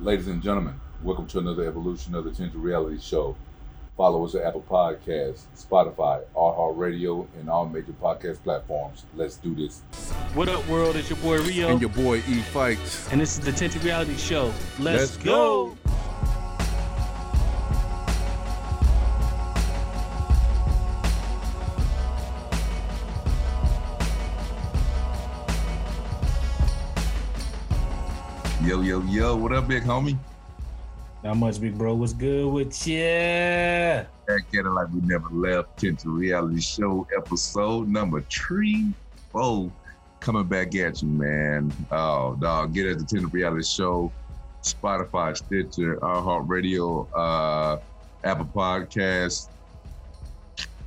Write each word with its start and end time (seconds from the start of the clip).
Ladies 0.00 0.26
and 0.28 0.42
gentlemen, 0.42 0.74
welcome 1.02 1.26
to 1.28 1.38
another 1.38 1.66
evolution 1.66 2.14
of 2.14 2.24
the 2.24 2.30
Tinted 2.30 2.56
Reality 2.56 3.00
Show. 3.00 3.34
Follow 3.96 4.26
us 4.26 4.34
at 4.34 4.42
Apple 4.42 4.62
Podcasts, 4.68 5.44
Spotify, 5.56 6.22
iHeartRadio, 6.36 7.26
and 7.40 7.48
all 7.48 7.66
major 7.66 7.92
podcast 7.92 8.42
platforms. 8.42 9.04
Let's 9.14 9.36
do 9.36 9.54
this. 9.54 9.80
What 10.34 10.50
up, 10.50 10.66
world? 10.68 10.96
It's 10.96 11.08
your 11.08 11.18
boy 11.20 11.38
Rio, 11.38 11.68
And 11.70 11.80
your 11.80 11.88
boy 11.90 12.18
E 12.18 12.42
Fikes. 12.52 13.10
and 13.10 13.18
this 13.20 13.38
is 13.38 13.44
the 13.44 13.52
Tinted 13.52 13.82
Reality 13.84 14.16
Show. 14.16 14.46
Let's, 14.78 14.80
Let's 14.80 15.16
go. 15.16 15.68
go. 15.84 15.85
Yo, 29.16 29.34
what 29.34 29.50
up, 29.50 29.66
big 29.66 29.82
homie? 29.82 30.14
Not 31.24 31.38
much, 31.38 31.58
big 31.58 31.78
bro. 31.78 31.94
What's 31.94 32.12
good 32.12 32.52
with 32.52 32.86
you? 32.86 32.98
Back 32.98 34.08
at 34.28 34.44
it 34.52 34.62
like 34.64 34.88
we 34.92 35.00
never 35.00 35.30
left. 35.30 35.78
Tinted 35.78 36.04
Reality 36.04 36.60
Show 36.60 37.08
episode 37.16 37.88
number 37.88 38.20
three, 38.30 38.92
four. 39.32 39.72
Coming 40.20 40.44
back 40.44 40.74
at 40.74 41.00
you, 41.00 41.08
man. 41.08 41.72
Oh, 41.90 42.36
dog, 42.38 42.74
get 42.74 42.88
at 42.88 42.98
the 42.98 43.06
Tinted 43.06 43.32
Reality 43.32 43.64
Show. 43.64 44.12
Spotify, 44.62 45.34
Stitcher, 45.34 45.96
iHeartRadio, 45.96 47.08
uh, 47.16 47.78
Apple 48.22 48.50
Podcasts, 48.54 49.48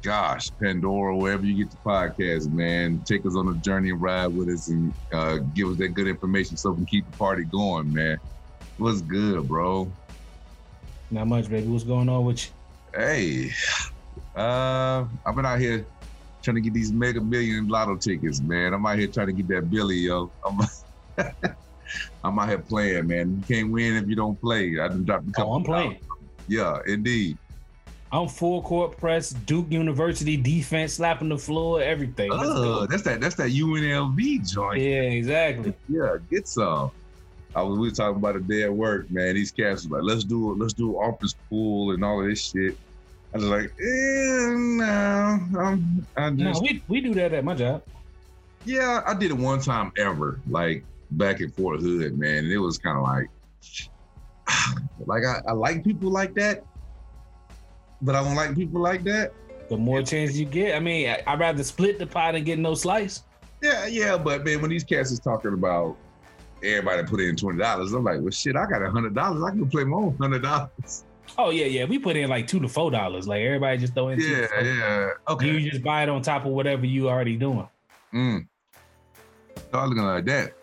gosh, 0.03 0.49
Pandora, 0.61 1.15
wherever 1.17 1.45
you 1.45 1.63
get 1.63 1.71
the 1.71 1.77
podcast, 1.85 2.51
man. 2.51 3.03
Take 3.05 3.25
us 3.25 3.35
on 3.35 3.47
a 3.49 3.55
journey 3.55 3.89
and 3.89 4.01
ride 4.01 4.27
with 4.27 4.49
us 4.49 4.69
and 4.69 4.93
uh, 5.13 5.39
give 5.53 5.69
us 5.69 5.77
that 5.77 5.89
good 5.89 6.07
information 6.07 6.57
so 6.57 6.71
we 6.71 6.77
can 6.77 6.85
keep 6.85 7.05
the 7.05 7.17
party 7.17 7.45
going, 7.45 7.91
man. 7.91 8.17
What's 8.77 9.01
good, 9.01 9.47
bro? 9.47 9.91
Not 11.11 11.27
much, 11.27 11.49
baby. 11.49 11.67
What's 11.67 11.83
going 11.83 12.07
on 12.07 12.23
with 12.25 12.45
you? 12.45 12.51
Hey, 12.95 13.51
uh, 14.35 15.05
I've 15.25 15.35
been 15.35 15.45
out 15.45 15.59
here 15.59 15.87
trying 16.43 16.55
to 16.55 16.61
get 16.61 16.73
these 16.73 16.93
mega 16.93 17.21
million 17.21 17.67
lotto 17.67 17.97
tickets, 17.97 18.41
man. 18.41 18.73
I'm 18.73 18.85
out 18.85 18.97
here 18.97 19.07
trying 19.07 19.27
to 19.27 19.33
get 19.33 19.47
that 19.49 19.69
Billy, 19.69 19.97
yo. 19.97 20.31
I'm, 20.45 20.59
I'm 22.23 22.39
out 22.39 22.49
here 22.49 22.59
playing, 22.59 23.07
man. 23.07 23.43
You 23.49 23.55
can't 23.55 23.71
win 23.71 23.95
if 23.95 24.07
you 24.07 24.15
don't 24.15 24.39
play. 24.39 24.79
I 24.79 24.87
done 24.87 25.03
dropped 25.03 25.27
a 25.27 25.31
couple. 25.31 25.53
Oh, 25.53 25.55
I'm 25.57 25.63
playing. 25.63 25.99
Yeah, 26.47 26.79
indeed. 26.87 27.37
I'm 28.11 28.27
full 28.27 28.61
court 28.63 28.97
press, 28.97 29.29
Duke 29.29 29.71
University 29.71 30.35
defense, 30.35 30.93
slapping 30.93 31.29
the 31.29 31.37
floor, 31.37 31.81
everything. 31.81 32.29
Oh, 32.33 32.87
that's 32.87 33.03
that. 33.03 33.21
That's 33.21 33.35
that 33.35 33.51
UNLV 33.51 34.51
joint. 34.51 34.81
Yeah, 34.81 35.01
exactly. 35.01 35.73
Yeah, 35.87 36.17
get 36.29 36.47
some. 36.47 36.91
I 37.55 37.61
was 37.63 37.77
we 37.79 37.89
were 37.89 37.93
talking 37.93 38.17
about 38.17 38.35
a 38.35 38.39
day 38.39 38.63
at 38.63 38.73
work, 38.73 39.09
man. 39.11 39.35
These 39.35 39.51
cats 39.51 39.83
was 39.83 39.91
like, 39.91 40.03
let's 40.03 40.23
do 40.23 40.51
it, 40.51 40.57
let's 40.59 40.73
do 40.73 40.95
office 40.97 41.35
pool 41.49 41.91
and 41.91 42.03
all 42.03 42.21
of 42.21 42.27
this 42.27 42.49
shit. 42.51 42.77
I 43.33 43.37
was 43.37 43.45
like, 43.45 43.65
eh, 43.79 44.53
no, 44.55 45.39
I'm, 45.59 46.07
I 46.17 46.29
No, 46.31 46.51
just, 46.51 46.61
we, 46.63 46.83
we 46.87 47.01
do 47.01 47.13
that 47.15 47.33
at 47.33 47.43
my 47.43 47.53
job. 47.55 47.83
yeah, 48.65 49.01
I 49.05 49.13
did 49.13 49.31
it 49.31 49.37
one 49.37 49.61
time 49.61 49.91
ever, 49.97 50.39
like 50.49 50.83
back 51.11 51.41
in 51.41 51.51
Fort 51.51 51.79
Hood, 51.79 52.17
man. 52.17 52.45
And 52.45 52.51
it 52.51 52.57
was 52.57 52.77
kind 52.79 52.97
of 52.97 53.03
like, 53.03 53.29
like 55.05 55.23
I, 55.25 55.41
I 55.47 55.51
like 55.53 55.83
people 55.83 56.09
like 56.11 56.33
that, 56.35 56.63
but 58.01 58.15
I 58.15 58.23
don't 58.23 58.35
like 58.35 58.55
people 58.55 58.81
like 58.81 59.03
that. 59.03 59.33
The 59.69 59.77
more 59.77 60.01
chances 60.01 60.39
you 60.39 60.45
get, 60.45 60.75
I 60.75 60.79
mean, 60.79 61.09
I, 61.09 61.21
I'd 61.27 61.39
rather 61.39 61.63
split 61.63 61.99
the 61.99 62.07
pot 62.07 62.35
and 62.35 62.45
get 62.45 62.57
no 62.57 62.73
slice. 62.73 63.23
Yeah, 63.61 63.85
yeah, 63.85 64.17
but 64.17 64.43
man, 64.45 64.61
when 64.61 64.69
these 64.71 64.83
cats 64.83 65.11
is 65.11 65.19
talking 65.19 65.53
about 65.53 65.97
everybody 66.63 67.03
put 67.03 67.19
in 67.19 67.35
twenty 67.35 67.59
dollars, 67.59 67.93
I'm 67.93 68.03
like, 68.03 68.21
well, 68.21 68.31
shit, 68.31 68.55
I 68.55 68.65
got 68.65 68.81
a 68.81 68.89
hundred 68.89 69.13
dollars. 69.13 69.43
I 69.43 69.51
can 69.51 69.69
play 69.69 69.83
my 69.83 69.97
own 69.97 70.17
hundred 70.19 70.43
dollars. 70.43 71.03
Oh 71.37 71.51
yeah, 71.51 71.65
yeah. 71.65 71.85
We 71.85 71.99
put 71.99 72.15
in 72.15 72.29
like 72.29 72.47
two 72.47 72.59
to 72.59 72.67
four 72.67 72.89
dollars. 72.89 73.27
Like 73.27 73.41
everybody 73.41 73.77
just 73.77 73.93
throw 73.93 74.09
in. 74.09 74.19
Yeah, 74.19 74.47
yeah. 74.61 75.09
Okay. 75.27 75.47
You 75.51 75.69
just 75.69 75.83
buy 75.83 76.03
it 76.03 76.09
on 76.09 76.21
top 76.21 76.45
of 76.45 76.51
whatever 76.51 76.85
you 76.85 77.09
already 77.09 77.35
doing. 77.35 77.67
Mm. 78.13 78.47
Was 79.71 79.89
looking 79.89 80.03
like 80.03 80.25
that. 80.25 80.53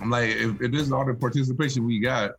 I'm 0.00 0.10
like, 0.10 0.30
if, 0.30 0.60
if 0.60 0.72
this 0.72 0.82
is 0.82 0.92
all 0.92 1.04
the 1.04 1.14
participation 1.14 1.86
we 1.86 2.00
got, 2.00 2.32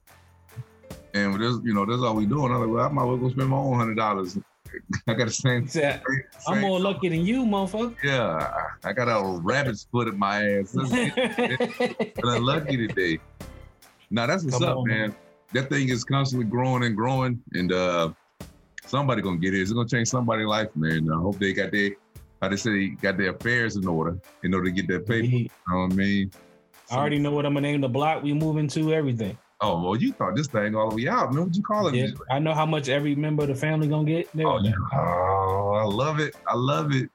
and 1.13 1.39
this, 1.39 1.59
you 1.63 1.73
know, 1.73 1.85
that's 1.85 2.01
all 2.01 2.15
we 2.15 2.25
doing, 2.25 2.51
I'm 2.51 2.61
like, 2.61 2.69
well, 2.69 2.85
I 2.85 2.89
might 2.89 3.03
as 3.03 3.07
well 3.07 3.17
go 3.17 3.29
spend 3.29 3.49
my 3.49 3.57
own 3.57 3.77
hundred 3.77 3.97
dollars. 3.97 4.37
I 5.07 5.13
got 5.13 5.27
the 5.27 5.33
same. 5.33 5.67
Said, 5.67 6.01
I'm 6.47 6.61
more 6.61 6.79
lucky 6.79 7.09
than 7.09 7.25
you, 7.25 7.43
motherfucker. 7.45 7.95
Yeah, 8.03 8.53
I 8.83 8.93
got 8.93 9.07
a 9.07 9.39
rabbit's 9.39 9.87
foot 9.91 10.07
in 10.07 10.17
my 10.17 10.59
ass. 10.59 10.73
and 10.73 12.11
I'm 12.23 12.43
lucky 12.43 12.87
today. 12.87 13.19
Now 14.09 14.25
that's 14.27 14.43
what's 14.43 14.57
Come 14.57 14.67
up, 14.67 14.77
on, 14.77 14.87
man. 14.87 15.15
That 15.53 15.69
thing 15.69 15.89
is 15.89 16.03
constantly 16.03 16.47
growing 16.47 16.83
and 16.83 16.95
growing, 16.95 17.41
and 17.53 17.71
uh 17.71 18.11
somebody 18.85 19.21
gonna 19.21 19.37
get 19.37 19.53
it. 19.53 19.61
It's 19.61 19.71
gonna 19.71 19.87
change 19.87 20.07
somebody's 20.07 20.47
life, 20.47 20.69
man. 20.75 21.09
I 21.11 21.15
hope 21.19 21.37
they 21.37 21.53
got 21.53 21.71
their, 21.71 21.91
how 22.41 22.49
they 22.49 22.55
say, 22.55 22.89
got 22.89 23.17
their 23.17 23.31
affairs 23.31 23.75
in 23.75 23.87
order 23.87 24.17
in 24.43 24.53
order 24.53 24.65
to 24.65 24.71
get 24.71 24.87
that 24.87 25.07
paper. 25.07 25.25
You 25.25 25.49
know 25.69 25.79
what 25.79 25.91
I 25.91 25.95
mean? 25.95 26.31
I 26.91 26.95
already 26.97 27.19
know 27.19 27.31
what 27.31 27.45
I'm 27.45 27.53
gonna 27.53 27.67
name 27.67 27.81
the 27.81 27.89
block 27.89 28.23
we 28.23 28.33
moving 28.33 28.67
to. 28.69 28.93
Everything. 28.93 29.37
Oh 29.61 29.81
well, 29.81 29.95
you 29.95 30.11
thought 30.11 30.35
this 30.35 30.47
thing 30.47 30.75
all 30.75 30.89
the 30.89 30.95
way 30.95 31.07
out, 31.07 31.33
man. 31.33 31.45
What 31.45 31.55
you 31.55 31.63
call 31.63 31.87
it? 31.87 31.95
Yeah, 31.95 32.07
I 32.29 32.39
know 32.39 32.53
how 32.53 32.65
much 32.65 32.89
every 32.89 33.15
member 33.15 33.43
of 33.43 33.49
the 33.49 33.55
family 33.55 33.87
gonna 33.87 34.05
get. 34.05 34.29
Oh, 34.39 34.59
oh, 34.93 35.73
I 35.73 35.85
love 35.85 36.19
it. 36.19 36.35
I 36.47 36.55
love 36.55 36.93
it. 36.93 37.09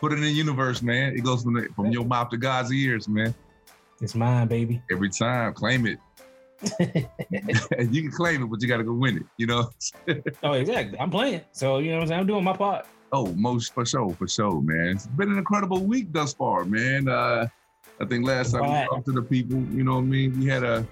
Put 0.00 0.12
it 0.12 0.16
in 0.16 0.22
the 0.22 0.30
universe, 0.30 0.80
man. 0.80 1.14
It 1.16 1.22
goes 1.22 1.42
from 1.42 1.54
the, 1.54 1.68
from 1.74 1.90
your 1.90 2.04
mouth 2.04 2.30
to 2.30 2.36
God's 2.36 2.72
ears, 2.72 3.08
man. 3.08 3.34
It's 4.00 4.14
mine, 4.14 4.46
baby. 4.46 4.80
Every 4.92 5.10
time, 5.10 5.54
claim 5.54 5.86
it. 5.86 5.98
you 6.80 8.02
can 8.02 8.10
claim 8.12 8.42
it, 8.44 8.46
but 8.46 8.62
you 8.62 8.68
got 8.68 8.76
to 8.76 8.84
go 8.84 8.92
win 8.92 9.16
it. 9.18 9.26
You 9.36 9.46
know. 9.46 9.70
Oh, 10.42 10.52
exactly. 10.52 10.98
I'm 11.00 11.10
playing. 11.10 11.40
So 11.52 11.78
you 11.78 11.90
know 11.90 11.96
what 11.96 12.02
I'm 12.02 12.08
saying. 12.08 12.20
I'm 12.20 12.26
doing 12.26 12.44
my 12.44 12.56
part. 12.56 12.86
Oh, 13.10 13.26
most 13.34 13.74
for 13.74 13.84
sure, 13.84 14.14
for 14.14 14.28
sure, 14.28 14.60
man. 14.60 14.96
It's 14.96 15.06
been 15.06 15.32
an 15.32 15.38
incredible 15.38 15.84
week 15.84 16.12
thus 16.12 16.34
far, 16.34 16.64
man. 16.64 17.08
Uh, 17.08 17.48
I 18.00 18.04
think 18.04 18.26
last 18.26 18.52
time 18.52 18.62
we 18.62 18.86
talked 18.86 19.06
to 19.06 19.12
the 19.12 19.22
people, 19.22 19.56
you 19.72 19.82
know 19.82 19.94
what 19.94 20.02
I 20.02 20.04
mean. 20.04 20.38
We 20.38 20.46
had 20.46 20.62
a, 20.62 20.86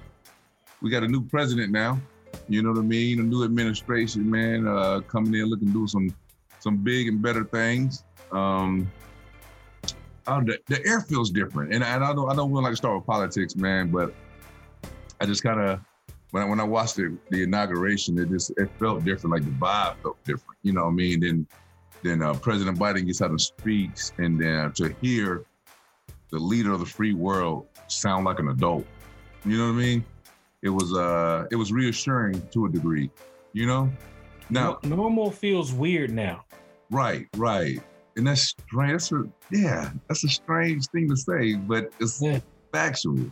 we 0.80 0.90
got 0.90 1.02
a 1.02 1.08
new 1.08 1.22
president 1.24 1.72
now. 1.72 2.00
You 2.48 2.62
know 2.62 2.70
what 2.70 2.78
I 2.78 2.82
mean. 2.82 3.20
A 3.20 3.22
new 3.22 3.44
administration, 3.44 4.30
man, 4.30 4.66
uh, 4.66 5.00
coming 5.00 5.34
in 5.34 5.46
looking 5.46 5.68
to 5.68 5.72
do 5.72 5.86
some, 5.86 6.14
some 6.60 6.76
big 6.76 7.08
and 7.08 7.20
better 7.20 7.44
things. 7.44 8.04
Um, 8.32 8.90
oh, 10.26 10.42
the, 10.42 10.58
the 10.66 10.84
air 10.86 11.00
feels 11.00 11.30
different, 11.30 11.72
and, 11.72 11.82
and 11.82 12.04
I 12.04 12.12
don't, 12.12 12.30
I 12.30 12.34
don't 12.34 12.50
really 12.50 12.64
like 12.64 12.72
to 12.72 12.76
start 12.76 12.96
with 12.96 13.06
politics, 13.06 13.56
man, 13.56 13.90
but 13.90 14.14
I 15.20 15.26
just 15.26 15.42
kind 15.42 15.60
of. 15.60 15.80
When 16.32 16.42
I, 16.42 16.46
when 16.46 16.60
I 16.60 16.64
watched 16.64 16.96
the, 16.96 17.16
the 17.30 17.44
inauguration, 17.44 18.18
it 18.18 18.28
just 18.28 18.50
it 18.58 18.68
felt 18.78 19.04
different. 19.04 19.32
Like 19.32 19.44
the 19.44 19.52
vibe 19.52 19.94
felt 20.02 20.22
different. 20.24 20.58
You 20.64 20.72
know 20.72 20.82
what 20.82 20.90
I 20.90 20.94
mean? 20.94 21.20
Then 21.20 21.46
then 22.02 22.20
uh, 22.20 22.34
President 22.34 22.78
Biden 22.78 23.06
gets 23.06 23.22
out 23.22 23.30
and 23.30 23.40
speaks, 23.40 24.12
and 24.18 24.38
then 24.38 24.72
to 24.72 24.94
hear 25.00 25.44
the 26.30 26.38
leader 26.38 26.72
of 26.72 26.80
the 26.80 26.86
free 26.86 27.14
world 27.14 27.66
sound 27.86 28.24
like 28.24 28.38
an 28.40 28.48
adult, 28.48 28.84
you 29.44 29.56
know 29.56 29.66
what 29.66 29.78
I 29.78 29.84
mean? 29.84 30.04
It 30.66 30.70
was 30.70 30.92
uh, 30.92 31.46
it 31.52 31.56
was 31.56 31.70
reassuring 31.72 32.42
to 32.52 32.66
a 32.66 32.68
degree, 32.68 33.08
you 33.52 33.66
know. 33.66 33.88
Now, 34.50 34.78
normal 34.82 35.30
feels 35.30 35.72
weird 35.72 36.10
now. 36.12 36.44
right, 36.90 37.26
right, 37.36 37.80
and 38.16 38.26
that's 38.26 38.42
strange. 38.48 38.92
That's 38.92 39.12
a 39.12 39.22
yeah, 39.52 39.90
that's 40.08 40.24
a 40.24 40.28
strange 40.28 40.86
thing 40.88 41.08
to 41.08 41.16
say, 41.16 41.54
but 41.54 41.90
it's 42.00 42.20
Yeah. 42.20 42.40
factual. 42.72 43.30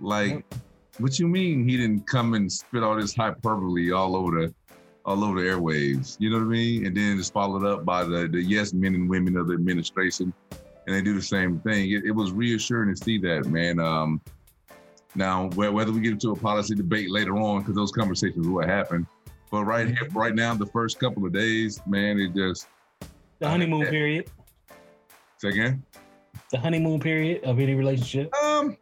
Like, 0.00 0.44
what 0.98 1.18
you 1.20 1.28
mean 1.28 1.68
he 1.68 1.76
didn't 1.76 2.06
come 2.08 2.34
and 2.34 2.50
spit 2.50 2.82
all 2.82 2.96
this 2.96 3.14
hyperbole 3.14 3.92
all 3.92 4.16
over 4.16 4.32
the 4.46 4.54
all 5.04 5.22
over 5.24 5.40
the 5.40 5.46
airwaves? 5.48 6.16
You 6.18 6.30
know 6.30 6.38
what 6.38 6.46
I 6.46 6.48
mean? 6.48 6.86
And 6.86 6.96
then 6.96 7.16
it's 7.18 7.30
followed 7.30 7.64
up 7.64 7.84
by 7.84 8.02
the 8.02 8.26
the 8.26 8.42
yes 8.42 8.72
men 8.72 8.94
and 8.96 9.08
women 9.08 9.36
of 9.36 9.46
the 9.46 9.54
administration, 9.54 10.34
and 10.50 10.96
they 10.96 11.00
do 11.00 11.14
the 11.14 11.22
same 11.22 11.60
thing. 11.60 11.92
It, 11.92 12.04
it 12.06 12.10
was 12.12 12.32
reassuring 12.32 12.92
to 12.92 13.00
see 13.00 13.18
that, 13.18 13.46
man. 13.46 13.78
Um, 13.78 14.20
now, 15.14 15.48
whether 15.50 15.92
we 15.92 16.00
get 16.00 16.12
into 16.12 16.30
a 16.32 16.36
policy 16.36 16.74
debate 16.74 17.10
later 17.10 17.36
on, 17.36 17.60
because 17.60 17.74
those 17.74 17.92
conversations 17.92 18.46
will 18.46 18.66
happen, 18.66 19.06
but 19.50 19.64
right 19.64 19.86
here, 19.86 20.08
right 20.12 20.34
now, 20.34 20.54
the 20.54 20.66
first 20.66 20.98
couple 20.98 21.24
of 21.24 21.32
days, 21.32 21.80
man, 21.86 22.18
it 22.18 22.34
just 22.34 22.66
The 23.38 23.48
honeymoon 23.48 23.86
period. 23.86 24.30
say 25.38 25.50
again. 25.50 25.82
The 26.50 26.58
honeymoon 26.58 27.00
period 27.00 27.44
of 27.44 27.60
any 27.60 27.74
relationship. 27.74 28.34
Um, 28.34 28.76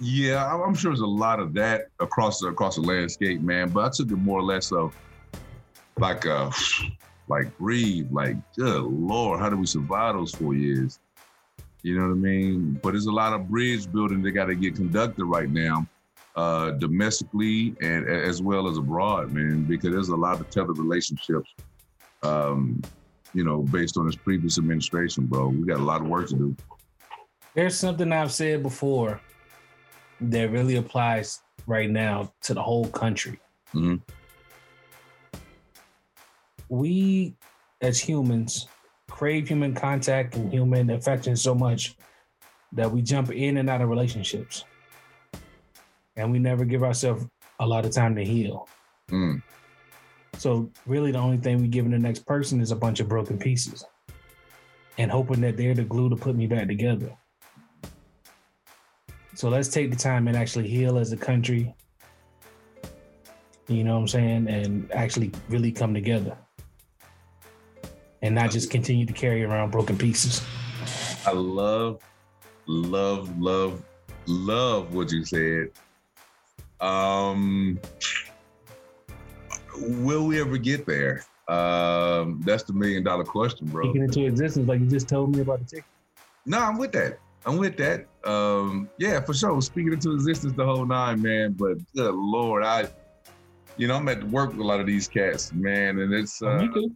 yeah, 0.00 0.54
I'm 0.54 0.74
sure 0.74 0.90
there's 0.90 1.00
a 1.00 1.06
lot 1.06 1.40
of 1.40 1.54
that 1.54 1.86
across 2.00 2.40
the 2.40 2.48
across 2.48 2.76
the 2.76 2.82
landscape, 2.82 3.40
man. 3.40 3.70
But 3.70 3.84
I 3.84 3.88
took 3.90 4.10
it 4.10 4.16
more 4.16 4.38
or 4.38 4.42
less 4.42 4.72
of 4.72 4.94
like 5.98 6.26
a 6.26 6.50
like 7.28 7.56
breathe, 7.58 8.08
like 8.10 8.36
good 8.54 8.82
lord, 8.84 9.40
how 9.40 9.48
do 9.48 9.56
we 9.56 9.66
survive 9.66 10.14
those 10.14 10.34
four 10.34 10.54
years? 10.54 10.98
You 11.86 11.96
know 11.96 12.08
what 12.08 12.14
I 12.14 12.16
mean? 12.16 12.80
But 12.82 12.90
there's 12.94 13.06
a 13.06 13.12
lot 13.12 13.32
of 13.32 13.48
bridge 13.48 13.92
building 13.92 14.20
that 14.22 14.32
got 14.32 14.46
to 14.46 14.56
get 14.56 14.74
conducted 14.74 15.24
right 15.24 15.48
now, 15.48 15.86
uh, 16.34 16.72
domestically 16.72 17.76
and 17.80 18.08
as 18.08 18.42
well 18.42 18.66
as 18.66 18.76
abroad, 18.76 19.32
man, 19.32 19.62
because 19.62 19.92
there's 19.92 20.08
a 20.08 20.16
lot 20.16 20.40
of 20.40 20.50
tethered 20.50 20.78
relationships, 20.78 21.48
um, 22.24 22.82
you 23.34 23.44
know, 23.44 23.62
based 23.62 23.96
on 23.96 24.06
this 24.06 24.16
previous 24.16 24.58
administration, 24.58 25.26
bro. 25.26 25.46
We 25.46 25.64
got 25.64 25.78
a 25.78 25.84
lot 25.84 26.00
of 26.00 26.08
work 26.08 26.26
to 26.30 26.34
do. 26.34 26.56
There's 27.54 27.78
something 27.78 28.10
I've 28.10 28.32
said 28.32 28.64
before 28.64 29.20
that 30.22 30.50
really 30.50 30.74
applies 30.78 31.40
right 31.68 31.88
now 31.88 32.32
to 32.42 32.54
the 32.54 32.62
whole 32.64 32.88
country. 32.88 33.38
Mhm. 33.72 34.02
We, 36.68 37.36
as 37.80 38.00
humans, 38.00 38.66
crave 39.10 39.48
human 39.48 39.74
contact 39.74 40.36
and 40.36 40.52
human 40.52 40.90
affection 40.90 41.36
so 41.36 41.54
much 41.54 41.96
that 42.72 42.90
we 42.90 43.02
jump 43.02 43.30
in 43.30 43.58
and 43.58 43.70
out 43.70 43.80
of 43.80 43.88
relationships, 43.88 44.64
and 46.16 46.32
we 46.32 46.38
never 46.38 46.64
give 46.64 46.82
ourselves 46.82 47.24
a 47.60 47.66
lot 47.66 47.84
of 47.84 47.92
time 47.92 48.14
to 48.16 48.24
heal. 48.24 48.68
Mm. 49.10 49.42
So 50.36 50.70
really, 50.84 51.12
the 51.12 51.18
only 51.18 51.38
thing 51.38 51.62
we 51.62 51.68
giving 51.68 51.92
the 51.92 51.98
next 51.98 52.26
person 52.26 52.60
is 52.60 52.70
a 52.70 52.76
bunch 52.76 53.00
of 53.00 53.08
broken 53.08 53.38
pieces, 53.38 53.84
and 54.98 55.10
hoping 55.10 55.40
that 55.42 55.56
they're 55.56 55.74
the 55.74 55.84
glue 55.84 56.10
to 56.10 56.16
put 56.16 56.36
me 56.36 56.46
back 56.46 56.66
together. 56.66 57.16
So 59.34 59.48
let's 59.48 59.68
take 59.68 59.90
the 59.90 59.96
time 59.96 60.28
and 60.28 60.36
actually 60.36 60.68
heal 60.68 60.98
as 60.98 61.12
a 61.12 61.16
country. 61.16 61.74
You 63.68 63.84
know 63.84 63.94
what 63.94 64.00
I'm 64.00 64.08
saying, 64.08 64.48
and 64.48 64.90
actually 64.92 65.32
really 65.48 65.72
come 65.72 65.92
together, 65.92 66.36
and 68.26 68.34
not 68.34 68.50
just 68.50 68.70
continue 68.70 69.06
to 69.06 69.12
carry 69.12 69.44
around 69.44 69.70
broken 69.70 69.96
pieces. 69.96 70.44
I 71.24 71.32
love, 71.32 72.00
love, 72.66 73.38
love, 73.38 73.82
love 74.26 74.92
what 74.92 75.10
you 75.12 75.24
said. 75.24 75.70
Um, 76.80 77.80
will 79.78 80.26
we 80.26 80.40
ever 80.40 80.58
get 80.58 80.86
there? 80.86 81.24
Um, 81.48 82.42
that's 82.44 82.64
the 82.64 82.72
million 82.72 83.04
dollar 83.04 83.24
question, 83.24 83.68
bro. 83.68 83.84
Speaking 83.84 84.02
into 84.02 84.26
existence, 84.26 84.68
like 84.68 84.80
you 84.80 84.86
just 84.86 85.08
told 85.08 85.34
me 85.34 85.42
about 85.42 85.60
the 85.60 85.64
ticket. 85.64 85.84
No, 86.44 86.58
I'm 86.58 86.76
with 86.76 86.92
that. 86.92 87.18
I'm 87.44 87.58
with 87.58 87.76
that. 87.76 88.06
Um, 88.24 88.90
yeah, 88.98 89.20
for 89.20 89.32
sure. 89.32 89.60
Speaking 89.62 89.92
into 89.92 90.12
existence 90.12 90.54
the 90.54 90.64
whole 90.64 90.84
nine, 90.84 91.22
man. 91.22 91.52
But 91.52 91.78
good 91.94 92.12
lord, 92.12 92.64
I, 92.64 92.88
you 93.76 93.86
know, 93.86 93.94
I'm 93.94 94.08
at 94.08 94.24
work 94.24 94.50
with 94.50 94.60
a 94.60 94.64
lot 94.64 94.80
of 94.80 94.86
these 94.86 95.06
cats, 95.06 95.52
man, 95.52 96.00
and 96.00 96.12
it's 96.12 96.42
uh, 96.42 96.56
Me 96.56 96.68
too. 96.74 96.92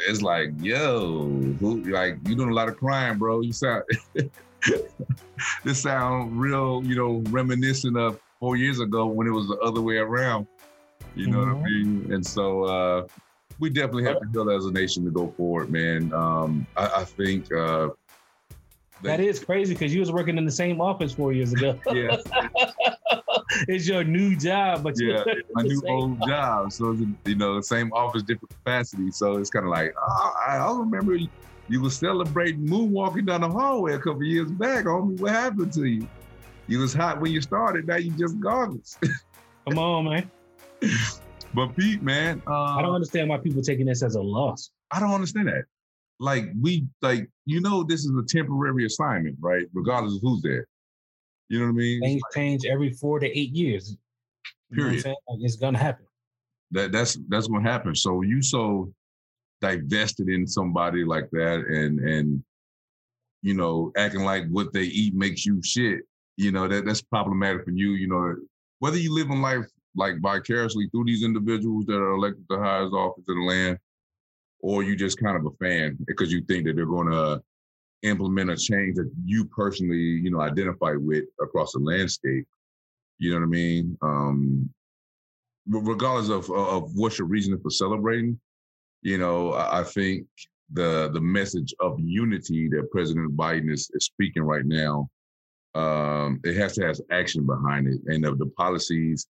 It's 0.00 0.22
like, 0.22 0.50
yo, 0.60 1.28
who, 1.60 1.82
like 1.90 2.16
you 2.24 2.36
doing 2.36 2.50
a 2.50 2.54
lot 2.54 2.68
of 2.68 2.76
crying, 2.76 3.18
bro. 3.18 3.40
You 3.40 3.52
sound, 3.52 3.84
this 5.64 5.82
sound 5.82 6.38
real, 6.38 6.82
you 6.84 6.94
know, 6.94 7.22
reminiscent 7.30 7.96
of 7.96 8.20
four 8.40 8.56
years 8.56 8.80
ago 8.80 9.06
when 9.06 9.26
it 9.26 9.30
was 9.30 9.48
the 9.48 9.56
other 9.58 9.80
way 9.80 9.96
around. 9.96 10.46
You 11.14 11.28
know 11.28 11.38
what 11.38 11.48
I 11.48 11.52
Mhm. 11.52 11.64
mean? 11.64 12.12
And 12.12 12.24
so 12.24 12.64
uh, 12.64 13.06
we 13.58 13.70
definitely 13.70 14.04
have 14.04 14.20
to 14.20 14.26
build 14.26 14.50
as 14.50 14.66
a 14.66 14.72
nation 14.72 15.04
to 15.04 15.10
go 15.10 15.32
forward, 15.36 15.70
man. 15.70 16.12
Um, 16.12 16.66
I, 16.76 16.86
I 16.98 17.04
think 17.04 17.52
uh, 17.52 17.88
That 19.02 19.20
is 19.20 19.40
crazy 19.40 19.74
because 19.74 19.92
you 19.92 20.00
was 20.00 20.12
working 20.12 20.38
in 20.38 20.44
the 20.44 20.50
same 20.52 20.80
office 20.80 21.12
four 21.12 21.32
years 21.32 21.52
ago. 21.52 21.78
yeah, 21.92 22.16
it's 23.68 23.88
your 23.88 24.04
new 24.04 24.36
job, 24.36 24.82
but 24.82 24.94
Yeah, 24.98 25.22
you're 25.26 25.42
my 25.54 25.62
new 25.64 25.82
old 25.88 26.20
job. 26.26 26.72
So 26.72 26.92
it's, 26.92 27.02
you 27.24 27.34
know, 27.34 27.56
the 27.56 27.62
same 27.62 27.92
office, 27.92 28.22
different 28.22 28.50
capacity. 28.50 29.10
So 29.10 29.36
it's 29.36 29.50
kind 29.50 29.64
of 29.64 29.70
like, 29.70 29.94
oh, 30.00 30.32
I, 30.46 30.56
I 30.56 30.78
remember 30.78 31.14
you, 31.14 31.28
you 31.68 31.80
was 31.80 31.96
celebrating 31.96 32.66
moonwalking 32.66 33.26
down 33.26 33.42
the 33.42 33.48
hallway 33.48 33.94
a 33.94 33.98
couple 33.98 34.24
years 34.24 34.50
back, 34.50 34.84
homie. 34.84 35.18
What 35.18 35.32
happened 35.32 35.72
to 35.74 35.84
you? 35.84 36.08
You 36.66 36.80
was 36.80 36.92
hot 36.92 37.20
when 37.20 37.32
you 37.32 37.40
started. 37.40 37.86
Now 37.86 37.96
you 37.96 38.12
just 38.12 38.38
garbage. 38.40 38.90
Come 39.68 39.78
on, 39.78 40.04
man. 40.04 40.30
but 41.54 41.76
Pete, 41.76 42.02
man, 42.02 42.42
uh, 42.46 42.76
I 42.76 42.82
don't 42.82 42.94
understand 42.94 43.28
why 43.28 43.38
people 43.38 43.62
taking 43.62 43.86
this 43.86 44.02
as 44.02 44.14
a 44.14 44.20
loss. 44.20 44.70
I 44.90 45.00
don't 45.00 45.12
understand 45.12 45.48
that. 45.48 45.64
Like 46.20 46.44
we, 46.60 46.86
like 47.02 47.28
you 47.46 47.60
know, 47.60 47.84
this 47.84 48.04
is 48.04 48.12
a 48.16 48.22
temporary 48.22 48.86
assignment, 48.86 49.36
right? 49.40 49.66
Regardless 49.72 50.16
of 50.16 50.20
who's 50.22 50.42
there. 50.42 50.66
You 51.48 51.60
know 51.60 51.66
what 51.66 51.72
I 51.72 51.74
mean? 51.74 52.00
Things 52.00 52.22
change 52.34 52.66
every 52.66 52.92
four 52.92 53.18
to 53.20 53.26
eight 53.26 53.54
years. 53.54 53.96
You 54.70 54.76
know 54.76 54.82
what 54.82 54.84
I'm 54.84 54.88
Period. 54.90 55.02
saying? 55.02 55.16
Like, 55.28 55.38
it's 55.42 55.56
gonna 55.56 55.78
happen. 55.78 56.06
that 56.72 56.92
that's 56.92 57.18
that's 57.28 57.48
gonna 57.48 57.68
happen. 57.68 57.94
So 57.94 58.22
you 58.22 58.42
so 58.42 58.92
divested 59.60 60.28
in 60.28 60.46
somebody 60.46 61.04
like 61.04 61.28
that 61.30 61.64
and 61.66 61.98
and 62.00 62.42
you 63.42 63.54
know 63.54 63.90
acting 63.96 64.22
like 64.24 64.46
what 64.50 64.72
they 64.72 64.82
eat 64.82 65.14
makes 65.14 65.46
you 65.46 65.60
shit. 65.62 66.00
You 66.36 66.52
know 66.52 66.68
that 66.68 66.84
that's 66.84 67.02
problematic 67.02 67.64
for 67.64 67.70
you. 67.70 67.92
You 67.92 68.08
know 68.08 68.36
whether 68.80 68.98
you 68.98 69.14
live 69.14 69.30
in 69.30 69.40
life 69.40 69.66
like 69.96 70.20
vicariously 70.20 70.88
through 70.90 71.06
these 71.06 71.24
individuals 71.24 71.86
that 71.86 71.96
are 71.96 72.12
elected 72.12 72.44
to 72.50 72.58
highest 72.58 72.92
office 72.92 73.24
in 73.26 73.34
the 73.34 73.44
land, 73.44 73.78
or 74.60 74.82
you 74.82 74.94
just 74.94 75.18
kind 75.18 75.36
of 75.36 75.46
a 75.46 75.56
fan 75.64 75.96
because 76.06 76.30
you 76.30 76.42
think 76.42 76.66
that 76.66 76.76
they're 76.76 76.86
going 76.86 77.10
to 77.10 77.42
implement 78.02 78.50
a 78.50 78.56
change 78.56 78.96
that 78.96 79.10
you 79.24 79.44
personally 79.46 79.98
you 79.98 80.30
know 80.30 80.40
identify 80.40 80.94
with 80.96 81.24
across 81.40 81.72
the 81.72 81.80
landscape. 81.80 82.46
You 83.18 83.30
know 83.30 83.40
what 83.40 83.46
I 83.46 83.48
mean? 83.48 83.98
Um, 84.02 84.70
regardless 85.68 86.30
of 86.30 86.50
of 86.50 86.94
what's 86.94 87.18
your 87.18 87.28
reason 87.28 87.58
for 87.60 87.70
celebrating, 87.70 88.38
you 89.02 89.18
know, 89.18 89.52
I 89.52 89.80
I 89.80 89.84
think 89.84 90.26
the 90.72 91.10
the 91.12 91.20
message 91.20 91.74
of 91.80 91.98
unity 91.98 92.68
that 92.68 92.90
President 92.90 93.36
Biden 93.36 93.70
is, 93.72 93.90
is 93.94 94.06
speaking 94.06 94.42
right 94.42 94.64
now, 94.64 95.08
um, 95.74 96.40
it 96.44 96.56
has 96.56 96.74
to 96.74 96.86
have 96.86 96.96
action 97.10 97.46
behind 97.46 97.88
it, 97.88 98.00
and 98.06 98.24
of 98.24 98.38
the 98.38 98.46
policies 98.56 99.26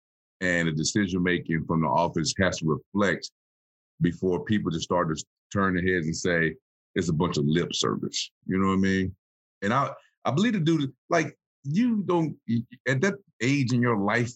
and 0.42 0.68
the 0.68 0.72
decision 0.72 1.24
making 1.24 1.66
from 1.66 1.82
the 1.82 1.88
office 1.88 2.34
has 2.40 2.58
to 2.60 2.66
reflect 2.66 3.32
before 4.02 4.44
people 4.44 4.72
just 4.72 4.84
start 4.84 5.16
to 5.16 5.26
turn 5.52 5.76
their 5.76 5.96
heads 5.96 6.08
and 6.08 6.16
say 6.16 6.54
it's 6.96 7.10
a 7.10 7.14
bunch 7.14 7.38
of 7.38 7.46
lip 7.46 7.74
service. 7.74 8.32
You 8.46 8.58
know 8.60 8.68
what 8.68 8.74
I 8.74 8.78
mean? 8.78 9.16
And 9.62 9.74
I 9.74 9.92
I 10.26 10.32
believe 10.32 10.54
the 10.54 10.60
dude 10.60 10.92
like 11.10 11.38
you 11.64 12.04
don't 12.04 12.36
at 12.88 13.02
that 13.02 13.16
age 13.42 13.74
in 13.74 13.82
your 13.82 13.98
life 13.98 14.34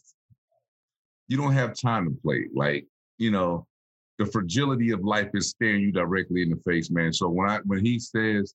you 1.28 1.38
don't 1.38 1.54
have 1.54 1.76
time 1.76 2.06
to 2.06 2.22
play. 2.22 2.48
Like, 2.54 2.86
you 3.18 3.32
know, 3.32 3.68
the 4.18 4.26
fragility 4.26 4.92
of 4.92 5.04
life 5.04 5.30
is 5.34 5.50
staring 5.50 5.82
you 5.82 5.92
directly 5.92 6.42
in 6.42 6.50
the 6.50 6.62
face, 6.66 6.90
man. 6.90 7.14
So 7.14 7.30
when 7.30 7.50
I 7.50 7.60
when 7.66 7.84
he 7.86 8.00
says 8.00 8.54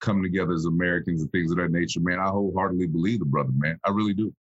come 0.00 0.22
together 0.22 0.52
as 0.52 0.66
Americans 0.66 1.22
and 1.22 1.30
things 1.32 1.50
of 1.50 1.58
that 1.58 1.70
nature, 1.70 2.00
man, 2.00 2.18
I 2.18 2.26
wholeheartedly 2.26 2.88
believe 2.88 3.20
the 3.20 3.24
brother, 3.24 3.52
man. 3.54 3.78
I 3.84 3.90
really 3.90 4.14
do. 4.14 4.34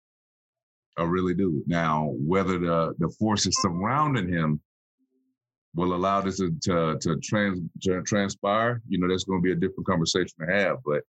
I 0.98 1.04
really 1.04 1.34
do. 1.34 1.64
Now, 1.68 2.14
whether 2.18 2.58
the 2.58 2.94
the 3.00 3.10
forces 3.20 3.58
surrounding 3.62 4.30
him 4.30 4.62
will 5.76 5.94
allow 5.96 6.22
this 6.22 6.38
to 6.38 6.52
to, 6.64 6.98
to, 7.02 7.18
trans, 7.18 7.60
to 7.82 8.02
transpire, 8.04 8.82
you 8.88 8.98
know, 9.00 9.08
that's 9.08 9.24
going 9.24 9.40
to 9.40 9.44
be 9.44 9.52
a 9.52 9.56
different 9.56 9.88
conversation 9.88 10.32
to 10.40 10.54
have. 10.54 10.78
But 10.86 11.04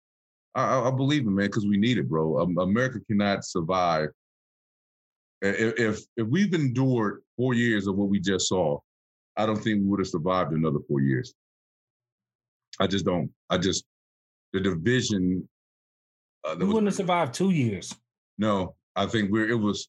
I, 0.56 0.80
I- 0.88 0.92
believe 0.92 1.22
it, 1.24 1.30
man, 1.32 1.48
because 1.48 1.66
we 1.66 1.78
need 1.78 1.98
it, 1.98 2.10
bro. 2.10 2.40
Um, 2.40 2.58
America 2.58 3.00
cannot 3.08 3.46
survive 3.46 4.10
if, 5.42 5.74
if 5.80 6.00
if 6.18 6.28
we've 6.28 6.54
endured 6.54 7.22
four 7.38 7.54
years 7.56 7.88
of 7.88 7.96
what 7.96 8.10
we 8.10 8.20
just 8.20 8.48
saw, 8.48 8.80
I 9.38 9.46
don't 9.48 9.56
think 9.58 9.82
we 9.82 9.88
would 9.88 10.00
have 10.00 10.08
survived 10.08 10.52
another 10.54 10.80
four 10.88 11.02
years. 11.02 11.34
I 12.80 12.88
just 12.88 13.06
don't. 13.06 13.32
I 13.50 13.58
just 13.58 13.84
the 14.54 14.60
division. 14.60 15.48
Uh, 16.44 16.56
We 16.60 16.66
wouldn't 16.66 16.88
have 16.88 16.96
survived 16.96 17.34
two 17.34 17.50
years. 17.52 17.96
no, 18.38 18.76
I 18.96 19.06
think 19.08 19.32
we're 19.32 19.50
it 19.50 19.56
was 19.60 19.88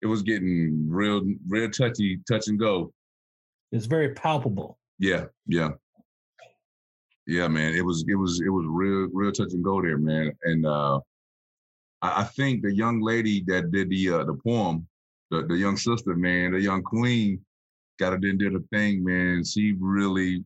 it 0.00 0.06
was 0.06 0.22
getting 0.22 0.86
real 0.88 1.22
real 1.48 1.68
touchy, 1.70 2.20
touch 2.26 2.48
and 2.48 2.58
go. 2.58 2.92
It's 3.72 3.86
very 3.86 4.14
palpable. 4.14 4.78
Yeah, 4.98 5.26
yeah, 5.46 5.70
yeah, 7.26 7.46
man. 7.46 7.74
It 7.74 7.84
was 7.84 8.04
it 8.08 8.14
was 8.14 8.40
it 8.40 8.48
was 8.48 8.64
real 8.66 9.08
real 9.12 9.30
touch 9.30 9.52
and 9.52 9.62
go 9.62 9.82
there, 9.82 9.98
man. 9.98 10.32
And 10.44 10.66
uh, 10.66 11.00
I, 12.00 12.22
I 12.22 12.24
think 12.24 12.62
the 12.62 12.74
young 12.74 13.00
lady 13.00 13.44
that 13.46 13.70
did 13.70 13.90
the 13.90 14.10
uh, 14.10 14.24
the 14.24 14.34
poem, 14.34 14.88
the 15.30 15.42
the 15.46 15.56
young 15.56 15.76
sister, 15.76 16.16
man, 16.16 16.52
the 16.52 16.60
young 16.60 16.82
queen, 16.82 17.44
got 17.98 18.14
it 18.14 18.20
did 18.20 18.54
a 18.54 18.60
thing, 18.72 19.04
man. 19.04 19.44
She 19.44 19.74
really 19.78 20.42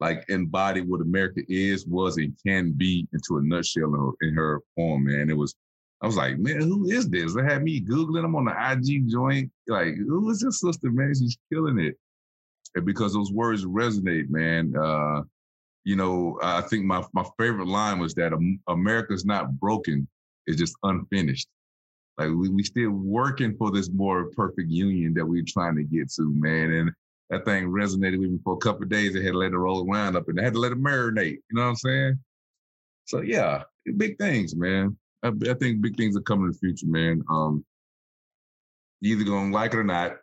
like 0.00 0.24
embodied 0.28 0.88
what 0.88 1.00
America 1.00 1.42
is, 1.48 1.86
was, 1.86 2.16
and 2.16 2.36
can 2.44 2.72
be 2.72 3.06
into 3.12 3.36
a 3.36 3.42
nutshell 3.42 3.94
in 3.94 4.00
her, 4.00 4.28
in 4.28 4.34
her 4.34 4.60
poem, 4.76 5.04
man. 5.04 5.30
It 5.30 5.36
was. 5.36 5.54
I 6.02 6.06
was 6.06 6.16
like, 6.16 6.38
man, 6.38 6.62
who 6.62 6.88
is 6.88 7.10
this? 7.10 7.34
They 7.34 7.42
had 7.42 7.62
me 7.62 7.78
googling 7.78 8.22
them 8.22 8.34
on 8.34 8.46
the 8.46 8.54
IG 8.72 9.06
joint. 9.06 9.52
Like, 9.68 9.96
who 9.96 10.30
is 10.30 10.40
this 10.40 10.60
sister, 10.60 10.90
man? 10.90 11.12
She's 11.14 11.36
killing 11.52 11.78
it 11.78 11.94
because 12.84 13.12
those 13.12 13.32
words 13.32 13.64
resonate, 13.64 14.30
man. 14.30 14.74
Uh, 14.76 15.22
you 15.84 15.96
know, 15.96 16.38
I 16.42 16.60
think 16.62 16.84
my 16.84 17.04
my 17.12 17.24
favorite 17.38 17.68
line 17.68 17.98
was 17.98 18.14
that 18.14 18.32
America's 18.68 19.24
not 19.24 19.58
broken; 19.58 20.06
it's 20.46 20.58
just 20.58 20.76
unfinished. 20.82 21.48
Like 22.18 22.28
we 22.28 22.48
we 22.48 22.62
still 22.62 22.90
working 22.90 23.56
for 23.56 23.70
this 23.70 23.90
more 23.90 24.30
perfect 24.36 24.70
union 24.70 25.14
that 25.14 25.26
we're 25.26 25.44
trying 25.46 25.76
to 25.76 25.84
get 25.84 26.12
to, 26.12 26.32
man. 26.34 26.70
And 26.72 26.90
that 27.30 27.44
thing 27.44 27.68
resonated 27.68 28.18
with 28.18 28.30
me 28.30 28.38
for 28.44 28.54
a 28.54 28.58
couple 28.58 28.82
of 28.82 28.88
days. 28.88 29.16
I 29.16 29.22
had 29.22 29.32
to 29.32 29.38
let 29.38 29.52
it 29.52 29.58
roll 29.58 29.90
around 29.90 30.16
up, 30.16 30.28
and 30.28 30.38
I 30.38 30.44
had 30.44 30.54
to 30.54 30.60
let 30.60 30.72
it 30.72 30.82
marinate. 30.82 31.38
You 31.50 31.54
know 31.54 31.62
what 31.62 31.68
I'm 31.68 31.76
saying? 31.76 32.18
So 33.06 33.22
yeah, 33.22 33.62
big 33.96 34.18
things, 34.18 34.54
man. 34.54 34.96
I, 35.22 35.28
I 35.48 35.54
think 35.54 35.80
big 35.80 35.96
things 35.96 36.16
are 36.16 36.22
coming 36.22 36.46
in 36.46 36.52
the 36.52 36.58
future, 36.58 36.86
man. 36.86 37.22
Um, 37.30 37.64
either 39.02 39.24
gonna 39.24 39.52
like 39.52 39.72
it 39.72 39.78
or 39.78 39.84
not 39.84 40.16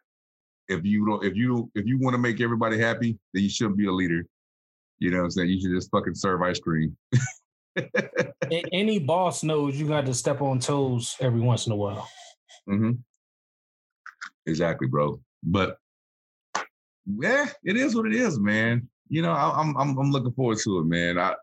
if 0.69 0.85
you 0.85 1.05
don't 1.05 1.23
if 1.23 1.35
you 1.35 1.71
if 1.75 1.85
you 1.85 1.97
want 1.97 2.13
to 2.13 2.17
make 2.17 2.41
everybody 2.41 2.77
happy, 2.77 3.17
then 3.33 3.43
you 3.43 3.49
shouldn't 3.49 3.77
be 3.77 3.87
a 3.87 3.91
leader. 3.91 4.25
You 4.99 5.11
know 5.11 5.17
what 5.17 5.23
I'm 5.25 5.31
saying? 5.31 5.49
You 5.49 5.61
should 5.61 5.75
just 5.75 5.91
fucking 5.91 6.15
serve 6.15 6.41
ice 6.41 6.59
cream. 6.59 6.97
Any 8.51 8.99
boss 8.99 9.43
knows 9.43 9.79
you 9.79 9.87
got 9.87 10.05
to 10.07 10.13
step 10.13 10.41
on 10.41 10.59
toes 10.59 11.15
every 11.19 11.41
once 11.41 11.67
in 11.67 11.73
a 11.73 11.75
while. 11.75 12.07
hmm 12.67 12.91
Exactly, 14.45 14.87
bro. 14.87 15.19
But 15.43 15.77
yeah, 17.05 17.47
it 17.63 17.77
is 17.77 17.95
what 17.95 18.05
it 18.07 18.13
is, 18.13 18.39
man. 18.39 18.89
You 19.09 19.21
know, 19.21 19.31
I, 19.31 19.59
I'm 19.59 19.75
I'm 19.77 19.97
I'm 19.97 20.11
looking 20.11 20.31
forward 20.31 20.57
to 20.59 20.79
it, 20.79 20.85
man. 20.85 21.17
I 21.19 21.35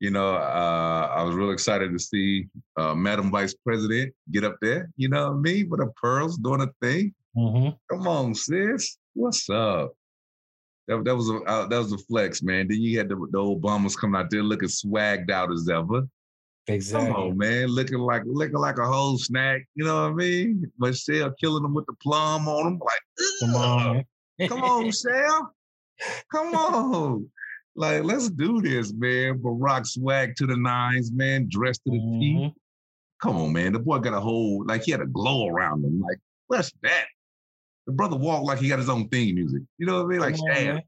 you 0.00 0.10
know, 0.10 0.34
uh, 0.34 1.12
I 1.14 1.22
was 1.22 1.34
real 1.34 1.50
excited 1.50 1.92
to 1.92 1.98
see 1.98 2.48
uh, 2.78 2.94
Madam 2.94 3.30
Vice 3.30 3.54
President 3.54 4.14
get 4.30 4.44
up 4.44 4.56
there. 4.62 4.90
You 4.96 5.10
know 5.10 5.28
what 5.28 5.36
I 5.36 5.40
mean? 5.40 5.68
With 5.68 5.80
the 5.80 5.92
pearls 6.00 6.38
doing 6.38 6.62
a 6.62 6.68
thing. 6.84 7.14
Mm-hmm. 7.36 7.70
Come 7.96 8.08
on, 8.08 8.34
sis. 8.34 8.96
What's 9.14 9.48
up? 9.50 9.92
That, 10.88 11.04
that 11.04 11.14
was 11.16 11.28
a 11.30 11.36
uh, 11.42 11.66
that 11.68 11.78
was 11.78 11.92
a 11.92 11.98
flex, 11.98 12.42
man. 12.42 12.66
Then 12.68 12.80
you 12.80 12.98
had 12.98 13.08
the, 13.08 13.14
the 13.16 13.38
Obamas 13.38 13.96
coming 13.96 14.20
out 14.20 14.30
there 14.30 14.42
looking 14.42 14.68
swagged 14.68 15.30
out 15.30 15.52
as 15.52 15.68
ever. 15.68 16.02
Exactly. 16.66 17.12
Come 17.12 17.16
on, 17.22 17.38
man, 17.38 17.68
looking 17.68 17.98
like 17.98 18.22
looking 18.26 18.58
like 18.58 18.78
a 18.78 18.86
whole 18.86 19.16
snack. 19.18 19.62
You 19.74 19.84
know 19.84 20.02
what 20.04 20.12
I 20.12 20.14
mean? 20.14 20.70
Michelle 20.78 21.32
killing 21.40 21.62
them 21.62 21.74
with 21.74 21.86
the 21.86 21.94
plum 22.02 22.48
on 22.48 22.64
them. 22.64 22.80
Like, 22.80 23.28
Come 23.40 23.54
on. 23.56 24.04
come 24.48 24.62
on, 24.64 24.86
Michelle. 24.86 25.54
Come 26.32 26.54
on. 26.54 27.28
Like, 27.76 28.02
let's 28.04 28.28
do 28.28 28.60
this, 28.60 28.92
man. 28.92 29.38
Barack 29.38 29.86
swag 29.86 30.34
to 30.36 30.46
the 30.46 30.56
nines, 30.56 31.12
man, 31.12 31.46
dressed 31.48 31.82
to 31.86 31.92
the 31.92 31.98
Mhm. 31.98 32.20
T. 32.20 32.54
Come 33.22 33.36
on, 33.36 33.52
man. 33.52 33.72
The 33.72 33.78
boy 33.78 33.98
got 33.98 34.14
a 34.14 34.20
whole, 34.20 34.64
like, 34.66 34.82
he 34.84 34.90
had 34.92 35.00
a 35.02 35.06
glow 35.06 35.46
around 35.48 35.84
him. 35.84 36.00
Like, 36.00 36.18
what's 36.48 36.72
that? 36.82 37.06
The 37.86 37.92
brother 37.92 38.16
walked 38.16 38.46
like 38.46 38.58
he 38.58 38.68
got 38.68 38.78
his 38.78 38.88
own 38.88 39.08
theme 39.08 39.34
music. 39.34 39.62
You 39.78 39.86
know 39.86 40.04
what 40.04 40.06
I 40.06 40.08
mean? 40.08 40.20
Like, 40.20 40.36
Come 40.36 40.44
on, 40.44 40.54
damn. 40.54 40.74
man. 40.74 40.82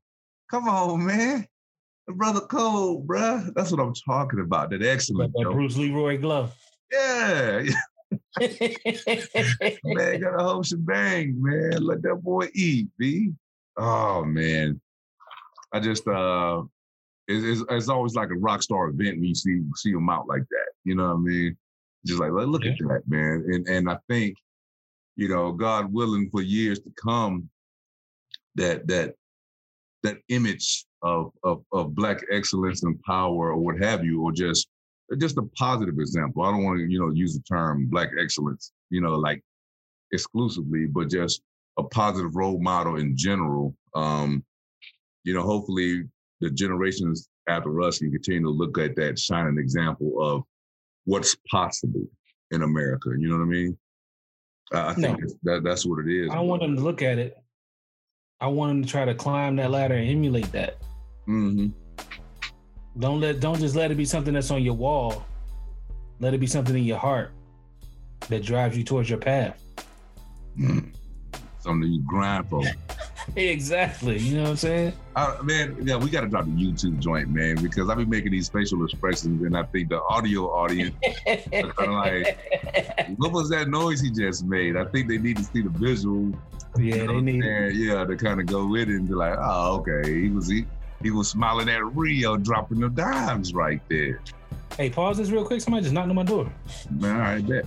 Come 0.50 0.68
on, 0.68 1.06
man. 1.06 1.46
The 2.06 2.12
brother 2.14 2.40
cold, 2.40 3.06
bruh. 3.06 3.52
That's 3.54 3.70
what 3.70 3.80
I'm 3.80 3.94
talking 3.94 4.40
about. 4.40 4.70
That 4.70 4.82
excellent. 4.82 5.32
that. 5.34 5.50
Bruce 5.50 5.76
Leroy 5.76 6.18
glove. 6.18 6.54
Yeah. 6.92 7.62
man, 8.40 10.20
got 10.20 10.40
a 10.40 10.44
whole 10.44 10.62
shebang, 10.62 11.36
man. 11.38 11.82
Let 11.82 12.02
that 12.02 12.16
boy 12.22 12.48
eat, 12.54 12.88
B. 12.98 13.32
Oh 13.76 14.24
man. 14.24 14.80
I 15.72 15.80
just 15.80 16.06
uh 16.06 16.62
it's, 17.28 17.60
it's, 17.60 17.70
it's 17.70 17.88
always 17.88 18.14
like 18.14 18.30
a 18.30 18.34
rock 18.36 18.62
star 18.62 18.88
event 18.88 19.16
when 19.16 19.24
you 19.24 19.34
see 19.34 19.62
see 19.76 19.90
him 19.90 20.10
out 20.10 20.28
like 20.28 20.42
that. 20.50 20.72
You 20.84 20.94
know 20.94 21.08
what 21.08 21.14
I 21.14 21.18
mean? 21.18 21.56
Just 22.04 22.20
like 22.20 22.32
look 22.32 22.48
look 22.48 22.66
at 22.66 22.78
that, 22.78 23.02
man. 23.06 23.44
And 23.48 23.66
and 23.68 23.90
I 23.90 23.98
think, 24.08 24.36
you 25.16 25.28
know, 25.28 25.52
God 25.52 25.92
willing 25.92 26.28
for 26.30 26.42
years 26.42 26.78
to 26.80 26.90
come, 27.02 27.48
that 28.54 28.86
that 28.88 29.14
that 30.02 30.18
image 30.28 30.84
of 31.02 31.32
of 31.42 31.64
of 31.72 31.94
black 31.94 32.20
excellence 32.30 32.82
and 32.82 33.00
power 33.02 33.52
or 33.52 33.56
what 33.56 33.82
have 33.82 34.04
you, 34.04 34.22
or 34.22 34.32
just 34.32 34.68
just 35.18 35.38
a 35.38 35.42
positive 35.58 35.98
example. 35.98 36.42
I 36.42 36.50
don't 36.50 36.64
want 36.64 36.78
to, 36.78 36.90
you 36.90 36.98
know, 36.98 37.10
use 37.10 37.34
the 37.34 37.42
term 37.42 37.86
black 37.86 38.10
excellence, 38.18 38.72
you 38.90 39.00
know, 39.00 39.16
like 39.16 39.42
exclusively, 40.12 40.86
but 40.86 41.10
just 41.10 41.42
a 41.78 41.82
positive 41.82 42.34
role 42.36 42.60
model 42.60 42.96
in 42.96 43.16
general. 43.16 43.74
Um, 43.94 44.44
you 45.24 45.34
know, 45.34 45.42
hopefully 45.42 46.04
the 46.40 46.50
generations 46.50 47.28
after 47.48 47.80
us 47.80 47.98
can 47.98 48.10
continue 48.10 48.42
to 48.42 48.50
look 48.50 48.78
at 48.78 48.96
that 48.96 49.18
shining 49.18 49.58
example 49.58 50.14
of 50.20 50.42
what's 51.04 51.36
possible 51.50 52.04
in 52.50 52.62
America. 52.62 53.10
You 53.18 53.28
know 53.28 53.36
what 53.36 53.44
I 53.44 53.46
mean? 53.46 53.78
I 54.74 54.94
think 54.94 54.98
No. 55.06 55.12
that's- 55.14 55.34
that, 55.42 55.62
that's 55.64 55.86
what 55.86 56.06
it 56.06 56.10
is. 56.12 56.30
I 56.30 56.34
don't 56.34 56.48
want 56.48 56.62
them 56.62 56.76
to 56.76 56.82
look 56.82 57.02
at 57.02 57.18
it. 57.18 57.36
I 58.40 58.46
want 58.48 58.70
them 58.70 58.82
to 58.82 58.88
try 58.88 59.04
to 59.04 59.14
climb 59.14 59.56
that 59.56 59.70
ladder 59.70 59.94
and 59.94 60.08
emulate 60.08 60.50
that. 60.52 60.78
hmm 61.26 61.68
Don't 62.98 63.20
let 63.20 63.40
don't 63.40 63.58
just 63.58 63.74
let 63.76 63.90
it 63.90 63.96
be 63.96 64.04
something 64.04 64.34
that's 64.34 64.50
on 64.50 64.62
your 64.62 64.74
wall. 64.74 65.24
Let 66.20 66.34
it 66.34 66.38
be 66.38 66.46
something 66.46 66.76
in 66.76 66.84
your 66.84 66.98
heart 66.98 67.30
that 68.28 68.42
drives 68.42 68.76
you 68.76 68.84
towards 68.84 69.08
your 69.10 69.18
path. 69.18 69.60
Mm. 70.58 70.92
Something 71.60 71.90
you 71.92 72.02
grind 72.02 72.48
for. 72.48 72.62
Exactly. 73.36 74.18
You 74.18 74.36
know 74.36 74.42
what 74.42 74.50
I'm 74.50 74.56
saying? 74.56 74.92
Uh, 75.16 75.36
man, 75.42 75.76
yeah, 75.82 75.96
we 75.96 76.10
got 76.10 76.22
to 76.22 76.28
drop 76.28 76.44
the 76.44 76.50
YouTube 76.50 76.98
joint, 76.98 77.28
man, 77.28 77.56
because 77.56 77.88
I 77.88 77.94
be 77.94 78.04
making 78.04 78.32
these 78.32 78.48
facial 78.48 78.84
expressions, 78.84 79.42
and 79.42 79.56
I 79.56 79.62
think 79.64 79.88
the 79.88 80.02
audio 80.02 80.46
audience, 80.46 80.94
like, 81.26 82.38
what 83.16 83.32
was 83.32 83.50
that 83.50 83.68
noise 83.68 84.00
he 84.00 84.10
just 84.10 84.44
made? 84.44 84.76
I 84.76 84.84
think 84.86 85.08
they 85.08 85.18
need 85.18 85.36
to 85.38 85.44
see 85.44 85.62
the 85.62 85.70
visual. 85.70 86.32
yeah, 86.78 86.96
you 86.96 87.06
know 87.06 87.14
they 87.14 87.20
need 87.20 87.44
yeah, 87.74 88.04
to 88.04 88.16
kind 88.16 88.40
of 88.40 88.46
go 88.46 88.66
with 88.66 88.88
it 88.88 88.96
and 88.96 89.08
be 89.08 89.14
like, 89.14 89.38
oh, 89.38 89.76
okay, 89.78 90.20
he 90.20 90.28
was 90.28 90.48
he, 90.48 90.64
he 91.02 91.10
was 91.10 91.28
smiling 91.28 91.68
at 91.68 91.84
Rio, 91.94 92.36
dropping 92.36 92.80
the 92.80 92.88
dimes 92.88 93.54
right 93.54 93.80
there. 93.88 94.20
Hey, 94.76 94.88
pause 94.88 95.18
this 95.18 95.30
real 95.30 95.44
quick. 95.44 95.60
Somebody 95.60 95.82
just 95.82 95.94
knocked 95.94 96.08
on 96.08 96.14
my 96.14 96.22
door. 96.22 96.50
Man, 96.90 97.16
all 97.16 97.20
right, 97.20 97.46
bet. 97.46 97.66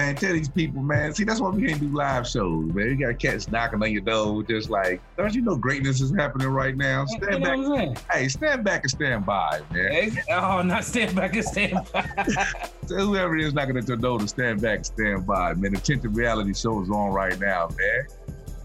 Man, 0.00 0.16
tell 0.16 0.32
these 0.32 0.48
people, 0.48 0.80
man. 0.82 1.12
See, 1.12 1.24
that's 1.24 1.40
why 1.40 1.50
we 1.50 1.66
can't 1.66 1.78
do 1.78 1.88
live 1.88 2.26
shows, 2.26 2.72
man. 2.72 2.86
You 2.88 2.96
got 3.06 3.18
cats 3.18 3.50
knocking 3.50 3.82
on 3.82 3.92
your 3.92 4.00
door, 4.00 4.42
just 4.42 4.70
like, 4.70 4.98
don't 5.18 5.34
you 5.34 5.42
know 5.42 5.56
greatness 5.56 6.00
is 6.00 6.10
happening 6.16 6.48
right 6.48 6.74
now? 6.74 7.02
You 7.02 7.18
Stand 7.18 7.30
know 7.30 7.38
back, 7.40 7.58
what 7.58 7.66
I'm 7.66 7.76
saying? 7.76 7.96
hey, 8.10 8.28
stand 8.28 8.64
back 8.64 8.82
and 8.84 8.90
stand 8.90 9.26
by, 9.26 9.60
man. 9.70 9.92
Hey, 9.92 10.10
Oh, 10.30 10.62
not 10.62 10.84
stand 10.84 11.14
back 11.14 11.36
and 11.36 11.44
stand 11.44 11.74
by. 11.92 12.08
So 12.86 12.96
whoever 12.96 13.36
is 13.36 13.52
knocking 13.52 13.76
at 13.76 13.86
your 13.86 13.98
door 13.98 14.18
to 14.18 14.26
stand 14.26 14.62
back 14.62 14.76
and 14.78 14.86
stand 14.86 15.26
by, 15.26 15.52
man. 15.52 15.74
The 15.74 15.80
Tinted 15.80 16.16
Reality 16.16 16.54
Show 16.54 16.80
is 16.80 16.88
on 16.90 17.12
right 17.12 17.38
now, 17.38 17.68
man. 17.78 18.06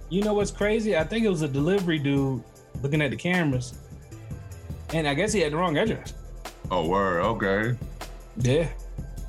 you 0.09 0.21
know 0.23 0.33
what's 0.33 0.51
crazy? 0.51 0.95
I 0.97 1.03
think 1.03 1.25
it 1.25 1.29
was 1.29 1.41
a 1.41 1.47
delivery 1.49 1.99
dude 1.99 2.41
looking 2.81 3.01
at 3.01 3.11
the 3.11 3.17
cameras, 3.17 3.73
and 4.93 5.05
I 5.05 5.13
guess 5.13 5.33
he 5.33 5.41
had 5.41 5.51
the 5.51 5.57
wrong 5.57 5.77
address. 5.77 6.13
Oh, 6.71 6.87
word, 6.87 7.21
okay. 7.23 7.77
Yeah, 8.37 8.67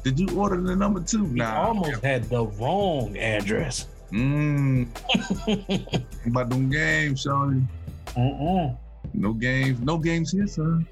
Did 0.06 0.20
you 0.20 0.28
order 0.38 0.60
the 0.60 0.76
number 0.76 1.00
two? 1.00 1.26
he 1.26 1.40
Nah. 1.40 1.62
almost 1.66 2.00
had 2.04 2.22
the 2.30 2.46
wrong 2.46 3.16
address. 3.18 3.88
Mmm. 4.12 4.86
about 6.26 6.48
them 6.48 6.70
games, 6.70 7.24
Shawty. 7.24 7.66
Mm-mm. 8.16 8.76
No 9.14 9.32
games, 9.32 9.80
no 9.80 9.98
games 9.98 10.30
here, 10.30 10.46
son. 10.46 10.86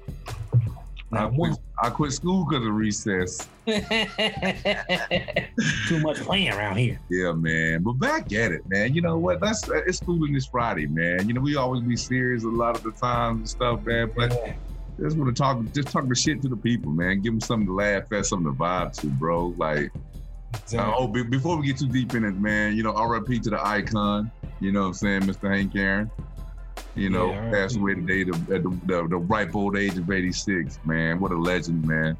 I 1.13 1.27
quit. 1.27 1.57
I 1.81 1.89
quit 1.91 2.11
school 2.11 2.45
because 2.45 2.67
of 2.67 2.73
recess. 2.73 3.47
Too 5.87 5.99
much 5.99 6.17
playing 6.17 6.49
around 6.51 6.75
here. 6.75 6.99
Yeah, 7.09 7.31
man. 7.31 7.83
But 7.83 7.93
back 7.93 8.33
at 8.33 8.51
it, 8.51 8.67
man. 8.67 8.93
You 8.93 9.01
know 9.01 9.17
what? 9.17 9.39
That's 9.39 9.69
uh, 9.69 9.75
it's 9.87 9.99
schooling 9.99 10.33
this 10.33 10.45
Friday, 10.47 10.87
man. 10.87 11.25
You 11.29 11.35
know, 11.35 11.39
we 11.41 11.55
always 11.55 11.83
be 11.83 11.95
serious 11.95 12.43
a 12.43 12.49
lot 12.49 12.75
of 12.75 12.83
the 12.83 12.91
time 12.91 13.37
and 13.37 13.49
stuff, 13.49 13.85
man. 13.85 14.11
But 14.13 14.33
Yeah. 14.33 14.53
Just 14.99 15.17
want 15.17 15.35
to 15.35 15.41
talk, 15.41 15.63
just 15.73 15.89
talk 15.89 16.07
the 16.07 16.15
shit 16.15 16.41
to 16.41 16.47
the 16.47 16.57
people, 16.57 16.91
man. 16.91 17.21
Give 17.21 17.33
them 17.33 17.41
something 17.41 17.67
to 17.67 17.73
laugh 17.73 18.11
at, 18.11 18.25
something 18.25 18.51
to 18.51 18.57
vibe 18.57 18.93
to, 19.01 19.07
bro. 19.07 19.53
Like, 19.57 19.91
uh, 20.73 20.93
oh, 20.97 21.07
be, 21.07 21.23
before 21.23 21.57
we 21.57 21.67
get 21.67 21.77
too 21.77 21.87
deep 21.87 22.13
in 22.15 22.23
it, 22.23 22.35
man, 22.35 22.75
you 22.75 22.83
know, 22.83 22.93
RIP 22.93 23.41
to 23.43 23.49
the 23.49 23.65
icon, 23.65 24.31
you 24.59 24.71
know 24.71 24.81
what 24.81 24.87
I'm 24.87 24.93
saying, 24.93 25.21
Mr. 25.21 25.53
Hank 25.53 25.75
Aaron. 25.75 26.09
You 26.95 27.09
know, 27.09 27.31
Yeah, 27.31 27.51
passed 27.51 27.75
away 27.75 27.95
today 27.95 28.23
the, 28.23 28.33
at 28.55 28.63
the, 28.63 28.79
the, 28.85 29.07
the 29.09 29.17
ripe 29.17 29.53
old 29.53 29.77
age 29.77 29.97
of 29.97 30.09
86, 30.09 30.79
man. 30.85 31.19
What 31.19 31.31
a 31.31 31.37
legend, 31.37 31.85
man. 31.85 32.17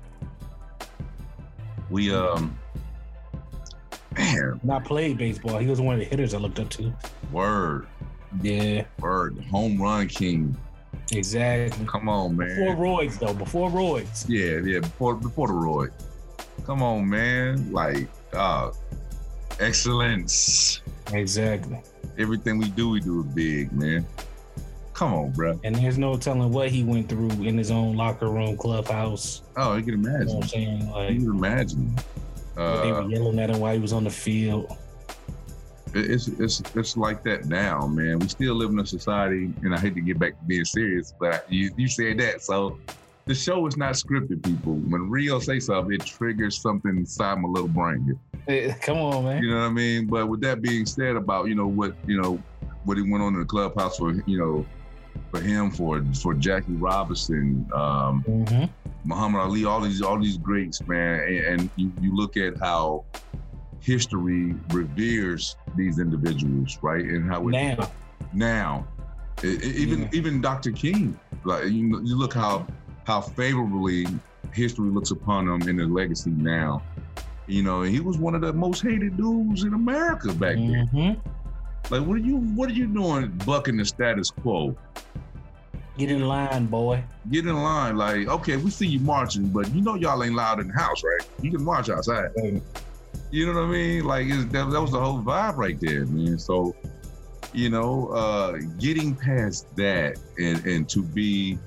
We, 1.89 2.13
um, 2.13 2.58
man, 4.17 4.60
Not 4.63 4.84
played 4.84 5.17
baseball. 5.17 5.60
He 5.60 5.67
was 5.67 5.79
one 5.79 5.96
of 5.96 6.00
the 6.00 6.05
hitters 6.05 6.34
I 6.34 6.39
looked 6.39 6.60
up 6.60 6.70
to. 6.72 6.94
word, 7.32 7.88
Yeah, 8.41 8.84
word, 9.00 9.39
home 9.50 9.82
run 9.82 10.08
king. 10.10 10.58
Exactly. 11.12 11.85
Come 11.85 12.09
on, 12.09 12.35
man. 12.38 12.47
Before 12.50 12.75
roids, 12.75 13.19
though. 13.19 13.33
Before 13.33 13.69
roids. 13.69 14.25
Yeah, 14.27 14.59
yeah, 14.69 14.79
before 14.79 15.15
before 15.15 15.47
the 15.47 15.53
Roy. 15.53 15.88
Come 16.65 16.81
on, 16.81 17.07
man. 17.09 17.71
Like, 17.71 18.07
uh, 18.33 18.71
excellence. 19.59 20.81
Exactly. 21.13 21.79
Everything 22.17 22.57
we 22.57 22.69
do, 22.69 22.89
we 22.89 23.00
do 23.00 23.21
it 23.21 23.35
big, 23.35 23.71
man. 23.74 24.05
Come 24.93 25.13
on, 25.13 25.31
bro. 25.31 25.59
And 25.63 25.75
there's 25.75 25.97
no 25.97 26.15
telling 26.17 26.51
what 26.51 26.69
he 26.69 26.83
went 26.83 27.09
through 27.09 27.29
in 27.43 27.57
his 27.57 27.69
own 27.69 27.97
locker 27.97 28.29
room, 28.29 28.55
clubhouse. 28.57 29.41
Oh, 29.57 29.75
you 29.75 29.83
can 29.83 29.91
You 29.91 29.97
know 29.97 30.09
imagine. 30.09 30.27
what 30.35 30.43
I'm 30.43 30.50
saying? 30.50 30.81
You 30.81 30.91
Like, 30.93 31.07
can 31.07 31.25
imagine. 31.25 31.95
they 32.55 32.62
Uh, 32.62 33.01
were 33.03 33.09
yelling 33.09 33.39
at 33.39 33.50
him 33.50 33.59
while 33.59 33.74
he 33.74 33.79
was 33.79 33.91
on 33.91 34.05
the 34.05 34.09
field. 34.09 34.75
It- 35.95 36.11
it's 36.11 36.27
it's 36.27 36.61
it's 36.75 36.97
like 36.97 37.23
that 37.23 37.45
now, 37.45 37.87
man. 37.87 38.19
We 38.19 38.27
still 38.27 38.55
live 38.55 38.69
in 38.71 38.79
a 38.79 38.85
society, 38.85 39.53
and 39.63 39.73
I 39.73 39.79
hate 39.79 39.95
to 39.95 40.01
get 40.01 40.19
back 40.19 40.37
to 40.39 40.45
being 40.45 40.65
serious, 40.65 41.13
but 41.19 41.45
you 41.51 41.71
you 41.77 41.87
said 41.87 42.19
that, 42.19 42.41
so 42.41 42.77
the 43.25 43.33
show 43.33 43.65
is 43.65 43.75
not 43.77 43.93
scripted, 43.93 44.43
people. 44.43 44.73
When 44.75 45.09
Rio 45.09 45.39
say 45.39 45.59
something, 45.59 45.93
it 45.93 46.05
triggers 46.05 46.61
something 46.61 46.95
inside 46.95 47.39
my 47.39 47.47
little 47.49 47.67
brain. 47.67 48.19
Come 48.81 48.97
on, 48.97 49.23
man. 49.25 49.41
You 49.41 49.49
know 49.49 49.61
what 49.61 49.65
I 49.65 49.69
mean? 49.69 50.05
But 50.05 50.27
with 50.27 50.41
that 50.41 50.61
being 50.61 50.85
said, 50.85 51.15
about 51.15 51.47
you 51.47 51.55
know 51.55 51.67
what 51.67 51.95
you 52.05 52.21
know 52.21 52.39
what 52.83 52.97
he 52.97 53.03
went 53.09 53.23
on 53.23 53.33
in 53.33 53.39
the 53.39 53.45
clubhouse 53.45 53.97
for 53.97 54.11
you 54.27 54.37
know 54.37 54.65
for 55.31 55.39
him 55.41 55.71
for 55.71 56.03
for 56.21 56.33
Jackie 56.35 56.73
Robinson, 56.73 57.67
um, 57.73 58.21
hmm 58.21 58.65
Muhammad 59.07 59.41
Ali, 59.41 59.65
all 59.65 59.81
these 59.81 60.01
all 60.01 60.19
these 60.19 60.37
greats, 60.37 60.81
man, 60.87 61.19
and, 61.21 61.37
and 61.61 61.69
you, 61.75 61.91
you 62.01 62.15
look 62.15 62.37
at 62.37 62.57
how 62.59 63.05
history 63.85 64.55
reveres 64.71 65.55
these 65.75 65.99
individuals, 65.99 66.79
right? 66.81 67.05
And 67.05 67.29
how 67.29 67.47
it, 67.47 67.51
Now, 67.51 67.91
now 68.33 68.87
E- 69.43 69.47
e- 69.47 69.73
even 69.77 70.01
Yeah. 70.03 70.09
even 70.13 70.41
Dr. 70.41 70.71
King, 70.71 71.19
like 71.43 71.65
you, 71.65 72.01
you 72.03 72.17
look 72.17 72.33
how 72.33 72.65
how 73.05 73.21
favorably 73.21 74.07
history 74.53 74.89
looks 74.89 75.11
upon 75.11 75.47
him 75.47 75.67
in 75.69 75.77
his 75.77 75.89
legacy 75.89 76.31
now. 76.31 76.81
You 77.45 77.61
know, 77.61 77.81
he 77.83 77.99
was 77.99 78.17
one 78.17 78.33
of 78.33 78.41
the 78.41 78.53
most 78.53 78.81
hated 78.81 79.17
dudes 79.17 79.63
in 79.63 79.73
America 79.73 80.29
back 80.29 80.55
then. 80.55 80.89
Mm-hmm. 80.93 81.93
Like, 81.93 82.07
what 82.07 82.15
are 82.15 82.25
you 82.25 82.37
what 82.37 82.69
are 82.69 82.73
you 82.73 82.87
doing 82.87 83.29
bucking 83.45 83.77
the 83.77 83.85
status 83.85 84.31
quo? 84.31 84.75
Get 85.97 86.09
in 86.11 86.27
line, 86.27 86.65
boy. 86.65 87.03
Get 87.29 87.45
in 87.45 87.55
line. 87.55 87.97
Like, 87.97 88.27
okay, 88.27 88.57
we 88.57 88.69
see 88.71 88.87
you 88.87 88.99
marching, 89.01 89.47
but 89.49 89.69
you 89.75 89.81
know 89.81 89.95
y'all 89.95 90.23
ain't 90.23 90.33
loud 90.35 90.59
in 90.59 90.69
the 90.69 90.73
house, 90.73 91.03
right? 91.03 91.27
You 91.41 91.51
can 91.51 91.63
march 91.63 91.89
outside. 91.89 92.29
You 93.32 93.48
know 93.48 93.53
what 93.53 93.67
I 93.67 93.72
mean? 93.72 94.05
Like 94.05 94.27
it's, 94.27 94.46
that, 94.46 94.70
that 94.70 94.82
was 94.82 94.91
the 94.91 95.00
whole 95.00 95.20
vibe 95.20 95.58
right 95.58 95.79
there, 95.79 96.05
man. 96.05 96.38
So, 96.39 96.75
you 97.53 97.70
know, 97.70 98.08
uh, 98.10 98.60
getting 98.79 99.15
past 99.15 99.75
that 99.75 100.17
and, 100.38 100.65
and 100.65 100.89
to 100.89 101.01
be 101.01 101.58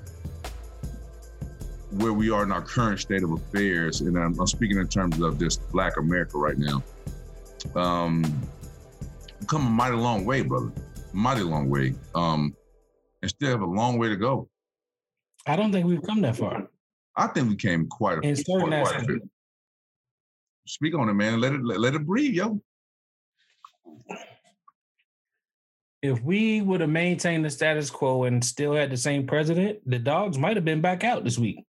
where 1.91 2.13
we 2.13 2.29
are 2.29 2.43
in 2.43 2.51
our 2.51 2.61
current 2.61 2.99
state 2.99 3.23
of 3.23 3.31
affairs, 3.31 4.01
and 4.01 4.17
I'm, 4.17 4.39
I'm 4.39 4.47
speaking 4.47 4.77
in 4.77 4.87
terms 4.87 5.19
of 5.19 5.39
just 5.39 5.67
Black 5.71 5.97
America 5.97 6.37
right 6.37 6.57
now. 6.57 6.83
Um, 7.75 8.23
come 9.47 9.65
a 9.65 9.69
mighty 9.69 9.95
long 9.95 10.25
way, 10.25 10.41
brother. 10.41 10.71
Mighty 11.13 11.41
long 11.41 11.69
way. 11.69 11.95
Um, 12.13 12.55
and 13.21 13.29
still 13.29 13.49
have 13.49 13.61
a 13.61 13.65
long 13.65 13.97
way 13.97 14.07
to 14.07 14.15
go. 14.15 14.47
I 15.47 15.55
don't 15.55 15.71
think 15.71 15.87
we've 15.87 16.03
come 16.03 16.21
that 16.21 16.35
far. 16.35 16.69
I 17.15 17.27
think 17.27 17.49
we 17.49 17.55
came 17.55 17.87
quite 17.87 18.19
a, 18.19 18.21
In 18.21 18.35
certain 18.35 18.67
quite, 18.67 18.83
quite 18.83 19.03
a 19.03 19.07
bit. 19.07 19.21
Speak 20.69 20.93
on 20.93 21.09
it, 21.09 21.13
man. 21.13 21.41
Let 21.41 21.53
it 21.53 21.65
let, 21.65 21.79
let 21.79 21.95
it 21.95 22.05
breathe, 22.05 22.35
yo. 22.35 22.61
If 26.03 26.21
we 26.23 26.61
would 26.61 26.79
have 26.81 26.91
maintained 26.91 27.43
the 27.43 27.49
status 27.49 27.89
quo 27.89 28.25
and 28.25 28.45
still 28.45 28.75
had 28.75 28.91
the 28.91 28.97
same 28.97 29.25
president, 29.25 29.79
the 29.89 29.97
dogs 29.97 30.37
might 30.37 30.55
have 30.55 30.63
been 30.63 30.79
back 30.79 31.03
out 31.03 31.23
this 31.23 31.39
week. 31.39 31.65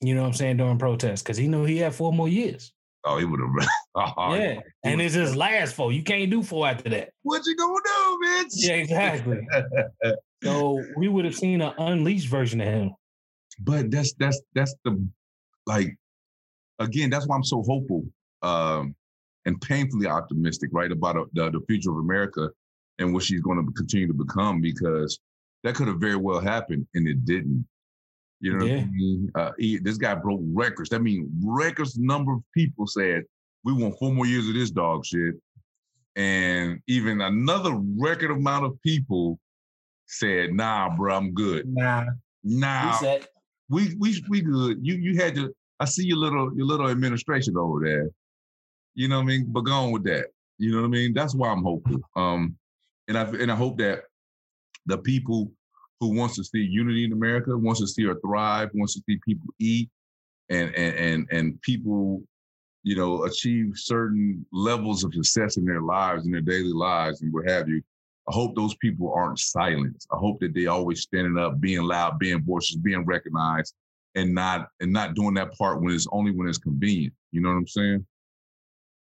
You 0.00 0.14
know 0.14 0.22
what 0.22 0.28
I'm 0.28 0.34
saying 0.34 0.58
during 0.58 0.78
protests 0.78 1.22
because 1.22 1.36
he 1.36 1.48
knew 1.48 1.64
he 1.64 1.78
had 1.78 1.94
four 1.94 2.12
more 2.12 2.28
years. 2.28 2.72
Oh, 3.04 3.18
he 3.18 3.24
would 3.24 3.40
have. 3.40 3.68
oh, 4.16 4.34
yeah, 4.34 4.60
and 4.84 5.00
it's 5.00 5.14
his 5.14 5.34
last 5.34 5.74
four. 5.74 5.92
You 5.92 6.04
can't 6.04 6.30
do 6.30 6.44
four 6.44 6.68
after 6.68 6.88
that. 6.90 7.10
What 7.22 7.44
you 7.44 7.56
gonna 7.56 7.74
do, 7.84 8.20
bitch? 8.24 8.52
Yeah, 8.54 8.74
exactly. 8.74 9.46
so 10.44 10.80
we 10.96 11.08
would 11.08 11.24
have 11.24 11.34
seen 11.34 11.60
an 11.62 11.74
unleashed 11.78 12.28
version 12.28 12.60
of 12.60 12.68
him. 12.68 12.94
but 13.58 13.90
that's 13.90 14.12
that's 14.14 14.40
that's 14.54 14.74
the 14.84 15.04
like 15.66 15.96
again 16.78 17.10
that's 17.10 17.26
why 17.26 17.36
i'm 17.36 17.44
so 17.44 17.62
hopeful 17.62 18.04
um 18.42 18.94
and 19.46 19.60
painfully 19.60 20.06
optimistic 20.06 20.70
right 20.72 20.90
about 20.92 21.16
uh, 21.16 21.24
the, 21.34 21.50
the 21.50 21.60
future 21.68 21.90
of 21.90 21.96
america 21.98 22.48
and 22.98 23.12
what 23.12 23.22
she's 23.22 23.40
going 23.40 23.64
to 23.64 23.72
continue 23.72 24.06
to 24.06 24.14
become 24.14 24.60
because 24.60 25.18
that 25.62 25.74
could 25.74 25.88
have 25.88 25.98
very 26.00 26.16
well 26.16 26.40
happened 26.40 26.86
and 26.94 27.08
it 27.08 27.24
didn't 27.24 27.66
you 28.40 28.52
know 28.52 28.64
what 28.64 28.72
Yeah. 28.74 28.82
I 28.82 28.86
mean? 28.86 29.30
Uh, 29.34 29.50
he, 29.58 29.78
this 29.78 29.96
guy 29.96 30.14
broke 30.14 30.40
records. 30.52 30.90
That 30.90 31.00
means 31.00 31.30
records 31.42 31.96
number 31.96 32.34
of 32.34 32.42
people 32.52 32.86
said 32.86 33.22
we 33.64 33.72
want 33.72 33.98
four 33.98 34.12
more 34.12 34.26
years 34.26 34.46
of 34.48 34.54
this 34.54 34.70
dog 34.70 35.06
shit, 35.06 35.36
and 36.16 36.80
even 36.86 37.22
another 37.22 37.72
record 37.96 38.30
amount 38.30 38.66
of 38.66 38.80
people 38.82 39.38
said, 40.06 40.52
"Nah, 40.52 40.94
bro, 40.94 41.16
I'm 41.16 41.32
good. 41.32 41.66
Nah, 41.72 42.04
Nah, 42.42 42.98
we 43.70 43.94
we 43.98 44.22
we 44.28 44.42
good. 44.42 44.78
You 44.82 44.94
you 44.96 45.16
had 45.16 45.34
to. 45.36 45.54
I 45.84 45.86
see 45.86 46.06
your 46.06 46.16
little 46.16 46.50
your 46.56 46.64
little 46.64 46.88
administration 46.88 47.58
over 47.58 47.78
there. 47.84 48.08
You 48.94 49.08
know 49.08 49.16
what 49.16 49.24
I 49.24 49.26
mean? 49.26 49.44
But 49.48 49.66
go 49.66 49.72
on 49.72 49.92
with 49.92 50.04
that. 50.04 50.28
You 50.56 50.70
know 50.72 50.78
what 50.78 50.86
I 50.86 50.88
mean? 50.88 51.12
That's 51.12 51.34
why 51.34 51.50
I'm 51.50 51.62
hopeful. 51.62 52.00
Um, 52.16 52.56
and 53.06 53.18
I 53.18 53.24
and 53.24 53.52
I 53.52 53.54
hope 53.54 53.76
that 53.78 54.04
the 54.86 54.96
people 54.96 55.52
who 56.00 56.16
wants 56.16 56.36
to 56.36 56.44
see 56.44 56.60
unity 56.60 57.04
in 57.04 57.12
America, 57.12 57.54
wants 57.54 57.80
to 57.80 57.86
see 57.86 58.04
her 58.04 58.18
thrive, 58.20 58.70
wants 58.72 58.94
to 58.94 59.02
see 59.06 59.18
people 59.28 59.46
eat, 59.58 59.90
and 60.48 60.74
and 60.74 60.96
and 60.96 61.28
and 61.30 61.60
people, 61.60 62.22
you 62.82 62.96
know, 62.96 63.24
achieve 63.24 63.72
certain 63.74 64.46
levels 64.54 65.04
of 65.04 65.12
success 65.12 65.58
in 65.58 65.66
their 65.66 65.82
lives, 65.82 66.24
in 66.24 66.32
their 66.32 66.40
daily 66.40 66.72
lives, 66.72 67.20
and 67.20 67.30
what 67.30 67.46
have 67.46 67.68
you. 67.68 67.82
I 68.26 68.32
hope 68.32 68.56
those 68.56 68.74
people 68.76 69.12
aren't 69.14 69.38
silenced. 69.38 70.08
I 70.10 70.16
hope 70.16 70.40
that 70.40 70.54
they 70.54 70.64
always 70.64 71.02
standing 71.02 71.36
up, 71.36 71.60
being 71.60 71.82
loud, 71.82 72.18
being 72.18 72.42
voices, 72.42 72.76
being 72.76 73.04
recognized, 73.04 73.74
and 74.14 74.34
not 74.34 74.68
and 74.80 74.92
not 74.92 75.14
doing 75.14 75.34
that 75.34 75.52
part 75.56 75.80
when 75.82 75.94
it's 75.94 76.06
only 76.12 76.30
when 76.32 76.48
it's 76.48 76.58
convenient. 76.58 77.14
You 77.32 77.40
know 77.40 77.48
what 77.50 77.56
I'm 77.56 77.66
saying? 77.66 78.06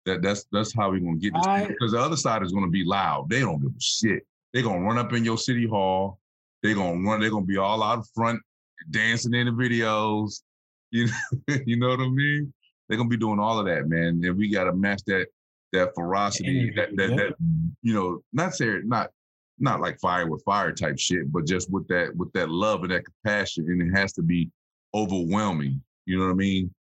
That 0.06 0.22
that's 0.22 0.46
that's 0.52 0.74
how 0.74 0.92
we're 0.92 1.00
gonna 1.00 1.18
get 1.18 1.34
this 1.34 1.46
I- 1.46 1.68
because 1.68 1.92
the 1.92 2.00
other 2.00 2.18
side 2.18 2.44
is 2.44 2.52
gonna 2.52 2.70
be 2.70 2.84
loud. 2.84 3.30
They 3.30 3.40
don't 3.40 3.62
give 3.62 3.72
a 3.72 3.80
shit. 3.82 4.26
They're 4.54 4.64
gonna 4.64 4.82
run 4.82 4.98
up 4.98 5.14
in 5.14 5.24
your 5.24 5.38
city 5.38 5.66
hall. 5.68 6.20
They're 6.62 6.76
gonna 6.76 7.00
run. 7.08 7.22
They're 7.22 7.30
gonna 7.30 7.46
be 7.46 7.58
all 7.58 7.82
out 7.84 8.06
front, 8.14 8.42
dancing 8.90 9.34
in 9.34 9.46
the 9.48 9.52
videos. 9.52 10.42
You 10.96 11.08
know, 11.08 11.56
you 11.66 11.78
know 11.80 11.88
what 11.88 12.02
I 12.02 12.08
mean? 12.08 12.54
They're 12.88 13.00
gonna 13.00 13.10
be 13.10 13.18
doing 13.18 13.40
all 13.40 13.58
of 13.58 13.66
that, 13.66 13.88
man. 13.90 14.22
And 14.24 14.38
we 14.38 14.48
gotta 14.48 14.72
match 14.74 15.02
that 15.08 15.26
that 15.72 15.90
ferocity, 15.96 16.72
that 16.76 16.96
that, 16.98 17.10
Yeah. 17.10 17.16
that 17.16 17.34
you 17.82 17.96
know, 17.96 18.22
not 18.32 18.54
say 18.54 18.78
not 18.84 19.10
not 19.58 19.82
like 19.82 20.00
fire 20.00 20.30
with 20.30 20.44
fire 20.44 20.72
type 20.72 21.00
shit, 21.00 21.32
but 21.32 21.48
just 21.48 21.72
with 21.72 21.88
that 21.88 22.16
with 22.16 22.32
that 22.34 22.50
love 22.52 22.84
and 22.84 22.92
that 22.92 23.06
compassion, 23.06 23.66
and 23.72 23.82
it 23.82 23.98
has 24.00 24.14
to 24.14 24.22
be 24.22 24.52
overwhelming. 24.94 25.82
You 26.06 26.20
know 26.20 26.26
what 26.26 26.32
I 26.32 26.36
mean? 26.36 26.74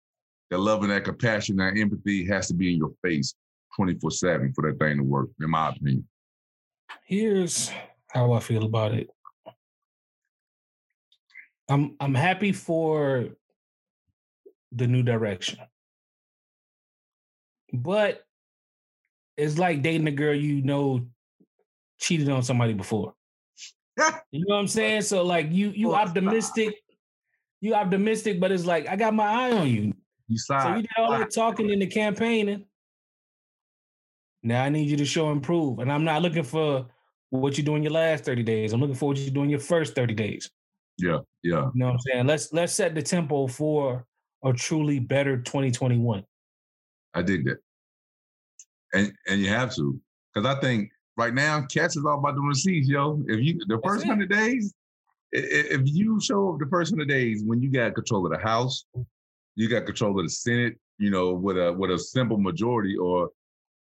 That 0.51 0.59
love 0.59 0.83
and 0.83 0.91
that 0.91 1.05
compassion, 1.05 1.57
that 1.57 1.77
empathy 1.77 2.27
has 2.27 2.49
to 2.49 2.55
be 2.55 2.73
in 2.73 2.79
your 2.79 2.93
face, 3.03 3.35
twenty 3.77 3.95
four 3.95 4.11
seven 4.11 4.53
for 4.53 4.69
that 4.69 4.79
thing 4.79 4.97
to 4.99 5.03
work. 5.05 5.29
In 5.41 5.51
my 5.51 5.71
opinion. 5.71 6.07
here's 7.05 7.71
how 8.09 8.33
I 8.33 8.41
feel 8.41 8.65
about 8.65 8.95
it. 8.95 9.09
I'm 11.69 11.95
I'm 12.01 12.15
happy 12.15 12.53
for 12.53 13.29
the 14.73 14.87
new 14.87 15.03
direction. 15.03 15.61
But 17.73 18.25
it's 19.37 19.59
like 19.59 19.83
dating 19.83 20.09
a 20.09 20.13
girl 20.13 20.35
you 20.35 20.63
know 20.63 21.07
cheated 21.99 22.29
on 22.29 22.43
somebody 22.43 22.75
before. 22.75 23.15
You 24.33 24.47
know 24.47 24.55
what 24.55 24.61
I'm 24.61 24.69
saying? 24.69 25.03
So 25.03 25.23
like 25.25 25.49
you 25.51 25.71
you 25.71 25.95
optimistic, 25.95 26.75
you 27.61 27.75
optimistic, 27.75 28.41
but 28.41 28.53
it's 28.53 28.65
like 28.65 28.89
I 28.89 28.97
got 28.97 29.15
my 29.15 29.27
eye 29.27 29.53
on 29.53 29.69
you. 29.69 29.95
You 30.29 30.39
So 30.39 30.77
you 30.77 30.83
did 30.83 30.91
all 30.97 31.11
that 31.13 31.33
talking 31.33 31.71
in 31.71 31.79
the 31.79 31.87
campaigning. 31.87 32.65
Now 34.43 34.65
I 34.65 34.69
need 34.69 34.89
you 34.89 34.97
to 34.97 35.05
show 35.05 35.31
and 35.31 35.43
prove. 35.43 35.81
And 35.81 35.93
I'm 35.93 36.05
not 36.05 36.23
looking 36.23 36.43
for 36.43 36.87
what 37.31 37.59
you 37.59 37.65
do 37.65 37.77
in 37.77 37.83
your 37.83 37.93
last 37.93 38.25
30 38.25 38.43
days. 38.43 38.73
I'm 38.73 38.81
looking 38.81 38.97
for 38.97 39.11
what 39.11 39.19
you 39.19 39.31
do 39.31 39.43
in 39.43 39.51
your 39.51 39.61
first 39.61 39.95
30 39.95 40.15
days. 40.15 40.51
yeah, 40.99 41.19
yeah. 41.43 41.67
You 41.67 41.71
know 41.75 41.87
what 41.87 41.93
I'm 41.93 41.99
saying? 42.01 42.27
Let's 42.27 42.53
let's 42.53 42.73
set 42.73 42.95
the 42.95 43.03
tempo 43.03 43.47
for 43.47 44.07
a 44.45 44.53
truly 44.53 44.99
better 44.99 45.37
2021. 45.37 46.25
I 47.15 47.23
dig 47.23 47.45
that. 47.45 47.59
And 48.95 49.13
and 49.29 49.41
you 49.41 49.49
have 49.49 49.75
to. 49.77 50.01
Because 50.33 50.57
I 50.57 50.61
think 50.61 50.91
right 51.17 51.35
now, 51.35 51.61
cats 51.63 51.97
is 51.97 52.05
all 52.05 52.19
about 52.19 52.37
the 52.37 52.41
receipts, 52.41 52.89
yo. 52.89 53.23
If 53.27 53.41
you 53.41 53.61
the 53.67 53.81
first 53.85 54.07
hundred 54.07 54.31
days, 54.31 54.73
if 55.33 55.83
you 55.85 56.21
show 56.21 56.53
up 56.53 56.59
the 56.59 56.67
first 56.67 56.93
hundred 56.93 57.09
days 57.09 57.43
when 57.45 57.63
you 57.63 57.71
got 57.71 57.95
control 57.95 58.27
of 58.27 58.33
the 58.33 58.39
House, 58.39 58.85
you 59.57 59.69
got 59.69 59.87
control 59.87 60.19
of 60.19 60.25
the 60.25 60.31
Senate, 60.31 60.79
you 60.99 61.11
know, 61.11 61.33
with 61.33 61.57
a 61.57 61.73
with 61.73 61.91
a 61.91 61.99
simple 61.99 62.39
majority 62.39 62.97
or 62.97 63.31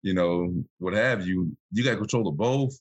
you 0.07 0.15
know, 0.15 0.55
what 0.79 0.95
have 0.95 1.27
you, 1.27 1.57
you 1.73 1.83
got 1.83 1.99
control 1.99 2.29
of 2.29 2.37
both. 2.37 2.79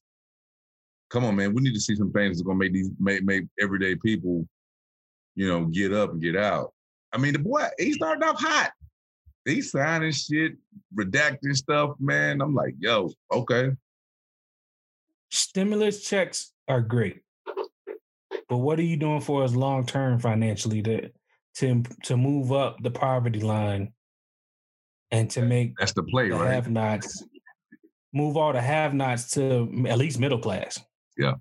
Come 1.10 1.26
on, 1.26 1.36
man. 1.36 1.56
We 1.56 1.64
need 1.64 1.74
to 1.74 1.80
see 1.80 1.96
some 1.96 2.12
things 2.12 2.38
that's 2.38 2.46
gonna 2.46 2.60
make 2.60 2.72
these 2.72 2.92
make 3.00 3.24
make 3.24 3.46
everyday 3.60 3.96
people, 3.96 4.48
you 5.34 5.48
know, 5.48 5.66
get 5.66 5.92
up 5.92 6.12
and 6.12 6.22
get 6.22 6.36
out. 6.36 6.72
I 7.14 7.18
mean, 7.18 7.34
the 7.34 7.40
boy, 7.40 7.68
he 7.80 7.94
started 7.94 8.24
off 8.24 8.40
hot. 8.40 8.74
He's 9.44 9.72
signing 9.72 10.12
shit, 10.12 10.54
redacting 10.96 11.56
stuff, 11.56 11.96
man. 12.00 12.42
I'm 12.42 12.54
like, 12.54 12.76
yo, 12.78 13.12
okay. 13.32 13.72
Stimulus 15.32 16.04
checks 16.04 16.52
are 16.68 16.82
great. 16.82 17.22
But 18.48 18.58
what 18.58 18.80
are 18.80 18.84
you 18.84 18.98
doing 18.98 19.22
for 19.22 19.44
us 19.44 19.56
long 19.56 19.86
term 19.86 20.20
financially 20.20 20.82
to 20.84 21.10
to 21.56 21.84
to 22.04 22.18
move 22.18 22.52
up 22.52 22.78
the 22.82 22.92
poverty 22.92 23.40
line 23.40 23.94
and 25.12 25.30
to 25.32 25.42
make 25.42 25.74
That's 25.80 25.94
the 25.94 26.04
play, 26.04 26.30
the 26.30 26.36
right? 26.36 26.54
have 26.54 26.70
nots, 26.70 27.24
move 28.14 28.38
all 28.38 28.54
the 28.54 28.62
have 28.62 28.94
nots 28.94 29.32
to 29.32 29.86
at 29.88 29.98
least 29.98 30.20
middle 30.20 30.40
class. 30.40 30.80
Yeah. 31.18 31.34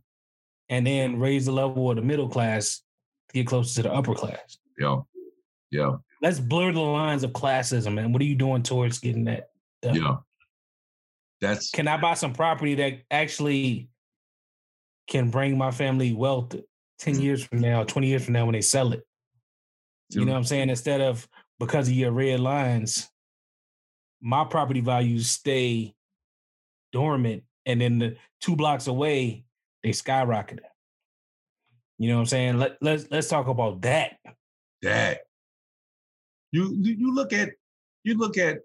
And 0.69 0.87
then 0.87 1.19
raise 1.19 1.45
the 1.45 1.53
level 1.53 1.90
of 1.90 1.97
the 1.97 2.03
middle 2.03 2.29
class 2.29 2.83
to 3.29 3.35
get 3.35 3.47
closer 3.47 3.83
to 3.83 3.88
the 3.88 3.95
upper 3.95 4.14
class. 4.14 4.59
Yeah. 4.79 5.01
Yeah. 5.71 5.97
Let's 6.23 6.40
blur 6.40 6.73
the 6.73 6.81
lines 6.81 7.23
of 7.23 7.33
classism, 7.33 7.95
man. 7.95 8.12
What 8.12 8.23
are 8.23 8.27
you 8.27 8.35
doing 8.35 8.62
towards 8.62 8.99
getting 8.99 9.25
that? 9.25 9.51
done? 9.83 9.95
Yeah. 9.95 10.17
That's 11.40 11.71
Can 11.71 11.88
I 11.88 11.97
buy 11.97 12.14
some 12.14 12.33
property 12.33 12.75
that 12.77 13.03
actually 13.11 13.90
can 15.09 15.31
bring 15.31 15.59
my 15.59 15.71
family 15.71 16.12
wealth 16.12 16.55
10 16.98 17.20
years 17.20 17.44
from 17.44 17.61
now, 17.61 17.85
20 17.85 18.07
years 18.07 18.24
from 18.24 18.35
now 18.35 18.44
when 18.46 18.52
they 18.52 18.61
sell 18.61 18.92
it? 18.92 19.07
You 20.11 20.24
know 20.24 20.33
what 20.33 20.38
I'm 20.38 20.44
saying? 20.44 20.70
Instead 20.70 21.00
of 21.00 21.26
because 21.59 21.88
of 21.88 21.94
your 21.94 22.12
red 22.12 22.40
lines, 22.40 23.11
my 24.20 24.44
property 24.44 24.80
values 24.80 25.28
stay 25.28 25.94
dormant, 26.92 27.42
and 27.66 27.80
then 27.80 27.98
the 27.98 28.16
two 28.40 28.54
blocks 28.54 28.87
away 28.87 29.44
they 29.83 29.90
skyrocketed. 29.90 30.61
You 31.98 32.09
know 32.09 32.16
what 32.16 32.20
I'm 32.20 32.26
saying? 32.26 32.59
Let 32.59 32.76
let's 32.80 33.07
let's 33.11 33.28
talk 33.28 33.48
about 33.48 33.83
that. 33.83 34.18
that. 34.83 35.22
You 36.52 36.72
you 36.74 36.94
you 36.94 37.14
look 37.14 37.33
at 37.33 37.50
you 38.04 38.16
look 38.16 38.38
at 38.38 38.59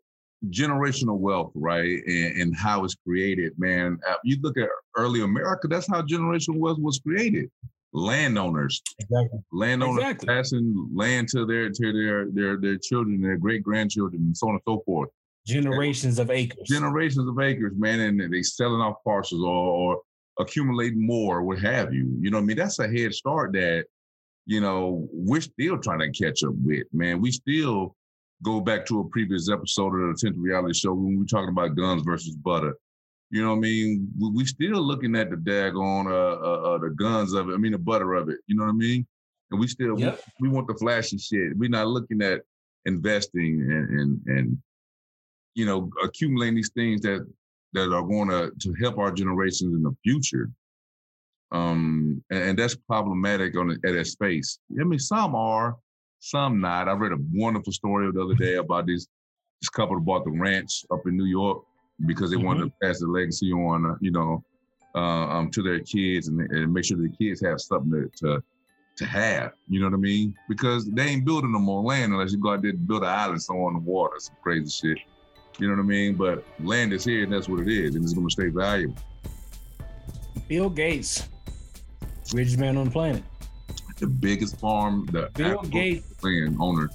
generational 0.49 1.17
wealth, 1.17 1.51
right, 1.55 2.01
and, 2.05 2.41
and 2.41 2.55
how 2.55 2.83
it's 2.85 2.95
created, 3.05 3.53
man. 3.57 3.99
Uh, 4.07 4.15
you 4.23 4.37
look 4.41 4.57
at 4.57 4.69
early 4.95 5.21
America, 5.21 5.67
that's 5.67 5.87
how 5.87 6.01
generational 6.01 6.57
wealth 6.57 6.79
was 6.79 6.99
created. 6.99 7.49
Landowners, 7.91 8.81
Exactly. 8.99 9.39
landowners 9.51 9.97
Exactly. 10.03 10.27
passing 10.27 10.89
land 10.93 11.27
to 11.29 11.45
their 11.45 11.69
to 11.69 11.93
their 11.93 12.27
their 12.31 12.57
their 12.57 12.77
children, 12.77 13.21
their 13.21 13.37
great 13.37 13.63
grandchildren, 13.63 14.21
and 14.21 14.37
so 14.37 14.47
on 14.47 14.53
and 14.55 14.61
so 14.67 14.83
forth. 14.85 15.09
Generations 15.47 16.19
of 16.19 16.29
acres. 16.29 16.67
Generations 16.67 17.27
of 17.27 17.39
acres, 17.39 17.73
man, 17.75 17.99
and 17.99 18.31
they 18.33 18.43
selling 18.43 18.81
off 18.81 18.97
parcels 19.03 19.41
or, 19.41 19.47
or 19.47 20.01
accumulating 20.39 21.05
more, 21.05 21.41
what 21.43 21.59
have 21.59 21.91
you. 21.93 22.15
You 22.21 22.29
know 22.29 22.37
what 22.37 22.43
I 22.43 22.45
mean? 22.45 22.57
That's 22.57 22.77
a 22.79 22.87
head 22.87 23.13
start 23.13 23.53
that, 23.53 23.85
you 24.45 24.61
know, 24.61 25.07
we're 25.11 25.41
still 25.41 25.79
trying 25.79 25.99
to 25.99 26.11
catch 26.11 26.43
up 26.43 26.53
with, 26.63 26.85
man. 26.93 27.21
We 27.21 27.31
still 27.31 27.95
go 28.43 28.61
back 28.61 28.85
to 28.87 28.99
a 28.99 29.09
previous 29.09 29.49
episode 29.49 29.95
of 29.95 30.13
the 30.13 30.19
Tinted 30.19 30.39
Reality 30.39 30.73
Show 30.73 30.93
when 30.93 31.07
we 31.07 31.17
were 31.17 31.25
talking 31.25 31.49
about 31.49 31.75
guns 31.75 32.03
versus 32.03 32.35
butter. 32.35 32.77
You 33.31 33.43
know 33.43 33.49
what 33.49 33.57
I 33.57 33.59
mean? 33.59 34.11
We, 34.19 34.29
we 34.31 34.45
still 34.45 34.81
looking 34.81 35.15
at 35.15 35.29
the 35.29 35.35
daggone 35.35 36.07
uh, 36.07 36.41
uh, 36.41 36.75
uh, 36.75 36.77
the 36.79 36.89
guns 36.89 37.33
of 37.33 37.49
it. 37.49 37.53
I 37.53 37.57
mean, 37.57 37.73
the 37.73 37.77
butter 37.77 38.15
of 38.15 38.29
it. 38.29 38.37
You 38.47 38.55
know 38.55 38.63
what 38.63 38.71
I 38.71 38.73
mean? 38.73 39.05
And 39.51 39.59
we 39.59 39.67
still 39.67 39.99
Yep. 39.99 40.21
we, 40.39 40.49
we 40.49 40.55
want 40.55 40.67
the 40.67 40.75
flashy 40.75 41.17
shit. 41.17 41.57
We're 41.57 41.69
not 41.69 41.87
looking 41.87 42.21
at 42.21 42.41
investing 42.85 43.61
and 43.61 43.99
and 43.99 44.21
and 44.27 44.57
you 45.53 45.65
know 45.65 45.89
accumulating 46.03 46.55
these 46.55 46.71
things 46.75 47.01
that 47.01 47.27
that 47.73 47.93
are 47.93 48.01
going 48.01 48.29
to 48.29 48.51
to 48.59 48.73
help 48.81 48.97
our 48.97 49.11
generations 49.11 49.75
in 49.75 49.83
the 49.83 49.95
future. 50.03 50.49
Um, 51.51 52.23
and, 52.29 52.43
and 52.49 52.59
that's 52.59 52.75
problematic 52.75 53.57
on 53.57 53.69
the, 53.69 53.73
at 53.87 53.95
that 53.95 54.05
space. 54.05 54.59
I 54.79 54.83
mean, 54.83 54.99
some 54.99 55.33
are, 55.33 55.77
some 56.19 56.61
not. 56.61 56.87
I 56.87 56.91
read 56.93 57.11
a 57.11 57.17
wonderful 57.33 57.73
story 57.73 58.11
the 58.11 58.23
other 58.23 58.35
day 58.35 58.55
about 58.55 58.85
this 58.87 59.07
this 59.61 59.69
couple 59.69 59.95
that 59.95 60.05
bought 60.05 60.25
the 60.25 60.31
ranch 60.31 60.85
up 60.91 61.01
in 61.05 61.17
New 61.17 61.25
York 61.25 61.63
because 62.05 62.31
they 62.31 62.37
want 62.37 62.59
to 62.59 62.71
pass 62.81 62.99
the 62.99 63.07
legacy 63.07 63.51
on, 63.51 63.85
uh, 63.85 63.95
you 64.01 64.11
know, 64.11 64.43
uh, 64.95 65.27
um, 65.27 65.51
to 65.51 65.61
their 65.61 65.79
kids 65.79 66.27
and, 66.27 66.39
and 66.51 66.73
make 66.73 66.85
sure 66.85 66.97
the 66.97 67.09
kids 67.09 67.41
have 67.41 67.61
something 67.61 67.91
to, 67.91 68.09
to 68.17 68.43
to 68.99 69.05
have. 69.05 69.53
You 69.67 69.79
know 69.79 69.87
what 69.87 69.93
I 69.93 69.97
mean? 69.97 70.35
Because 70.47 70.85
they 70.85 71.03
ain't 71.03 71.25
building 71.25 71.51
no 71.53 71.59
more 71.59 71.81
land 71.81 72.11
unless 72.11 72.31
you 72.31 72.37
go 72.37 72.53
out 72.53 72.61
there 72.61 72.71
and 72.71 72.87
build 72.87 73.03
an 73.03 73.09
island 73.09 73.41
somewhere 73.41 73.67
on 73.67 73.73
the 73.73 73.79
water, 73.79 74.15
some 74.19 74.35
crazy 74.43 74.69
shit. 74.69 74.97
You 75.57 75.67
know 75.67 75.75
what 75.75 75.81
I 75.81 75.85
mean? 75.85 76.15
But 76.15 76.43
land 76.59 76.93
is 76.93 77.03
here 77.03 77.23
and 77.23 77.33
that's 77.33 77.49
what 77.49 77.61
it 77.61 77.69
is, 77.69 77.95
and 77.95 78.03
it's 78.03 78.13
gonna 78.13 78.29
stay 78.29 78.49
valuable. 78.49 78.95
Bill 80.47 80.69
Gates, 80.69 81.27
richest 82.33 82.57
man 82.59 82.77
on 82.77 82.85
the 82.85 82.91
planet. 82.91 83.23
The 83.97 84.07
biggest 84.07 84.59
farm, 84.59 85.05
the 85.11 85.29
Bill 85.33 85.61
Gates 85.63 86.23
land 86.23 86.57
owner. 86.59 86.89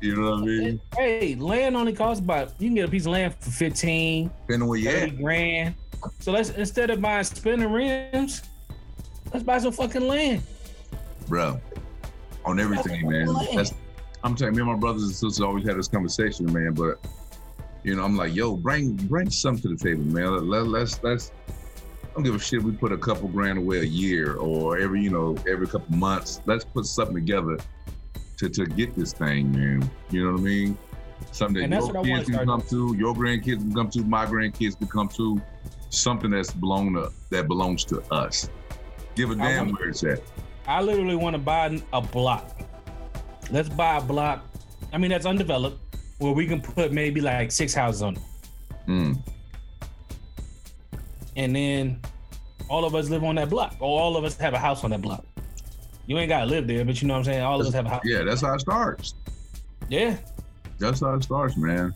You 0.00 0.16
know 0.16 0.30
what 0.30 0.42
I 0.42 0.44
mean? 0.44 0.80
Hey, 0.96 1.34
land 1.34 1.76
only 1.76 1.92
costs 1.92 2.22
about 2.22 2.52
you 2.58 2.68
can 2.68 2.74
get 2.76 2.88
a 2.88 2.90
piece 2.90 3.04
of 3.06 3.12
land 3.12 3.34
for 3.38 3.50
15, 3.50 4.30
Depending 4.46 4.68
where 4.68 4.78
you 4.78 4.90
30 4.90 5.02
at. 5.02 5.22
grand. 5.22 5.74
So 6.20 6.32
let's 6.32 6.50
instead 6.50 6.90
of 6.90 7.02
buying 7.02 7.24
spinning 7.24 7.70
rims, 7.70 8.42
let's 9.32 9.44
buy 9.44 9.58
some 9.58 9.72
fucking 9.72 10.06
land. 10.06 10.42
bro. 11.28 11.60
On 12.46 12.58
everything, 12.58 13.06
man. 13.06 13.28
That's, 13.54 13.74
I'm 14.24 14.34
telling 14.34 14.54
you, 14.54 14.64
me 14.64 14.70
and 14.70 14.72
my 14.72 14.80
brothers 14.80 15.02
and 15.02 15.12
sisters 15.12 15.40
always 15.42 15.66
had 15.66 15.76
this 15.76 15.88
conversation, 15.88 16.50
man. 16.50 16.72
But 16.72 16.98
you 17.82 17.94
know, 17.94 18.04
I'm 18.04 18.16
like, 18.16 18.34
yo, 18.34 18.56
bring 18.56 18.94
bring 18.94 19.28
something 19.30 19.62
to 19.62 19.76
the 19.76 19.76
table, 19.76 20.04
man. 20.04 20.48
Let, 20.48 20.66
let's 20.66 21.02
let's. 21.02 21.32
I 22.02 22.14
don't 22.14 22.24
give 22.24 22.34
a 22.34 22.38
shit. 22.38 22.62
We 22.62 22.72
put 22.72 22.92
a 22.92 22.98
couple 22.98 23.28
grand 23.28 23.58
away 23.58 23.80
a 23.80 23.84
year 23.84 24.34
or 24.34 24.78
every, 24.78 25.00
you 25.02 25.10
know, 25.10 25.36
every 25.48 25.66
couple 25.68 25.94
months. 25.96 26.40
Let's 26.44 26.64
put 26.64 26.86
something 26.86 27.14
together 27.14 27.58
to 28.40 28.48
to 28.48 28.64
get 28.66 28.94
this 28.96 29.12
thing, 29.12 29.52
man. 29.52 29.88
You 30.10 30.24
know 30.26 30.32
what 30.32 30.40
I 30.40 30.44
mean? 30.44 30.78
Something 31.32 31.68
that 31.68 31.82
your 31.92 32.02
kids 32.04 32.30
can 32.30 32.46
come 32.46 32.62
to, 32.62 32.94
your 32.96 33.14
grandkids 33.14 33.58
can 33.58 33.74
come 33.74 33.90
to, 33.90 34.02
my 34.04 34.24
grandkids 34.26 34.78
can 34.78 34.88
come 34.88 35.08
to. 35.10 35.40
Something 35.90 36.30
that's 36.30 36.52
blown 36.52 36.96
up, 36.96 37.12
that 37.30 37.48
belongs 37.48 37.84
to 37.86 38.00
us. 38.12 38.48
Give 39.16 39.30
a 39.30 39.34
damn 39.34 39.66
wanna- 39.66 39.72
where 39.78 39.88
it's 39.90 40.02
at. 40.04 40.20
I 40.66 40.80
literally 40.82 41.16
want 41.16 41.34
to 41.34 41.38
buy 41.38 41.80
a 41.92 42.00
block. 42.00 42.58
Let's 43.50 43.68
buy 43.68 43.96
a 43.98 44.00
block. 44.00 44.44
I 44.92 44.98
mean, 44.98 45.10
that's 45.10 45.26
undeveloped, 45.26 45.78
where 46.18 46.32
we 46.32 46.46
can 46.46 46.60
put 46.60 46.92
maybe 46.92 47.20
like 47.20 47.50
six 47.52 47.74
houses 47.74 48.02
on 48.02 48.16
it, 48.16 48.22
Mm. 48.86 49.18
and 51.36 51.54
then 51.54 52.00
all 52.68 52.84
of 52.84 52.94
us 52.94 53.08
live 53.10 53.24
on 53.24 53.34
that 53.34 53.50
block, 53.50 53.74
or 53.80 54.00
all 54.00 54.16
of 54.16 54.24
us 54.24 54.36
have 54.38 54.54
a 54.54 54.58
house 54.58 54.84
on 54.84 54.90
that 54.90 55.02
block. 55.02 55.24
You 56.10 56.18
ain't 56.18 56.28
gotta 56.28 56.46
live 56.46 56.66
there, 56.66 56.84
but 56.84 57.00
you 57.00 57.06
know 57.06 57.14
what 57.14 57.18
I'm 57.18 57.24
saying. 57.24 57.42
All 57.42 57.60
of 57.60 57.66
us 57.68 57.72
have 57.72 57.86
a 57.86 57.88
house. 57.90 58.02
Yeah, 58.04 58.24
that's 58.24 58.40
how 58.40 58.52
it 58.54 58.60
starts. 58.60 59.14
Yeah, 59.88 60.16
That's 60.80 60.98
how 60.98 61.14
it 61.14 61.22
starts, 61.22 61.56
man. 61.56 61.94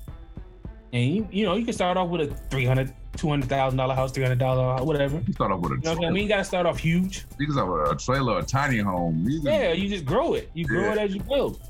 and 0.93 1.05
you, 1.17 1.29
you 1.33 1.45
know 1.45 1.57
you 1.57 1.65
can 1.65 1.75
start 1.75 1.97
off 1.97 2.09
with 2.11 2.21
a 2.21 2.27
300 2.49 2.95
200 3.17 3.49
thousand 3.49 3.77
dollar 3.77 3.93
house, 3.97 4.13
three 4.13 4.23
hundred 4.23 4.39
dollar 4.39 4.85
whatever. 4.85 5.21
You 5.27 5.33
start 5.33 5.51
off 5.51 5.59
with 5.63 5.73
a 5.73 5.75
You 5.75 5.81
know 5.81 5.91
what 5.91 5.97
I'm 5.97 5.97
saying? 5.97 5.99
trailer. 5.99 6.13
We 6.13 6.21
ain't 6.21 6.29
gotta 6.29 6.45
start 6.45 6.65
off 6.67 6.79
huge. 6.79 7.25
You 7.41 7.47
can 7.47 7.55
start 7.57 7.73
with 7.73 7.91
a 7.91 7.97
trailer, 7.97 8.39
a 8.39 8.43
tiny 8.45 8.79
home. 8.79 9.27
You 9.29 9.41
Yeah, 9.43 9.73
you 9.73 9.89
just 9.89 10.05
grow 10.05 10.35
it. 10.35 10.49
You 10.55 10.65
grow 10.65 10.83
Yeah. 10.83 10.93
it 10.93 10.99
as 10.99 11.13
you 11.17 11.21
build. 11.21 11.61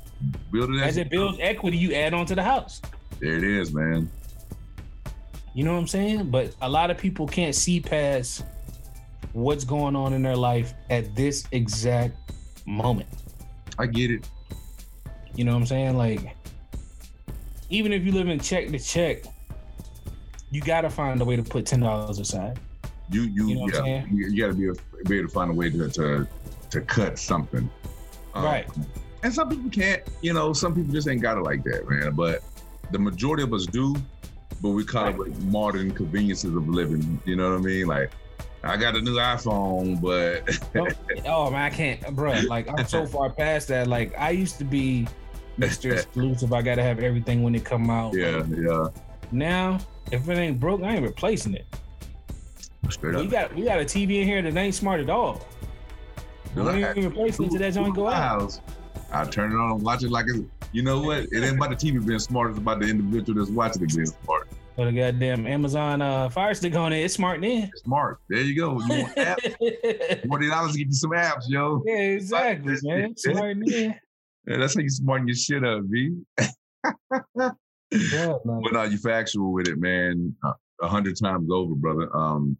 build 0.51 0.69
it 0.69 0.83
As 0.83 0.97
it 0.97 1.09
builds 1.09 1.39
equity, 1.41 1.77
you 1.77 1.95
add 1.95 2.13
on 2.13 2.27
to 2.27 2.35
the 2.35 2.43
house. 2.43 2.79
There 3.19 3.33
it 3.37 3.43
is, 3.43 3.73
man. 3.73 4.07
You 5.55 5.63
know 5.63 5.73
what 5.73 5.79
I'm 5.79 5.87
saying? 5.87 6.29
But 6.29 6.53
a 6.61 6.69
lot 6.69 6.91
of 6.91 6.99
people 6.99 7.25
can't 7.25 7.55
see 7.55 7.79
past 7.79 8.45
what's 9.33 9.63
going 9.63 9.95
on 9.95 10.13
in 10.13 10.21
their 10.21 10.35
life 10.35 10.75
at 10.91 11.15
this 11.15 11.47
exact 11.51 12.17
moment. 12.65 13.09
I 13.77 13.87
get 13.87 14.11
it. 14.11 14.27
You 15.35 15.43
know 15.43 15.53
what 15.53 15.59
I'm 15.59 15.65
saying? 15.65 15.97
Like, 15.97 16.35
even 17.69 17.91
if 17.91 18.03
you 18.05 18.11
live 18.11 18.27
in 18.27 18.39
check 18.39 18.69
to 18.69 18.79
check, 18.79 19.23
you 20.49 20.61
gotta 20.61 20.89
find 20.89 21.21
a 21.21 21.25
way 21.25 21.35
to 21.35 21.43
put 21.43 21.65
ten 21.65 21.81
dollars 21.81 22.19
aside. 22.19 22.59
You 23.09 23.23
you, 23.23 23.49
You 23.49 23.55
know 23.55 23.85
yeah. 23.85 24.05
You, 24.09 24.29
you 24.29 24.41
got 24.41 24.47
to 24.47 24.53
be, 24.53 24.67
a- 24.69 25.03
be 25.07 25.17
able 25.19 25.27
to 25.27 25.33
find 25.33 25.51
a 25.51 25.53
way 25.53 25.69
to 25.69 25.89
to, 25.89 26.27
to 26.71 26.81
cut 26.81 27.19
something. 27.19 27.69
Um, 28.33 28.43
Right. 28.43 28.67
And 29.23 29.33
some 29.33 29.49
people 29.49 29.69
can't. 29.69 30.01
You 30.21 30.33
know, 30.33 30.53
some 30.53 30.73
people 30.75 30.93
just 30.93 31.07
ain't 31.07 31.21
got 31.21 31.37
it 31.37 31.41
like 31.41 31.63
that, 31.63 31.89
man. 31.89 32.13
But 32.13 32.43
the 32.91 32.99
majority 32.99 33.43
of 33.43 33.53
us 33.53 33.65
do. 33.65 33.95
But 34.61 34.69
we 34.69 34.85
call 34.85 35.07
it 35.07 35.19
like 35.19 35.37
modern 35.43 35.91
conveniences 35.91 36.55
of 36.55 36.69
living. 36.69 37.21
You 37.25 37.35
know 37.35 37.51
what 37.51 37.59
I 37.59 37.61
mean? 37.61 37.87
Like, 37.87 38.11
I 38.65 38.77
got 38.77 38.95
a 38.95 39.01
new 39.01 39.15
iPhone, 39.15 40.01
but 40.01 40.49
Oh, 40.75 41.47
oh 41.47 41.51
man, 41.51 41.61
I 41.61 41.69
can't, 41.69 42.15
bro. 42.15 42.33
Like 42.47 42.67
I'm 42.69 42.85
so 42.87 43.05
far 43.05 43.29
past 43.31 43.67
that. 43.69 43.87
Like 43.87 44.17
I 44.17 44.31
used 44.31 44.57
to 44.57 44.63
be 44.63 45.07
Mr. 45.59 45.93
Exclusive. 45.93 46.51
I 46.51 46.61
gotta 46.61 46.83
have 46.83 46.99
everything 46.99 47.43
when 47.43 47.53
it 47.55 47.63
come 47.63 47.89
out. 47.89 48.13
yeah, 48.15 48.43
yeah. 48.49 48.87
Now, 49.31 49.79
if 50.11 50.27
it 50.27 50.37
ain't 50.37 50.59
broke, 50.59 50.81
I 50.81 50.95
ain't 50.95 51.03
replacing 51.05 51.53
it. 51.53 51.65
Straight 52.89 53.15
We 53.15 53.25
up. 53.25 53.31
got 53.31 53.55
we 53.55 53.63
got 53.63 53.79
a 53.79 53.85
TV 53.85 54.21
in 54.21 54.27
here 54.27 54.41
that 54.41 54.55
ain't 54.55 54.75
smart 54.75 54.99
at 54.99 55.09
all. 55.09 55.45
We 56.55 56.61
ain't 56.69 56.97
even 56.97 57.11
replace 57.11 57.39
it 57.39 57.51
that 57.59 57.73
joint 57.73 57.95
go 57.95 58.07
out. 58.07 58.59
I 59.11 59.25
turn 59.25 59.51
it 59.51 59.55
on 59.55 59.71
and 59.71 59.81
watch 59.81 60.03
it 60.03 60.09
like 60.11 60.25
it's, 60.27 60.39
you 60.71 60.81
know 60.81 60.99
what? 61.01 61.23
It 61.31 61.43
ain't 61.43 61.57
about 61.57 61.69
the 61.69 61.75
TV 61.75 62.05
being 62.05 62.19
smart, 62.19 62.49
it's 62.49 62.59
about 62.59 62.79
the 62.79 62.87
individual 62.87 63.39
that's 63.39 63.51
watching 63.51 63.83
it 63.83 63.93
being 63.95 64.05
smart. 64.07 64.47
Put 64.75 64.87
a 64.87 64.91
goddamn 64.91 65.47
Amazon 65.47 66.01
uh, 66.01 66.29
Fire 66.29 66.53
Stick 66.53 66.75
on 66.75 66.91
it. 66.91 66.99
It's 67.03 67.13
smart 67.13 67.39
then. 67.41 67.71
Smart. 67.77 68.19
There 68.29 68.41
you 68.41 68.55
go. 68.55 68.81
You? 68.81 69.05
Forty 70.27 70.49
dollars 70.49 70.73
to 70.73 70.77
get 70.79 70.87
you 70.87 70.93
some 70.93 71.11
apps, 71.11 71.43
yo. 71.47 71.81
yeah, 71.85 71.95
exactly, 71.95 72.75
man. 72.83 73.15
Smart 73.17 73.57
then. 73.65 73.99
Yeah, 74.47 74.57
that's 74.57 74.75
how 74.75 74.81
you 74.81 74.89
smarten 74.89 75.27
your 75.27 75.35
shit 75.35 75.63
up, 75.65 75.81
V. 75.85 76.17
Yeah, 77.91 78.33
man. 78.45 78.61
But 78.61 78.75
uh, 78.75 78.83
you 78.83 78.97
factual 78.99 79.51
with 79.53 79.67
it, 79.67 79.79
man. 79.79 80.35
uh, 80.43 80.53
A 80.83 80.87
hundred 80.87 81.17
times 81.19 81.49
over, 81.51 81.73
brother. 81.73 82.15
Um, 82.15 82.55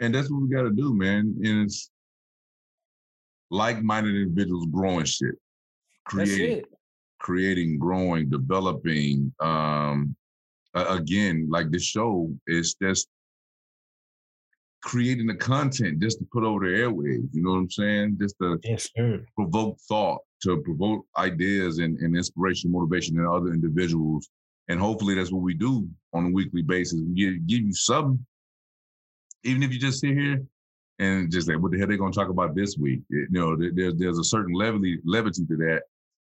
and 0.00 0.14
that's 0.14 0.30
what 0.30 0.42
we 0.42 0.48
got 0.48 0.62
to 0.62 0.70
do, 0.70 0.94
man. 0.94 1.34
And 1.42 1.64
it's 1.64 1.90
like-minded 3.50 4.14
individuals 4.14 4.66
growing 4.70 5.04
shit, 5.04 5.34
That's 6.14 6.30
creating, 6.30 6.58
it. 6.58 6.64
creating, 7.18 7.78
growing, 7.78 8.28
developing. 8.30 9.32
Um, 9.40 10.14
a- 10.74 10.94
again, 10.94 11.48
like 11.50 11.70
the 11.70 11.78
show 11.78 12.32
is 12.46 12.74
just 12.80 13.08
creating 14.82 15.26
the 15.26 15.34
content 15.34 16.00
just 16.00 16.18
to 16.18 16.26
put 16.32 16.44
over 16.44 16.60
the 16.60 16.76
airwaves. 16.76 17.28
You 17.32 17.42
know 17.42 17.52
what 17.52 17.58
I'm 17.58 17.70
saying? 17.70 18.18
Just 18.20 18.36
to 18.40 18.58
Yes, 18.62 18.88
provoke 19.34 19.78
thought, 19.88 20.20
to 20.42 20.60
provoke 20.62 21.06
ideas 21.16 21.78
and, 21.78 21.98
and 21.98 22.16
inspiration, 22.16 22.70
motivation 22.70 23.18
in 23.18 23.26
other 23.26 23.52
individuals. 23.52 24.28
And 24.68 24.78
hopefully 24.80 25.14
that's 25.14 25.32
what 25.32 25.42
we 25.42 25.54
do 25.54 25.88
on 26.12 26.26
a 26.26 26.30
weekly 26.30 26.62
basis. 26.62 27.00
We 27.00 27.14
give, 27.14 27.46
give 27.46 27.60
you 27.60 27.74
some, 27.74 28.24
even 29.42 29.62
if 29.62 29.72
you 29.72 29.78
just 29.78 30.00
sit 30.00 30.16
here 30.16 30.42
and 30.98 31.30
just 31.30 31.48
like, 31.48 31.58
what 31.60 31.72
the 31.72 31.78
hell 31.78 31.86
they 31.88 31.96
gonna 31.96 32.12
talk 32.12 32.28
about 32.28 32.54
this 32.54 32.76
week? 32.78 33.00
It, 33.10 33.28
you 33.30 33.40
know, 33.40 33.56
there's 33.56 33.94
there's 33.96 34.18
a 34.18 34.24
certain 34.24 34.54
levity 34.54 34.98
levity 35.04 35.44
to 35.46 35.56
that 35.56 35.82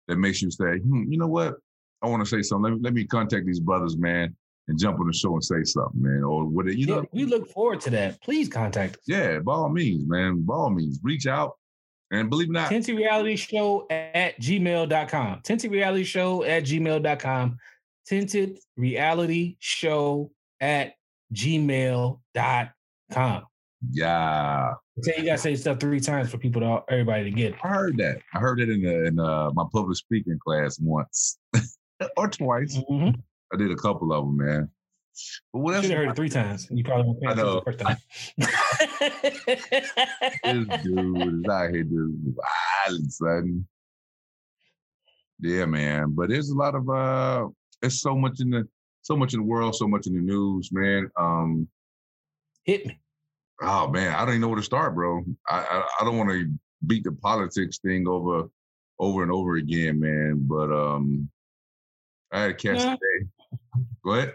that 0.08 0.18
makes 0.18 0.42
you 0.42 0.50
say, 0.50 0.80
hmm, 0.80 1.12
you 1.12 1.18
know 1.18 1.28
what? 1.28 1.56
I 2.04 2.08
want 2.08 2.22
to 2.22 2.26
say 2.30 2.42
something. 2.42 2.72
Let 2.72 2.74
me, 2.74 2.80
let 2.84 2.94
me 2.94 3.06
contact 3.06 3.46
these 3.46 3.62
brothers, 3.62 3.98
man, 3.98 4.36
and 4.68 4.78
jump 4.78 5.00
on 5.00 5.08
the 5.08 5.14
show 5.14 5.34
and 5.34 5.44
say 5.44 5.64
something, 5.64 6.02
man. 6.02 6.24
Or 6.24 6.46
what 6.46 6.66
you 6.68 6.86
Yeah, 6.86 6.96
know? 6.96 7.06
we 7.14 7.24
look 7.26 7.50
forward 7.50 7.80
to 7.82 7.90
that. 7.92 8.22
Please 8.22 8.50
contact 8.50 8.98
us. 8.98 9.04
Yeah, 9.08 9.40
by 9.40 9.54
all 9.54 9.70
means, 9.70 10.06
man. 10.08 10.42
By 10.44 10.56
all 10.56 10.70
means, 10.70 11.00
reach 11.02 11.26
out. 11.28 11.54
And 12.12 12.30
believe 12.30 12.50
it 12.50 12.52
or 12.52 12.54
not, 12.54 12.70
Tinted 12.70 12.96
Reality 12.96 13.36
Show 13.38 13.88
at 13.90 14.40
gmail.com. 14.40 15.40
Tinted 15.44 15.72
Reality 15.72 16.04
Show 16.04 16.44
at 16.44 16.64
gmail.com. 16.64 17.58
Tinted 18.06 18.60
Reality 18.78 19.56
Show 19.60 20.30
at 20.62 20.94
gmail.com. 21.34 22.20
yeah. 23.92 24.74
Say 25.02 25.14
you 25.18 25.26
gotta 25.26 25.38
say 25.40 25.56
stuff 25.56 25.80
three 25.80 26.00
times 26.00 26.30
for 26.30 26.38
people 26.38 26.62
to 26.62 26.84
everybody 26.94 27.24
to 27.24 27.32
get 27.32 27.54
it. 27.54 27.60
I 27.64 27.70
heard 27.70 27.98
that. 27.98 28.20
I 28.36 28.40
heard 28.40 28.60
it 28.62 28.70
in 28.70 28.84
the, 28.84 29.06
in 29.08 29.20
uh, 29.20 29.50
my 29.56 29.64
public 29.74 29.98
speaking 29.98 30.38
class 30.46 30.78
once 30.80 31.40
or 32.18 32.28
twice. 32.28 32.78
Mhm. 32.90 33.22
I 33.54 33.58
did 33.58 33.72
a 33.72 33.76
couple 33.76 34.12
of 34.14 34.26
them, 34.26 34.38
man. 34.38 34.70
But 35.54 35.60
what 35.60 35.72
You 35.72 35.76
else? 35.76 35.84
should 35.86 35.92
have 35.92 36.00
heard 36.06 36.10
it 36.12 36.16
three 36.16 36.30
times. 36.30 36.68
You 36.72 36.84
probably 36.84 37.06
won't 37.06 37.22
pay 37.22 37.28
I 37.28 37.32
attention 37.34 37.46
know. 37.46 37.60
the 37.60 37.66
first 37.66 37.80
time. 37.80 37.98
this 40.44 40.84
dude 40.84 41.46
is 41.46 41.52
out 41.52 41.70
here 41.72 41.84
doing 41.84 42.36
violence, 42.88 43.18
son. 43.18 43.66
Yeah, 45.40 45.66
man. 45.66 46.12
But 46.16 46.30
there's 46.30 46.50
a 46.50 46.56
lot 46.56 46.76
of 46.76 46.90
uh 46.90 47.48
there's 47.82 48.02
so 48.02 48.16
much 48.16 48.40
in 48.40 48.50
the 48.50 48.68
so 49.02 49.16
much 49.16 49.34
in 49.34 49.42
the 49.42 49.46
world, 49.46 49.76
so 49.76 49.88
much 49.88 50.08
in 50.08 50.14
the 50.14 50.22
news, 50.22 50.70
man. 50.72 51.10
Um 51.18 51.68
Hit 52.64 52.88
me. 52.88 53.00
oh 53.62 53.90
man, 53.90 54.16
I 54.16 54.20
don't 54.20 54.30
even 54.30 54.42
know 54.42 54.48
where 54.48 54.58
to 54.58 54.64
start, 54.64 54.96
bro. 54.96 55.24
I 55.48 55.60
I, 55.60 55.88
I 56.02 56.06
don't 56.06 56.18
want 56.18 56.30
to 56.32 56.52
beat 56.88 57.04
the 57.04 57.12
politics 57.12 57.80
thing 57.80 58.08
over 58.08 58.50
over 59.00 59.22
and 59.24 59.32
over 59.32 59.56
again, 59.58 60.00
man. 60.00 60.46
But 60.48 60.72
um 60.72 61.30
I 62.34 62.42
had 62.42 62.50
a 62.50 62.54
catch 62.56 62.78
Nah. 62.80 62.96
today. 62.96 63.30
Go 64.04 64.12
ahead. 64.14 64.34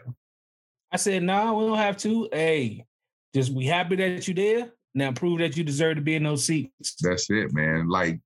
I 0.93 0.97
said, 0.97 1.23
no, 1.23 1.45
nah, 1.45 1.53
we 1.53 1.67
don't 1.67 1.77
have 1.77 1.97
to. 1.99 2.29
Hey, 2.33 2.87
just 3.35 3.53
we 3.53 3.67
happy 3.67 3.97
that 3.97 4.27
you 4.27 4.35
there. 4.35 4.73
Now 4.95 5.13
prove 5.13 5.41
that 5.41 5.57
you 5.57 5.65
deserve 5.65 5.97
to 5.97 6.03
be 6.03 6.15
in 6.15 6.23
those 6.23 6.45
seats. 6.47 6.95
That's 7.01 7.29
it, 7.29 7.53
man. 7.53 7.89
Like, 7.89 8.21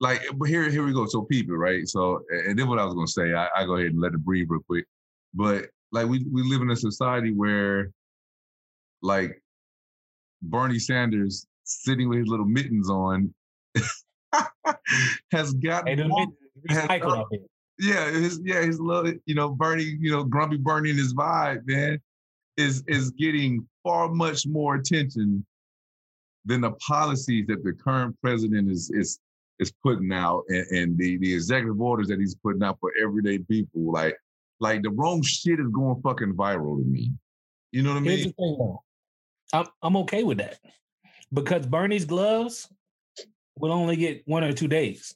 like, 0.00 0.20
but 0.34 0.48
here, 0.48 0.68
here 0.68 0.84
we 0.84 0.92
go. 0.92 1.06
So 1.06 1.22
people, 1.22 1.56
right? 1.56 1.86
So, 1.88 2.20
and 2.30 2.58
then 2.58 2.68
what 2.68 2.78
I 2.78 2.84
was 2.84 2.94
gonna 2.94 3.06
say, 3.06 3.32
I, 3.32 3.48
I 3.56 3.64
go 3.64 3.76
ahead 3.76 3.92
and 3.92 4.00
let 4.00 4.12
it 4.12 4.22
breathe 4.24 4.48
real 4.50 4.60
quick. 4.68 4.84
But 5.32 5.66
like, 5.92 6.06
we 6.08 6.26
we 6.30 6.42
live 6.42 6.60
in 6.60 6.70
a 6.70 6.76
society 6.76 7.32
where, 7.32 7.90
like, 9.00 9.40
Bernie 10.42 10.78
Sanders 10.78 11.46
sitting 11.64 12.08
with 12.08 12.18
his 12.18 12.28
little 12.28 12.44
mittens 12.46 12.90
on, 12.90 13.32
has 15.32 15.54
got 15.54 15.88
Hey, 15.88 15.94
them 15.94 16.08
more- 16.08 16.26
bitches 17.80 17.84
recycled 17.84 17.96
out 17.96 18.10
there. 18.10 18.10
yeah, 18.10 18.10
his 18.10 18.40
yeah, 18.44 18.62
his 18.62 18.80
little, 18.80 19.12
you 19.26 19.34
know, 19.34 19.50
Bernie, 19.50 19.96
you 20.00 20.10
know, 20.10 20.24
grumpy 20.24 20.56
Bernie 20.56 20.90
and 20.90 20.98
his 20.98 21.14
vibe, 21.14 21.66
man, 21.66 22.00
is 22.56 22.84
is 22.86 23.10
getting 23.12 23.66
far 23.82 24.08
much 24.08 24.46
more 24.46 24.76
attention 24.76 25.44
than 26.44 26.60
the 26.60 26.72
policies 26.72 27.46
that 27.48 27.62
the 27.64 27.72
current 27.72 28.16
president 28.22 28.70
is 28.70 28.90
is 28.90 29.18
is 29.58 29.72
putting 29.82 30.12
out 30.12 30.44
and, 30.48 30.66
and 30.70 30.98
the 30.98 31.18
the 31.18 31.34
executive 31.34 31.80
orders 31.80 32.08
that 32.08 32.20
he's 32.20 32.34
putting 32.36 32.62
out 32.62 32.78
for 32.80 32.92
everyday 33.00 33.38
people. 33.38 33.92
Like, 33.92 34.16
like 34.60 34.82
the 34.82 34.90
wrong 34.90 35.22
shit 35.22 35.60
is 35.60 35.68
going 35.68 36.00
fucking 36.02 36.34
viral 36.34 36.78
to 36.78 36.84
me. 36.84 37.12
You 37.72 37.82
know 37.82 37.94
what 37.94 38.02
I 38.02 38.04
Here's 38.04 38.20
the 38.20 38.26
mean? 38.26 38.34
thing, 38.34 38.56
though. 38.58 38.82
I'm 39.52 39.66
I'm 39.82 39.96
okay 39.98 40.22
with 40.24 40.38
that 40.38 40.58
because 41.32 41.66
Bernie's 41.66 42.04
gloves 42.04 42.68
will 43.58 43.72
only 43.72 43.96
get 43.96 44.22
one 44.26 44.44
or 44.44 44.52
two 44.52 44.68
days. 44.68 45.14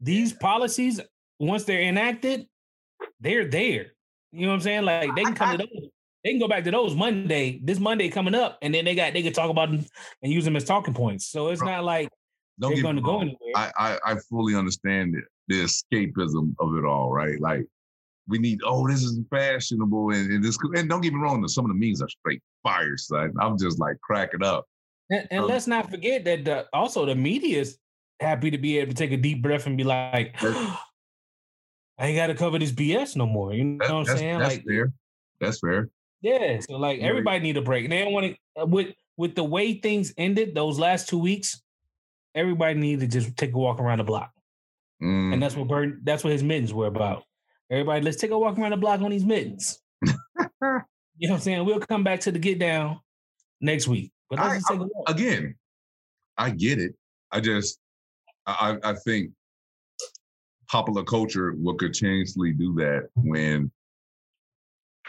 These 0.00 0.34
policies, 0.34 1.00
once 1.38 1.64
they're 1.64 1.82
enacted, 1.82 2.46
they're 3.20 3.46
there. 3.46 3.92
You 4.32 4.42
know 4.42 4.48
what 4.48 4.54
I'm 4.54 4.60
saying? 4.60 4.84
Like 4.84 5.14
they 5.14 5.22
can 5.22 5.34
come 5.34 5.58
to 5.58 5.58
those. 5.72 5.90
They 6.24 6.30
can 6.32 6.40
go 6.40 6.48
back 6.48 6.64
to 6.64 6.72
those 6.72 6.96
Monday, 6.96 7.60
this 7.62 7.78
Monday 7.78 8.08
coming 8.08 8.34
up, 8.34 8.58
and 8.60 8.74
then 8.74 8.84
they 8.84 8.96
got 8.96 9.12
they 9.12 9.22
can 9.22 9.32
talk 9.32 9.48
about 9.48 9.70
them 9.70 9.84
and 10.22 10.32
use 10.32 10.44
them 10.44 10.56
as 10.56 10.64
talking 10.64 10.94
points. 10.94 11.26
So 11.28 11.48
it's 11.48 11.60
Bro, 11.60 11.70
not 11.70 11.84
like 11.84 12.08
Don't 12.58 12.74
they're 12.74 12.82
going 12.82 12.96
to 12.96 13.02
go 13.02 13.20
anywhere. 13.20 13.52
I, 13.54 13.70
I 13.78 13.98
I 14.04 14.16
fully 14.28 14.56
understand 14.56 15.14
it, 15.14 15.24
the 15.46 15.62
escapism 15.62 16.54
of 16.58 16.76
it 16.76 16.84
all, 16.84 17.12
right? 17.12 17.40
Like 17.40 17.64
we 18.28 18.38
need, 18.38 18.60
oh, 18.64 18.88
this 18.88 19.02
is 19.02 19.20
fashionable 19.30 20.10
and, 20.10 20.32
and 20.32 20.44
this 20.44 20.58
and 20.74 20.88
don't 20.88 21.00
get 21.00 21.12
me 21.12 21.20
wrong, 21.20 21.46
some 21.48 21.64
of 21.64 21.70
the 21.70 21.86
memes 21.86 22.02
are 22.02 22.08
straight 22.08 22.42
fire, 22.62 22.96
son. 22.96 23.32
I'm 23.40 23.56
just 23.56 23.78
like 23.78 24.00
cracking 24.00 24.42
up. 24.42 24.66
And, 25.10 25.28
and 25.30 25.44
let's 25.44 25.66
not 25.66 25.90
forget 25.90 26.24
that 26.24 26.44
the, 26.44 26.66
also 26.72 27.06
the 27.06 27.14
media 27.14 27.60
is 27.60 27.78
happy 28.18 28.50
to 28.50 28.58
be 28.58 28.78
able 28.78 28.92
to 28.92 28.96
take 28.96 29.12
a 29.12 29.16
deep 29.16 29.42
breath 29.42 29.66
and 29.66 29.76
be 29.76 29.84
like, 29.84 30.34
oh, 30.42 30.80
I 31.98 32.08
ain't 32.08 32.16
got 32.16 32.26
to 32.28 32.34
cover 32.34 32.58
this 32.58 32.72
BS 32.72 33.16
no 33.16 33.26
more. 33.26 33.52
You 33.54 33.64
know 33.64 33.78
That- 33.86 33.92
what 33.92 33.98
I'm 34.00 34.04
that's, 34.04 34.18
saying? 34.20 34.38
that's 34.38 34.54
Like, 34.56 34.64
fair. 34.66 34.92
That's 35.40 35.58
fair. 35.60 35.88
yeah. 36.20 36.60
So 36.60 36.76
like 36.76 37.00
Yeah. 37.00 37.06
everybody 37.06 37.40
need 37.40 37.56
a 37.56 37.62
break. 37.62 37.84
And 37.84 37.92
they 37.92 38.02
don't 38.04 38.12
want 38.12 38.36
to 38.56 38.64
with 38.66 38.94
with 39.16 39.34
the 39.34 39.44
way 39.44 39.74
things 39.74 40.12
ended 40.18 40.54
those 40.54 40.78
last 40.78 41.08
two 41.08 41.18
weeks. 41.18 41.62
Everybody 42.34 42.78
needed 42.78 43.10
to 43.10 43.20
just 43.20 43.34
take 43.36 43.54
a 43.54 43.58
walk 43.58 43.80
around 43.80 43.98
the 43.98 44.04
block, 44.04 44.30
Mm, 45.02 45.32
and 45.32 45.42
that's 45.42 45.56
what 45.56 45.68
Burn. 45.68 46.00
That's 46.04 46.22
what 46.22 46.32
his 46.34 46.42
mittens 46.42 46.72
were 46.74 46.86
about. 46.86 47.24
Everybody, 47.70 48.02
let's 48.04 48.18
take 48.18 48.30
a 48.30 48.38
walk 48.38 48.58
around 48.58 48.72
the 48.72 48.76
block 48.76 49.00
on 49.00 49.10
these 49.10 49.24
mittens. 49.24 49.78
you 50.02 50.08
know 50.60 50.82
what 51.20 51.30
I'm 51.30 51.40
saying? 51.40 51.64
We'll 51.64 51.80
come 51.80 52.04
back 52.04 52.20
to 52.20 52.30
the 52.32 52.38
get 52.38 52.58
down 52.58 53.00
next 53.62 53.88
week. 53.88 54.12
But 54.28 54.38
I- 54.38 54.56
just 54.56 54.66
take 54.68 54.80
a 54.80 54.84
walk. 54.84 55.08
again, 55.08 55.54
I 56.36 56.50
get 56.50 56.78
it. 56.78 56.94
I 57.32 57.40
just 57.40 57.78
I 58.46 58.76
I 58.84 58.92
think 59.04 59.32
popular 60.68 61.04
culture 61.04 61.54
will 61.56 61.74
continuously 61.74 62.52
do 62.52 62.74
that 62.74 63.08
when 63.14 63.70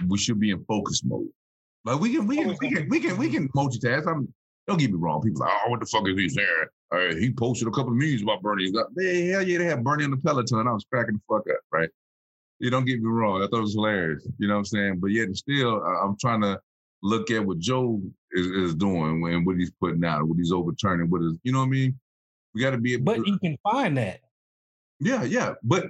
we 0.07 0.17
should 0.17 0.39
be 0.39 0.51
in 0.51 0.63
focus 0.65 1.03
mode. 1.03 1.27
Like 1.85 1.99
we 1.99 2.13
can 2.13 2.27
we 2.27 2.37
can 2.37 2.55
we 2.59 2.69
can 2.69 2.89
we 2.89 2.99
can 2.99 3.17
we 3.17 3.29
can 3.29 3.49
multitask. 3.49 4.07
I'm 4.07 4.33
don't 4.67 4.79
get 4.79 4.91
me 4.91 4.97
wrong. 4.97 5.21
People 5.21 5.41
like, 5.41 5.51
oh, 5.65 5.69
what 5.69 5.79
the 5.79 5.85
fuck 5.85 6.07
is 6.07 6.17
he 6.17 6.27
saying? 6.27 6.47
Uh, 6.91 7.15
he 7.15 7.31
posted 7.31 7.67
a 7.67 7.71
couple 7.71 7.91
of 7.91 7.97
memes 7.97 8.21
about 8.21 8.41
Bernie. 8.41 8.71
Like, 8.71 8.85
hey, 8.97 9.27
hell 9.27 9.41
yeah, 9.41 9.57
they 9.57 9.65
had 9.65 9.83
Bernie 9.83 10.03
on 10.03 10.11
the 10.11 10.17
Peloton. 10.17 10.67
I 10.67 10.73
was 10.73 10.85
cracking 10.91 11.15
the 11.15 11.21
fuck 11.29 11.45
up, 11.49 11.61
right? 11.71 11.89
You 12.59 12.69
don't 12.69 12.85
get 12.85 13.01
me 13.01 13.07
wrong. 13.07 13.41
I 13.41 13.47
thought 13.47 13.59
it 13.59 13.61
was 13.61 13.75
hilarious. 13.75 14.27
You 14.39 14.47
know 14.47 14.55
what 14.55 14.59
I'm 14.59 14.65
saying? 14.65 14.99
But 14.99 15.11
yet 15.11 15.27
and 15.27 15.37
still, 15.37 15.81
I'm 15.83 16.17
trying 16.19 16.41
to 16.41 16.59
look 17.01 17.31
at 17.31 17.45
what 17.45 17.59
Joe 17.59 18.01
is, 18.31 18.47
is 18.47 18.75
doing 18.75 19.23
and 19.25 19.45
what 19.45 19.57
he's 19.57 19.71
putting 19.71 20.03
out, 20.03 20.27
what 20.27 20.37
he's 20.37 20.51
overturning, 20.51 21.09
what 21.09 21.21
is, 21.21 21.33
you 21.43 21.51
know 21.51 21.59
what 21.59 21.65
I 21.65 21.69
mean? 21.69 21.99
We 22.53 22.61
got 22.61 22.71
to 22.71 22.77
be 22.77 22.93
able 22.93 23.05
But 23.05 23.17
to, 23.17 23.23
you 23.27 23.39
can 23.39 23.57
find 23.63 23.97
that. 23.97 24.21
Yeah, 24.99 25.23
yeah. 25.23 25.53
But 25.63 25.87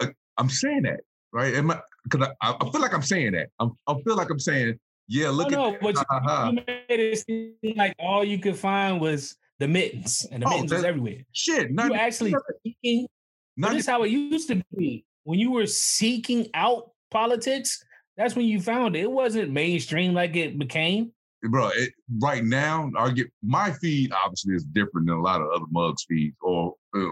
uh, 0.00 0.06
I'm 0.36 0.48
saying 0.48 0.82
that, 0.82 1.00
right? 1.32 1.54
Am 1.54 1.70
I, 1.70 1.80
cause 2.10 2.28
I, 2.42 2.54
I 2.60 2.70
feel 2.70 2.80
like 2.80 2.94
I'm 2.94 3.02
saying 3.02 3.32
that. 3.32 3.48
I'm, 3.60 3.72
I 3.86 3.94
feel 4.04 4.16
like 4.16 4.30
I'm 4.30 4.38
saying, 4.38 4.78
yeah, 5.08 5.30
look 5.30 5.50
no, 5.50 5.74
at 5.74 5.82
no, 5.82 5.90
that. 5.90 5.96
but 5.96 5.96
you, 5.96 6.04
ha. 6.10 6.50
you 6.50 6.62
made 6.66 7.00
it 7.00 7.24
seem 7.26 7.76
like 7.76 7.94
all 7.98 8.24
you 8.24 8.38
could 8.38 8.56
find 8.56 9.00
was 9.00 9.36
the 9.58 9.66
mittens, 9.68 10.26
and 10.30 10.42
the 10.42 10.46
Oh, 10.46 10.50
mittens 10.50 10.72
was 10.72 10.84
everywhere. 10.84 11.24
Shit, 11.32 11.70
You 11.70 11.74
not, 11.74 11.92
actually 11.94 12.34
seeking. 12.64 13.08
not 13.56 13.72
This 13.72 13.80
is 13.80 13.86
how 13.86 14.02
it 14.04 14.10
used 14.10 14.48
to 14.48 14.62
be. 14.76 15.04
When 15.24 15.38
you 15.38 15.50
were 15.50 15.66
seeking 15.66 16.48
out 16.54 16.92
politics, 17.10 17.82
that's 18.16 18.34
when 18.36 18.46
you 18.46 18.60
found 18.60 18.96
it. 18.96 19.00
It 19.00 19.10
wasn't 19.10 19.50
mainstream 19.50 20.14
like 20.14 20.36
it 20.36 20.58
became. 20.58 21.12
bro. 21.42 21.68
It, 21.74 21.92
right 22.22 22.44
now, 22.44 22.90
I 22.96 23.10
get 23.10 23.28
my 23.42 23.72
feed 23.72 24.12
obviously 24.12 24.54
is 24.54 24.64
different 24.64 25.06
than 25.06 25.16
a 25.16 25.20
lot 25.22 25.40
of 25.40 25.48
other 25.54 25.66
mugs 25.70 26.04
feeds, 26.08 26.36
or 26.40 26.74
uh, 26.96 27.08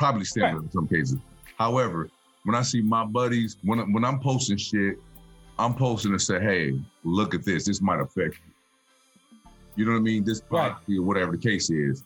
probably 0.00 0.24
similar 0.24 0.62
in 0.62 0.70
some 0.72 0.88
cases. 0.88 1.18
However, 1.58 2.08
when 2.44 2.54
I 2.56 2.62
see 2.62 2.80
my 2.80 3.04
buddies, 3.04 3.58
when 3.62 3.92
when 3.92 4.02
I'm 4.04 4.18
posting 4.18 4.56
shit, 4.56 4.96
I'm 5.58 5.74
posting 5.74 6.12
to 6.12 6.18
say, 6.18 6.40
hey, 6.40 6.80
look 7.04 7.34
at 7.34 7.44
this. 7.44 7.66
This 7.66 7.82
might 7.82 8.00
affect 8.00 8.36
you. 8.46 8.52
You 9.76 9.84
know 9.84 9.92
what 9.92 9.98
I 9.98 10.02
mean? 10.02 10.24
This 10.24 10.42
Right. 10.50 10.72
or 10.88 11.02
whatever 11.02 11.32
the 11.32 11.38
case 11.38 11.68
is. 11.70 12.02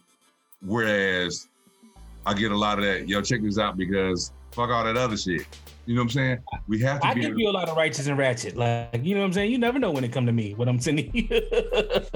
Whereas 0.60 1.48
I 2.26 2.34
get 2.34 2.50
a 2.50 2.56
lot 2.56 2.78
of 2.78 2.84
that, 2.84 3.08
yo, 3.08 3.22
check 3.22 3.42
this 3.42 3.58
out 3.58 3.76
because 3.76 4.32
fuck 4.50 4.70
all 4.70 4.84
that 4.84 4.96
other 4.96 5.16
shit. 5.16 5.46
You 5.86 5.94
know 5.94 6.00
what 6.00 6.04
I'm 6.04 6.10
saying? 6.10 6.38
We 6.66 6.80
have 6.80 7.00
to 7.00 7.06
I 7.08 7.14
be. 7.14 7.20
give 7.20 7.38
you 7.38 7.48
a 7.48 7.52
lot 7.52 7.68
of 7.68 7.76
righteous 7.76 8.06
and 8.06 8.16
ratchet. 8.16 8.56
Like, 8.56 9.04
you 9.04 9.14
know 9.14 9.20
what 9.20 9.26
I'm 9.26 9.32
saying? 9.34 9.50
You 9.50 9.58
never 9.58 9.78
know 9.78 9.90
when 9.90 10.02
it 10.04 10.12
come 10.12 10.24
to 10.26 10.32
me, 10.32 10.54
what 10.54 10.68
I'm 10.68 10.80
sending 10.80 11.10
you. 11.14 11.28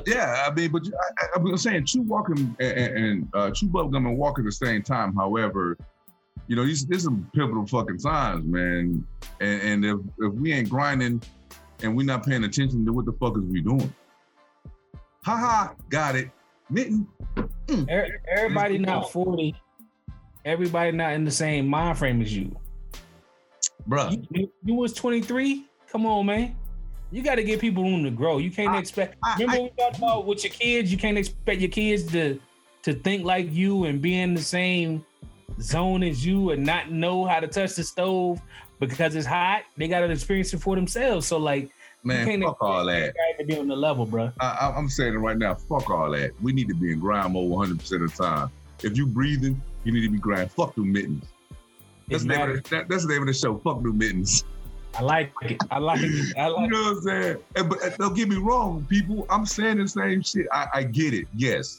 Yeah, 0.07 0.47
I 0.49 0.55
mean, 0.55 0.71
but 0.73 0.89
I, 1.35 1.39
was 1.39 1.63
saying 1.63 1.85
chew 1.85 2.01
walking 2.01 2.57
and, 2.61 2.79
and, 2.79 3.29
uh, 3.35 3.51
chew 3.51 3.69
bubblegum 3.69 4.07
and 4.09 4.17
walk 4.17 4.39
at 4.39 4.47
the 4.47 4.53
same 4.53 4.83
time. 4.83 5.15
However, 5.15 5.77
you 6.47 6.57
know, 6.57 6.65
these 6.65 6.87
this 6.87 7.05
some 7.05 7.29
pivotal 7.35 7.67
fucking 7.67 7.99
signs, 7.99 8.47
man. 8.47 9.07
And, 9.41 9.63
and 9.63 9.85
if 9.85 9.99
if 10.19 10.33
we 10.33 10.53
ain't 10.53 10.71
grinding 10.71 11.21
and 11.83 11.95
we're 11.95 12.07
not 12.07 12.25
paying 12.25 12.45
attention 12.45 12.87
to 12.87 12.93
what 12.93 13.05
the 13.05 13.13
fuck 13.13 13.37
is 13.37 13.45
we 13.45 13.61
doing? 13.61 13.93
Ha 15.25 15.37
ha, 15.37 15.75
got 15.91 16.17
it. 16.17 16.31
Mitten. 16.71 17.07
Er- 17.91 18.23
Everybody 18.35 18.79
not 18.79 19.13
40. 19.13 19.55
everybody 20.47 20.93
not 20.93 21.13
in 21.13 21.25
the 21.25 21.31
same 21.31 21.67
mind 21.67 21.99
frame 21.99 22.23
as 22.23 22.35
you. 22.35 22.57
Bruh. 23.89 24.27
You, 24.31 24.51
you, 24.65 24.75
was 24.75 24.93
23. 24.93 25.65
Come 25.91 26.07
on, 26.07 26.27
man. 26.27 26.55
You 27.11 27.23
got 27.23 27.37
to 27.37 27.43
give 27.43 27.61
people 27.61 27.83
room 27.83 28.05
to 28.05 28.11
grow. 28.11 28.39
You 28.39 28.51
can't 28.51 28.71
I- 28.71 28.79
expect. 28.79 29.17
I- 29.25 29.35
remember 29.39 29.57
I- 29.57 29.63
we 29.63 29.71
talked 29.83 29.99
about 29.99 30.27
with 30.27 30.45
your 30.45 30.53
kids. 30.53 30.93
You 30.93 30.99
can't 30.99 31.17
expect 31.17 31.61
your 31.61 31.71
kids 31.71 32.11
to 32.13 32.39
to 32.83 32.95
think 32.95 33.25
like 33.25 33.53
you 33.53 33.85
and 33.85 34.01
be 34.01 34.19
in 34.21 34.35
the 34.35 34.43
same 34.43 35.05
zone 35.61 36.03
as 36.05 36.25
you 36.25 36.51
and 36.51 36.65
not 36.65 36.91
know 36.91 37.25
how 37.25 37.41
to 37.41 37.49
touch 37.49 37.75
the 37.75 37.83
stove 37.83 38.41
because 38.79 39.15
it's 39.17 39.27
hot. 39.27 39.63
They 39.77 39.89
got 39.89 40.01
to 40.01 40.11
experience 40.11 40.55
it 40.55 40.59
for 40.61 40.77
themselves. 40.77 41.27
So 41.27 41.39
like, 41.39 41.71
Man, 42.05 42.41
fuck 42.41 42.63
all 42.63 42.87
that. 42.87 43.15
to 43.39 43.45
be 43.45 43.59
on 43.59 43.67
the 43.67 43.75
level, 43.77 44.07
bro. 44.07 44.31
I, 44.41 44.73
I'm 44.77 44.89
saying 44.89 45.15
it 45.15 45.19
right 45.19 45.37
now. 45.37 45.55
Fuck 45.55 45.91
all 45.91 46.11
that. 46.13 46.31
We 46.41 46.53
need 46.53 46.69
to 46.69 46.75
be 46.75 46.93
in 46.93 47.01
grind 47.01 47.33
mode 47.33 47.51
100 47.51 47.79
percent 47.81 48.03
of 48.03 48.17
the 48.17 48.23
time. 48.23 48.51
If 48.83 48.97
you 48.97 49.07
breathing, 49.07 49.61
you 49.85 49.93
need 49.93 50.03
to 50.03 50.11
be 50.11 50.19
grind. 50.19 50.53
Fuck 50.53 50.77
them 50.77 50.93
mittens. 50.93 51.25
That's 52.09 52.23
the, 52.23 52.29
name 52.29 52.51
of 52.51 52.63
the, 52.63 52.71
that, 52.71 52.89
that's 52.89 53.07
the 53.07 53.13
name 53.13 53.23
of 53.23 53.29
the 53.29 53.35
show. 53.35 53.59
Fuck 53.59 53.83
new 53.83 53.93
mittens. 53.93 54.45
I 54.95 55.03
like 55.03 55.33
it. 55.43 55.59
I 55.71 55.79
like 55.79 56.01
it. 56.03 56.37
I 56.37 56.49
like. 56.49 56.63
You 56.63 56.71
know 56.71 56.83
what 56.83 56.97
I'm 56.97 57.03
saying? 57.03 57.37
And, 57.57 57.69
but 57.69 57.99
don't 57.99 58.15
get 58.15 58.29
me 58.29 58.37
wrong, 58.37 58.87
people. 58.89 59.27
I'm 59.31 59.47
saying 59.47 59.79
the 59.79 59.89
same 59.89 60.23
shit. 60.23 60.47
I, 60.53 60.67
I 60.75 60.83
get 60.83 61.15
it. 61.15 61.27
Yes, 61.37 61.79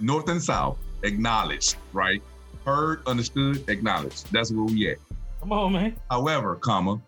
North 0.00 0.28
and 0.28 0.42
South 0.42 0.78
acknowledged, 1.02 1.76
right? 1.92 2.22
Heard, 2.64 3.06
understood, 3.06 3.68
acknowledged. 3.68 4.32
That's 4.32 4.52
where 4.52 4.64
we 4.64 4.90
at. 4.90 4.98
Come 5.40 5.52
on, 5.52 5.72
man. 5.72 5.96
However, 6.10 6.56
comma, 6.56 7.00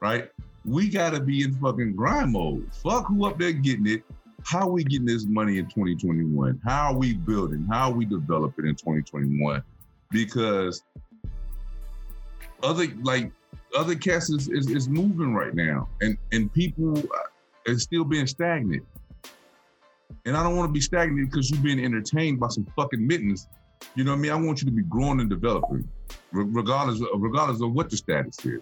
right? 0.00 0.28
We 0.64 0.88
gotta 0.90 1.20
be 1.20 1.42
in 1.42 1.54
fucking 1.54 1.96
grind 1.96 2.32
mode. 2.32 2.68
Fuck 2.74 3.06
who 3.06 3.26
up 3.26 3.38
there 3.38 3.52
getting 3.52 3.86
it. 3.86 4.02
How 4.44 4.68
we 4.68 4.84
getting 4.84 5.06
this 5.06 5.24
money 5.26 5.58
in 5.58 5.66
2021? 5.66 6.60
How 6.64 6.92
are 6.92 6.96
we 6.96 7.14
building? 7.14 7.66
How 7.70 7.90
are 7.90 7.94
we 7.94 8.04
developing 8.04 8.66
in 8.66 8.74
2021? 8.74 9.62
Because 10.10 10.82
other 12.62 12.86
like 13.02 13.30
other 13.76 13.94
cats 13.94 14.30
is, 14.30 14.48
is, 14.48 14.68
is 14.68 14.88
moving 14.88 15.34
right 15.34 15.54
now, 15.54 15.88
and 16.00 16.16
and 16.32 16.52
people 16.52 17.02
are 17.68 17.74
still 17.78 18.04
being 18.04 18.26
stagnant. 18.26 18.84
And 20.26 20.36
I 20.36 20.42
don't 20.42 20.56
want 20.56 20.68
to 20.68 20.72
be 20.72 20.80
stagnant 20.80 21.30
because 21.30 21.50
you're 21.50 21.62
being 21.62 21.84
entertained 21.84 22.40
by 22.40 22.48
some 22.48 22.66
fucking 22.76 23.04
mittens. 23.06 23.46
You 23.94 24.04
know 24.04 24.12
what 24.12 24.18
I 24.18 24.20
mean? 24.20 24.32
I 24.32 24.34
want 24.34 24.60
you 24.60 24.66
to 24.66 24.72
be 24.72 24.82
growing 24.82 25.20
and 25.20 25.30
developing, 25.30 25.88
regardless 26.32 27.00
of, 27.00 27.08
regardless 27.14 27.62
of 27.62 27.72
what 27.72 27.90
your 27.90 27.96
status 27.96 28.36
is. 28.44 28.60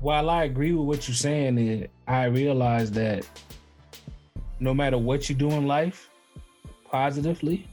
While 0.00 0.30
I 0.30 0.44
agree 0.44 0.72
with 0.72 0.86
what 0.86 1.08
you're 1.08 1.14
saying, 1.14 1.88
I 2.06 2.24
realize 2.24 2.90
that 2.92 3.26
no 4.60 4.74
matter 4.74 4.98
what 4.98 5.28
you 5.28 5.34
do 5.34 5.50
in 5.50 5.66
life, 5.66 6.10
positively, 6.84 7.66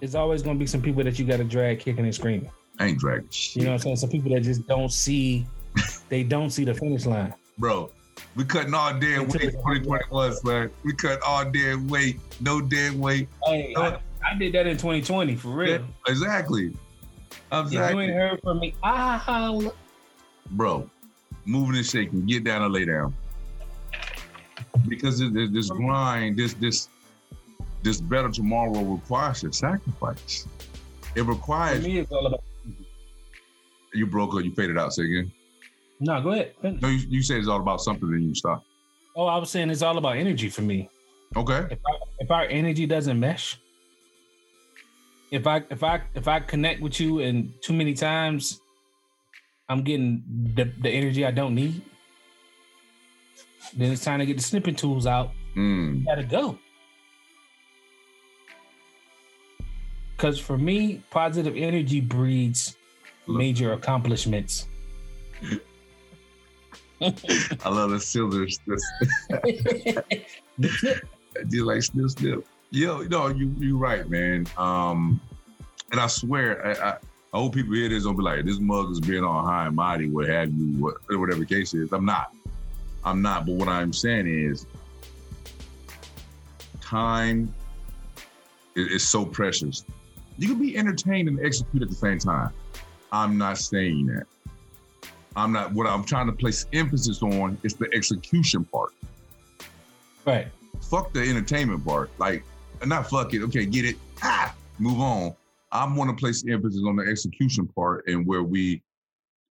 there's 0.00 0.14
always 0.14 0.42
going 0.42 0.56
to 0.56 0.58
be 0.58 0.66
some 0.66 0.82
people 0.82 1.04
that 1.04 1.18
you 1.18 1.26
got 1.26 1.36
to 1.36 1.44
drag 1.44 1.80
kicking 1.80 2.04
and 2.04 2.14
screaming. 2.14 2.50
I 2.80 2.86
ain't 2.86 2.98
dragging 2.98 3.28
shit, 3.30 3.56
You 3.56 3.64
know 3.64 3.72
what 3.72 3.74
I'm 3.74 3.82
saying? 3.82 3.96
Some 3.96 4.10
people 4.10 4.30
that 4.32 4.40
just 4.40 4.66
don't 4.66 4.90
see, 4.90 5.46
they 6.08 6.22
don't 6.22 6.50
see 6.50 6.64
the 6.64 6.74
finish 6.74 7.06
line. 7.06 7.34
bro. 7.58 7.90
We 8.36 8.44
cutting 8.44 8.74
all 8.74 8.92
dead 8.98 9.20
weight. 9.20 9.52
2021, 9.52 10.34
son. 10.36 10.70
We 10.84 10.94
cut 10.94 11.20
all 11.22 11.44
dead 11.50 11.90
weight. 11.90 12.18
No 12.40 12.60
dead 12.60 12.98
weight. 12.98 13.28
Hey, 13.44 13.74
I, 13.76 13.98
I 14.24 14.34
did 14.38 14.52
that 14.54 14.66
in 14.66 14.76
2020 14.76 15.36
for 15.36 15.48
real. 15.48 15.84
Exactly. 16.06 16.74
If 17.52 17.72
you 17.72 17.80
ain't 17.80 18.12
heard 18.12 18.40
from 18.42 18.60
me, 18.60 18.74
ah, 18.82 19.18
holla. 19.18 19.72
bro, 20.52 20.88
moving 21.44 21.76
and 21.76 21.86
shaking, 21.86 22.24
get 22.26 22.44
down 22.44 22.62
and 22.62 22.72
lay 22.72 22.84
down. 22.84 23.14
Because 24.88 25.18
this, 25.18 25.70
grind, 25.70 26.36
this 26.36 26.54
this 26.54 26.88
this 27.82 28.00
better 28.00 28.28
tomorrow 28.28 28.80
requires 28.82 29.42
a 29.44 29.52
sacrifice. 29.52 30.46
It 31.16 31.24
For 31.24 31.32
requires 31.32 31.84
me, 31.84 31.98
it's 31.98 32.12
all 32.12 32.26
about. 32.26 32.44
You 33.94 34.06
broke 34.06 34.34
or 34.34 34.40
you 34.40 34.54
faded 34.54 34.78
out. 34.78 34.92
Say 34.92 35.04
again. 35.04 35.32
No, 36.00 36.20
go 36.22 36.30
ahead. 36.32 36.54
finish. 36.62 36.80
No, 36.82 36.88
you, 36.88 36.98
you 37.08 37.22
said 37.22 37.38
it's 37.38 37.48
all 37.48 37.60
about 37.60 37.80
something, 37.80 38.10
then 38.10 38.22
you 38.22 38.34
stop. 38.34 38.64
Oh, 39.16 39.26
I 39.26 39.36
was 39.36 39.50
saying 39.50 39.70
it's 39.70 39.82
all 39.82 39.98
about 39.98 40.16
energy 40.16 40.48
for 40.48 40.62
me. 40.62 40.88
Okay. 41.36 41.66
if 41.70 41.78
our, 41.86 41.98
if 42.18 42.30
our 42.30 42.44
energy 42.44 42.86
doesn't 42.86 43.18
mesh 43.20 43.56
if 45.30 45.46
i 45.46 45.62
if 45.70 45.84
i 45.84 46.02
if 46.16 46.26
i 46.26 46.40
connect 46.40 46.82
with 46.82 46.98
you 46.98 47.20
and 47.20 47.52
too 47.62 47.72
many 47.72 47.94
times 47.94 48.60
i'm 49.68 49.84
getting 49.84 50.24
the, 50.56 50.64
the 50.82 50.90
energy 50.90 51.24
i 51.24 51.30
don't 51.30 51.54
need 51.54 51.80
then 53.76 53.92
it's 53.92 54.02
time 54.02 54.18
to 54.18 54.26
get 54.26 54.36
the 54.38 54.42
snipping 54.42 54.74
tools 54.74 55.06
out 55.06 55.30
Mm. 55.56 56.04
gotta 56.04 56.24
go 56.24 56.58
because 60.16 60.38
for 60.40 60.58
me 60.58 61.00
positive 61.10 61.54
energy 61.56 62.00
breeds 62.00 62.76
major 63.30 63.72
accomplishments 63.72 64.66
I 67.02 67.68
love 67.70 67.90
the 67.90 68.00
scissors. 68.00 68.60
just 71.48 71.64
like 71.64 71.82
snip 71.82 72.10
snip. 72.10 72.46
Yo, 72.70 73.02
no, 73.04 73.28
you 73.28 73.54
you 73.58 73.78
right, 73.78 74.08
man. 74.08 74.46
Um, 74.58 75.20
and 75.92 76.00
I 76.00 76.06
swear, 76.06 76.66
I, 76.66 76.90
I, 76.90 76.96
I 77.32 77.38
hope 77.38 77.54
people 77.54 77.74
hear 77.74 77.88
this 77.88 78.04
don't 78.04 78.16
be 78.16 78.22
like, 78.22 78.44
this 78.44 78.58
mug 78.58 78.90
is 78.90 79.00
being 79.00 79.24
all 79.24 79.42
high 79.42 79.66
and 79.66 79.74
mighty, 79.74 80.10
what 80.10 80.28
have 80.28 80.52
you, 80.52 80.78
what, 80.78 80.96
whatever 81.08 81.40
the 81.40 81.46
case 81.46 81.72
is. 81.72 81.92
I'm 81.92 82.04
not. 82.04 82.34
I'm 83.02 83.22
not. 83.22 83.46
But 83.46 83.54
what 83.54 83.68
I'm 83.68 83.92
saying 83.92 84.26
is, 84.26 84.66
time 86.82 87.52
is, 88.76 88.88
is 88.88 89.08
so 89.08 89.24
precious. 89.24 89.84
You 90.38 90.48
can 90.48 90.58
be 90.58 90.76
entertained 90.76 91.28
and 91.28 91.40
execute 91.40 91.82
at 91.82 91.88
the 91.88 91.94
same 91.94 92.18
time. 92.18 92.52
I'm 93.12 93.36
not 93.38 93.58
saying 93.58 94.06
that. 94.06 94.26
I'm 95.36 95.52
not. 95.52 95.72
What 95.72 95.86
I'm 95.86 96.04
trying 96.04 96.26
to 96.26 96.32
place 96.32 96.66
emphasis 96.72 97.22
on 97.22 97.58
is 97.62 97.74
the 97.74 97.88
execution 97.94 98.64
part 98.64 98.92
right 100.26 100.48
fuck 100.80 101.12
the 101.12 101.20
entertainment 101.20 101.84
part. 101.84 102.10
Like, 102.18 102.44
not 102.84 103.08
fuck 103.08 103.34
it. 103.34 103.42
Okay, 103.42 103.66
get 103.66 103.84
it. 103.84 103.96
Ah, 104.22 104.54
move 104.78 105.00
on. 105.00 105.34
I 105.72 105.84
want 105.94 106.10
to 106.10 106.16
place 106.16 106.44
emphasis 106.48 106.82
on 106.86 106.96
the 106.96 107.04
execution 107.04 107.68
part 107.68 108.06
and 108.08 108.26
where 108.26 108.42
we, 108.42 108.82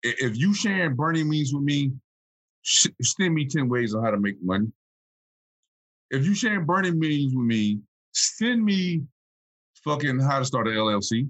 if 0.03 0.37
you 0.37 0.55
sharing 0.55 0.95
burning 0.95 1.29
means 1.29 1.53
with 1.53 1.65
me, 1.65 1.93
sh- 2.63 2.89
send 3.03 3.35
me 3.35 3.47
10 3.47 3.69
ways 3.69 3.95
on 3.95 4.05
how 4.05 4.11
to 4.11 4.19
make 4.19 4.41
money. 4.43 4.71
If 6.11 6.25
you 6.25 6.35
sharing 6.35 6.65
burning 6.67 6.99
means 6.99 7.35
with 7.35 7.45
me, 7.45 7.81
send 8.13 8.65
me 8.65 9.03
fucking 9.83 10.21
how 10.21 10.39
to 10.39 10.45
start 10.45 10.69
an 10.69 10.75
LLC, 10.75 11.29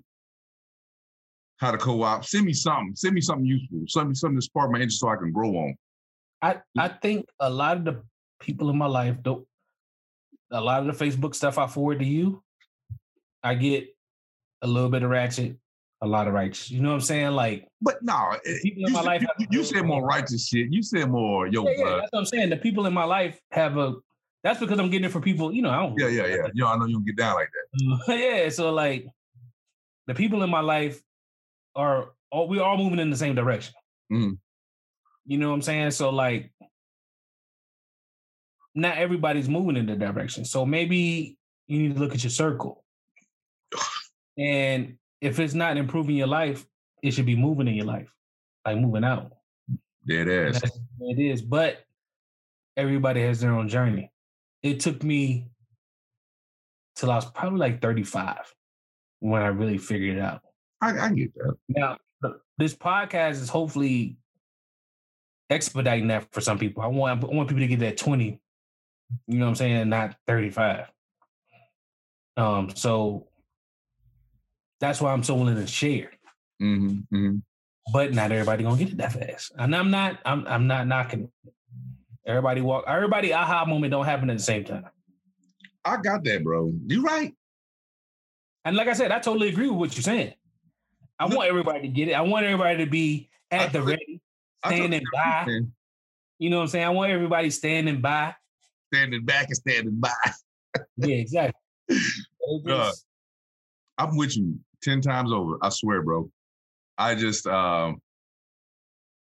how 1.59 1.71
to 1.71 1.79
co-op. 1.79 2.25
Send 2.25 2.45
me 2.47 2.53
something. 2.53 2.95
Send 2.97 3.15
me 3.15 3.21
something 3.21 3.47
useful. 3.47 3.81
Something, 3.87 4.15
something 4.15 4.39
to 4.39 4.43
spark 4.43 4.71
my 4.71 4.79
interest 4.79 5.01
so 5.01 5.09
I 5.09 5.17
can 5.17 5.33
grow 5.33 5.51
on. 5.57 5.75
I 6.43 6.61
I 6.77 6.89
think 6.89 7.27
a 7.41 7.49
lot 7.49 7.77
of 7.79 7.85
the 7.85 8.03
people 8.41 8.71
in 8.71 8.77
my 8.77 8.87
life 8.87 9.17
don't. 9.23 9.47
A 10.51 10.61
lot 10.61 10.87
of 10.87 10.99
the 10.99 11.05
Facebook 11.05 11.35
stuff 11.35 11.59
I 11.59 11.67
forward 11.67 11.99
to 12.01 12.05
you, 12.05 12.43
I 13.43 13.55
get 13.55 13.89
a 14.63 14.67
little 14.67 14.91
bit 14.91 15.03
of 15.03 15.11
ratchet, 15.11 15.57
a 16.03 16.07
lot 16.07 16.29
of 16.29 16.35
righteous. 16.35 16.71
You 16.71 16.81
know 16.81 16.91
what 16.91 16.97
I'm 16.97 17.01
saying? 17.01 17.31
Like 17.33 17.67
But 17.81 18.03
no, 18.03 18.37
eh, 18.47 18.59
people 18.63 18.83
you, 18.83 18.87
in 18.89 18.93
my 18.93 19.01
said- 19.01 19.07
life. 19.07 19.27
you, 19.39 19.47
you 19.51 19.65
said 19.65 19.83
more 19.85 20.05
righteous 20.05 20.47
shit. 20.49 20.71
You 20.71 20.83
said 20.83 21.11
more, 21.11 21.47
yo, 21.49 21.65
Yeah, 21.65 21.71
yeah, 21.79 21.85
that's 21.97 22.09
what 22.13 22.19
I'm 22.21 22.25
saying. 22.27 22.51
The 22.51 22.57
people 22.57 22.87
in 22.87 22.93
my 22.93 23.05
life 23.05 23.41
have 23.53 23.79
a. 23.79 23.95
That's 24.43 24.61
because 24.61 24.79
I'm 24.79 24.91
getting 24.91 25.07
it 25.07 25.11
from 25.13 25.23
people. 25.23 25.53
You 25.55 25.63
know, 25.63 25.71
I 25.71 25.77
don't. 25.79 25.95
Yeah, 25.99 26.09
yeah, 26.09 26.27
yeah. 26.27 26.47
Yo, 26.55 26.67
I 26.67 26.77
know 26.77 26.85
you 26.85 26.95
don't 26.97 27.07
get 27.07 27.17
down 27.17 27.35
like 27.37 27.49
that. 28.07 28.15
yeah. 28.19 28.49
So 28.51 28.71
like, 28.73 29.07
the 30.07 30.15
people 30.15 30.43
in 30.43 30.51
my 30.51 30.61
life 30.61 31.01
are 31.75 32.13
all 32.31 32.49
we 32.49 32.59
all 32.59 32.77
moving 32.77 32.99
in 32.99 33.11
the 33.11 33.17
same 33.17 33.35
direction. 33.35 33.75
Mhm. 34.11 34.39
You 35.27 35.39
know 35.39 35.49
what 35.49 35.55
I'm 35.55 35.63
saying? 35.63 35.91
So 35.93 36.11
like, 36.11 36.53
not 38.75 38.99
everybody's 38.99 39.49
moving 39.49 39.77
in 39.77 39.87
the 39.87 39.97
direction. 39.97 40.45
So 40.45 40.67
maybe 40.67 41.39
you 41.67 41.79
need 41.79 41.95
to 41.95 42.01
look 42.01 42.15
at 42.15 42.23
your 42.23 42.31
circle, 42.31 42.85
and 44.37 44.99
if 45.21 45.39
it's 45.39 45.55
not 45.55 45.77
improving 45.77 46.17
your 46.17 46.27
life, 46.27 46.67
it 47.03 47.13
should 47.13 47.27
be 47.27 47.37
moving 47.37 47.69
in 47.69 47.75
your 47.75 47.87
life, 47.87 48.13
like 48.67 48.79
moving 48.79 49.05
out. 49.05 49.33
That's 50.07 50.61
what 50.99 51.19
it 51.19 51.23
is. 51.23 51.41
But 51.41 51.83
everybody 52.77 53.23
has 53.23 53.41
their 53.41 53.53
own 53.53 53.69
journey. 53.69 54.11
It 54.63 54.81
took 54.81 55.03
me 55.03 55.49
till 56.97 57.11
I 57.11 57.17
was 57.17 57.31
probably 57.31 57.59
like 57.59 57.81
35 57.81 58.55
when 59.21 59.41
I 59.41 59.47
really 59.47 59.79
figured 59.79 60.19
it 60.19 60.21
out. 60.21 60.44
I, 60.85 61.07
I 61.07 61.09
get 61.11 61.35
that. 61.35 61.57
Now, 61.69 61.97
this 62.59 62.75
podcast 62.75 63.33
is 63.33 63.49
hopefully 63.49 64.17
expediting 65.51 66.09
that 66.09 66.33
for 66.33 66.41
some 66.41 66.59
people. 66.59 66.83
I 66.83 66.87
want 66.87 67.25
I 67.25 67.27
want 67.27 67.49
people 67.49 67.63
to 67.63 67.67
get 67.67 67.81
that 67.81 67.97
20, 67.97 68.25
you 69.27 69.39
know 69.39 69.45
what 69.45 69.51
I'm 69.51 69.55
saying, 69.55 69.77
and 69.77 69.91
not 69.91 70.17
35. 70.27 70.91
Um, 72.37 72.71
so 72.75 73.29
that's 74.81 75.01
why 75.01 75.13
I'm 75.13 75.23
so 75.23 75.35
willing 75.35 75.57
to 75.57 75.67
share. 75.67 76.11
Mm-hmm, 76.63 77.17
mm-hmm. 77.17 77.37
but 77.93 78.13
not 78.13 78.31
everybody 78.31 78.65
gonna 78.65 78.77
get 78.77 78.91
it 78.91 78.99
that 78.99 79.13
fast. 79.13 79.53
And 79.59 79.75
I'm 79.75 79.91
not, 79.91 80.19
I'm 80.25 80.47
I'm 80.47 80.67
not 80.67 80.87
knocking. 80.87 81.31
Everybody 82.27 82.61
walk, 82.61 82.85
everybody 82.87 83.33
aha 83.33 83.65
moment 83.65 83.91
don't 83.91 84.05
happen 84.05 84.31
at 84.31 84.37
the 84.37 84.43
same 84.43 84.65
time. 84.65 84.87
I 85.85 85.99
got 85.99 86.25
that, 86.25 86.43
bro. 86.43 86.73
You 86.87 87.03
right. 87.03 87.35
And 88.65 88.77
like 88.77 88.89
I 88.89 88.95
said, 88.95 89.13
I 89.13 89.19
totally 89.19 89.49
agree 89.49 89.69
with 89.69 89.79
what 89.79 89.97
you're 89.97 90.03
saying. 90.03 90.35
I 91.19 91.27
want 91.27 91.49
everybody 91.49 91.83
to 91.83 91.89
get 91.89 92.09
it. 92.09 92.13
I 92.13 92.23
want 92.23 92.45
everybody 92.45 92.85
to 92.85 92.91
be 92.91 93.29
at 93.51 93.73
the 93.73 93.83
ready, 93.83 94.21
standing 94.67 95.03
by. 95.13 95.47
You 96.39 96.51
know 96.51 96.57
what 96.57 96.63
I'm 96.63 96.69
saying? 96.69 96.87
I 96.87 96.91
want 96.91 97.13
everybody 97.13 97.51
standing 97.51 98.01
by. 98.01 98.35
Standing 98.93 99.25
back 99.25 99.47
and 99.47 99.57
standing 99.57 100.01
by. 100.01 100.11
yeah, 100.97 101.17
exactly. 101.17 101.61
uh, 102.69 102.93
I'm 103.99 104.17
with 104.17 104.37
you 104.37 104.59
ten 104.83 105.01
times 105.01 105.33
over. 105.33 105.57
I 105.63 105.69
swear, 105.69 106.03
bro. 106.03 106.31
I 106.99 107.15
just 107.15 107.47
um 107.47 108.01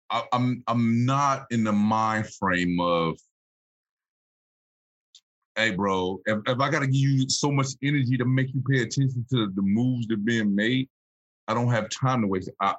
I, 0.09 0.23
I'm 0.31 0.63
I'm 0.67 1.05
not 1.05 1.45
in 1.51 1.63
the 1.63 1.71
mind 1.71 2.27
frame 2.33 2.79
of 2.79 3.17
hey 5.55 5.71
bro, 5.71 6.19
if, 6.25 6.39
if 6.47 6.59
I 6.59 6.69
gotta 6.69 6.87
give 6.87 6.95
you 6.95 7.29
so 7.29 7.51
much 7.51 7.67
energy 7.83 8.17
to 8.17 8.25
make 8.25 8.53
you 8.53 8.63
pay 8.69 8.81
attention 8.81 9.25
to 9.31 9.51
the 9.55 9.61
moves 9.61 10.07
that 10.07 10.15
are 10.15 10.17
being 10.17 10.55
made, 10.55 10.87
I 11.49 11.55
don't 11.55 11.71
have 11.71 11.89
time 11.89 12.21
to 12.21 12.27
waste. 12.27 12.51
I, 12.61 12.75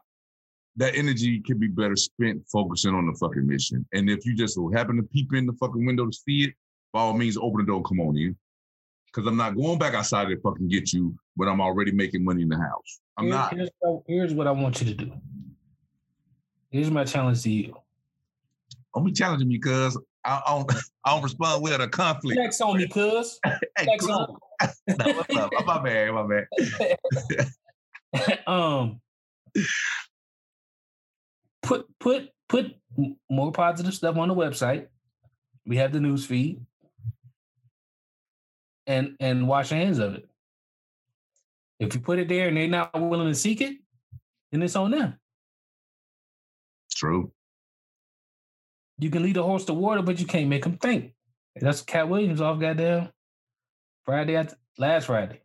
that 0.77 0.95
energy 0.95 1.41
can 1.41 1.59
be 1.59 1.67
better 1.67 1.97
spent 1.97 2.45
focusing 2.51 2.95
on 2.95 3.07
the 3.07 3.19
fucking 3.19 3.45
mission. 3.45 3.85
And 3.93 4.09
if 4.09 4.25
you 4.25 4.37
just 4.37 4.57
happen 4.73 4.97
to 4.97 5.03
peep 5.03 5.35
in 5.35 5.45
the 5.45 5.53
fucking 5.55 5.85
window 5.85 6.07
to 6.07 6.13
see 6.13 6.45
it, 6.45 6.55
by 6.93 7.01
all 7.01 7.13
means, 7.13 7.37
open 7.37 7.59
the 7.59 7.65
door, 7.65 7.83
come 7.83 8.01
on 8.01 8.17
in. 8.17 8.37
Because 9.07 9.27
I'm 9.27 9.37
not 9.37 9.57
going 9.57 9.77
back 9.77 9.95
outside 9.95 10.29
to 10.29 10.41
fucking 10.41 10.69
get 10.69 10.93
you 10.93 11.17
when 11.35 11.49
I'm 11.49 11.61
already 11.61 11.91
making 11.91 12.25
money 12.25 12.43
in 12.43 12.49
the 12.49 12.59
house. 12.59 13.01
I'm 13.17 13.25
here's, 13.25 13.37
not. 13.37 13.55
Here's 13.55 13.71
what, 13.81 14.03
here's 14.07 14.35
what 14.35 14.47
I 14.47 14.53
want 14.53 14.81
you 14.81 14.87
to 14.87 14.95
do. 14.95 15.13
Here's 16.71 16.93
my 16.93 17.03
challenge 17.03 17.43
to 17.43 17.51
you. 17.51 17.77
Don't 18.95 19.05
be 19.05 19.11
challenging 19.11 19.49
me, 19.49 19.59
cuz 19.59 19.99
I, 20.25 20.41
I, 20.47 20.57
don't, 20.57 20.73
I 21.05 21.15
don't 21.15 21.25
respond 21.25 21.61
well 21.63 21.77
to 21.77 21.89
conflict. 21.89 22.39
Flex 22.39 22.61
on 22.61 22.79
me, 22.79 22.87
cuz. 22.87 23.41
hey, 23.45 23.85
Flex 23.85 24.07
on. 24.07 24.37
no, 24.87 25.13
what's 25.13 25.37
up? 25.37 25.51
Oh, 25.59 25.65
my 25.65 25.83
bad, 25.83 26.15
my 26.15 26.23
bad. 26.23 27.49
um, 28.47 29.01
put 31.63 31.87
put 31.99 32.31
put 32.49 32.75
more 33.29 33.53
positive 33.53 33.95
stuff 33.95 34.17
on 34.17 34.29
the 34.29 34.35
website. 34.35 34.89
We 35.67 35.77
have 35.77 35.93
the 35.93 36.01
news 36.01 36.27
feed, 36.27 36.65
and 38.87 39.17
and 39.21 39.47
wash 39.47 39.71
hands 39.71 39.99
of 39.99 40.15
it. 40.15 40.29
If 41.79 41.95
you 41.95 42.01
put 42.01 42.19
it 42.19 42.29
there 42.29 42.49
and 42.49 42.57
they're 42.57 42.69
not 42.69 43.01
willing 43.01 43.29
to 43.29 43.35
seek 43.35 43.61
it, 43.61 43.77
then 44.53 44.63
it's 44.63 44.77
on 44.77 44.91
them. 44.91 45.19
True. 46.93 47.33
You 48.99 49.09
can 49.09 49.23
lead 49.23 49.39
a 49.39 49.43
horse 49.43 49.65
to 49.65 49.73
water, 49.73 50.03
but 50.03 50.21
you 50.21 50.27
can't 50.27 50.49
make 50.49 50.67
him 50.67 50.77
think. 50.77 51.15
That's 51.57 51.81
Katt 51.81 52.09
Williams 52.09 52.41
off 52.41 52.61
goddamn 52.61 53.09
Friday 54.05 54.37
after 54.37 54.57
last 54.77 55.07
Friday. 55.07 55.41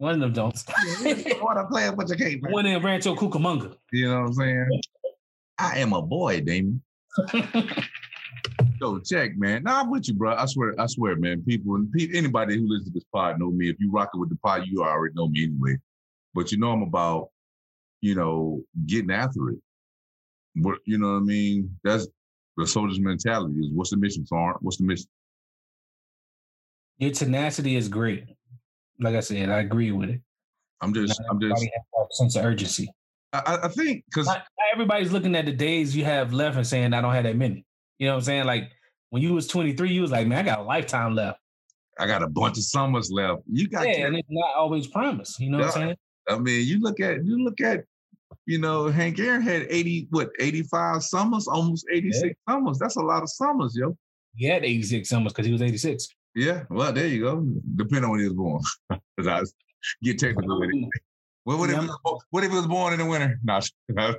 One 0.00 0.14
of 0.14 0.20
them 0.20 0.32
don't. 0.32 0.58
what 1.42 1.58
I'm 1.58 1.66
playing, 1.66 1.94
but 1.94 2.08
you 2.08 2.16
can't. 2.16 2.50
One 2.50 2.64
in 2.64 2.82
Rancho 2.82 3.14
Cucamonga. 3.14 3.76
You 3.92 4.08
know 4.08 4.20
what 4.22 4.28
I'm 4.28 4.32
saying? 4.32 4.80
I 5.58 5.78
am 5.80 5.92
a 5.92 6.00
boy, 6.00 6.40
Damon. 6.40 6.80
Yo, 8.80 8.98
check, 9.00 9.36
man. 9.36 9.64
Nah, 9.64 9.80
I'm 9.80 9.90
with 9.90 10.08
you, 10.08 10.14
bro. 10.14 10.34
I 10.34 10.46
swear, 10.46 10.74
I 10.78 10.86
swear, 10.86 11.16
man. 11.16 11.42
People 11.42 11.74
and 11.74 11.92
anybody 12.14 12.56
who 12.56 12.66
listens 12.66 12.88
to 12.88 12.94
this 12.94 13.04
pod 13.12 13.38
know 13.38 13.50
me. 13.50 13.68
If 13.68 13.76
you 13.78 13.92
rocking 13.92 14.20
with 14.20 14.30
the 14.30 14.36
pod, 14.36 14.62
you 14.64 14.82
already 14.82 15.12
know 15.14 15.28
me 15.28 15.44
anyway. 15.44 15.76
But 16.32 16.50
you 16.50 16.56
know 16.56 16.70
I'm 16.70 16.80
about, 16.80 17.28
you 18.00 18.14
know, 18.14 18.62
getting 18.86 19.10
after 19.10 19.50
it. 19.50 19.58
But 20.56 20.78
you 20.86 20.96
know 20.96 21.12
what 21.12 21.18
I 21.18 21.24
mean? 21.24 21.78
That's 21.84 22.08
the 22.56 22.66
soldier's 22.66 23.00
mentality 23.00 23.60
is 23.60 23.70
what's 23.74 23.90
the 23.90 23.98
mission, 23.98 24.24
Sarn? 24.24 24.56
What's 24.60 24.78
the 24.78 24.84
mission? 24.84 25.08
Your 26.96 27.10
tenacity 27.10 27.76
is 27.76 27.90
great. 27.90 28.30
Like 29.00 29.14
I 29.14 29.20
said, 29.20 29.48
I 29.50 29.60
agree 29.60 29.92
with 29.92 30.10
it. 30.10 30.20
I'm 30.80 30.94
just, 30.94 31.20
I'm 31.30 31.40
just 31.40 31.66
sense 32.12 32.36
of 32.36 32.44
urgency. 32.44 32.90
I, 33.32 33.60
I 33.64 33.68
think 33.68 34.04
because 34.06 34.28
everybody's 34.72 35.12
looking 35.12 35.36
at 35.36 35.44
the 35.44 35.52
days 35.52 35.94
you 35.94 36.04
have 36.04 36.32
left 36.32 36.56
and 36.56 36.66
saying 36.66 36.92
I 36.92 37.00
don't 37.00 37.14
have 37.14 37.24
that 37.24 37.36
many. 37.36 37.64
You 37.98 38.06
know 38.06 38.14
what 38.14 38.18
I'm 38.18 38.24
saying? 38.24 38.46
Like 38.46 38.70
when 39.10 39.22
you 39.22 39.34
was 39.34 39.46
23, 39.46 39.92
you 39.92 40.02
was 40.02 40.10
like, 40.10 40.26
man, 40.26 40.38
I 40.38 40.42
got 40.42 40.60
a 40.60 40.62
lifetime 40.62 41.14
left. 41.14 41.38
I 41.98 42.06
got 42.06 42.22
a 42.22 42.28
bunch 42.28 42.56
of 42.56 42.64
summers 42.64 43.10
left. 43.10 43.42
You 43.50 43.68
got 43.68 43.86
yeah, 43.86 44.06
and 44.06 44.16
it's 44.16 44.28
not 44.30 44.54
always 44.56 44.86
promised. 44.86 45.38
You 45.38 45.50
know 45.50 45.58
yeah. 45.58 45.66
what 45.66 45.76
I'm 45.76 45.82
saying? 45.82 45.96
I 46.28 46.38
mean, 46.38 46.66
you 46.66 46.80
look 46.80 46.98
at 46.98 47.24
you 47.24 47.44
look 47.44 47.60
at 47.60 47.84
you 48.46 48.58
know, 48.58 48.88
Hank 48.88 49.18
Aaron 49.18 49.42
had 49.42 49.66
80, 49.68 50.08
what, 50.10 50.30
85 50.38 51.02
summers, 51.02 51.46
almost 51.46 51.86
86 51.92 52.24
yeah. 52.24 52.52
summers. 52.52 52.78
That's 52.78 52.96
a 52.96 53.02
lot 53.02 53.22
of 53.22 53.30
summers, 53.30 53.76
yo. 53.76 53.96
He 54.34 54.46
had 54.46 54.64
86 54.64 55.08
summers 55.08 55.32
because 55.32 55.46
he 55.46 55.52
was 55.52 55.62
86. 55.62 56.08
Yeah, 56.34 56.62
well, 56.70 56.92
there 56.92 57.06
you 57.06 57.22
go. 57.22 57.44
Depending 57.76 58.04
on 58.04 58.10
when 58.12 58.20
he 58.20 58.26
was 58.26 58.34
born. 58.34 58.62
Because 59.16 59.28
I 59.28 59.42
get 60.02 60.18
technical 60.18 60.60
with 60.60 60.70
it. 60.72 60.88
What, 61.44 61.58
what, 61.58 61.70
yeah. 61.70 61.82
if 61.82 61.88
was, 62.04 62.24
what 62.30 62.44
if 62.44 62.50
he 62.50 62.56
was 62.56 62.66
born 62.66 62.92
in 62.92 62.98
the 63.00 63.06
winter? 63.06 63.38
Nah. 63.44 64.14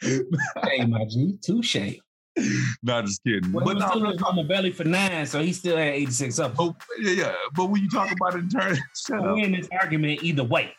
hey, 0.00 0.86
my 0.86 1.04
G, 1.04 1.38
touche. 1.42 1.98
Not 2.82 3.04
just 3.04 3.22
kidding. 3.22 3.52
Well, 3.52 3.64
but 3.64 3.76
he 3.76 3.82
was 3.82 4.02
no, 4.02 4.12
still 4.12 4.26
on 4.26 4.36
the 4.36 4.42
belly 4.42 4.72
for 4.72 4.84
nine, 4.84 5.26
so 5.26 5.40
he 5.42 5.52
still 5.52 5.76
had 5.76 5.94
86 5.94 6.34
summers. 6.34 6.56
Oh, 6.58 6.74
yeah, 6.98 7.10
yeah. 7.12 7.34
But 7.54 7.66
when 7.66 7.82
you 7.82 7.88
talk 7.88 8.10
about 8.10 8.34
it 8.34 8.38
in 8.38 8.48
terms, 8.48 8.78
shut 9.06 9.34
we 9.34 9.44
in 9.44 9.52
this 9.52 9.68
argument 9.80 10.22
either 10.22 10.44
way. 10.44 10.74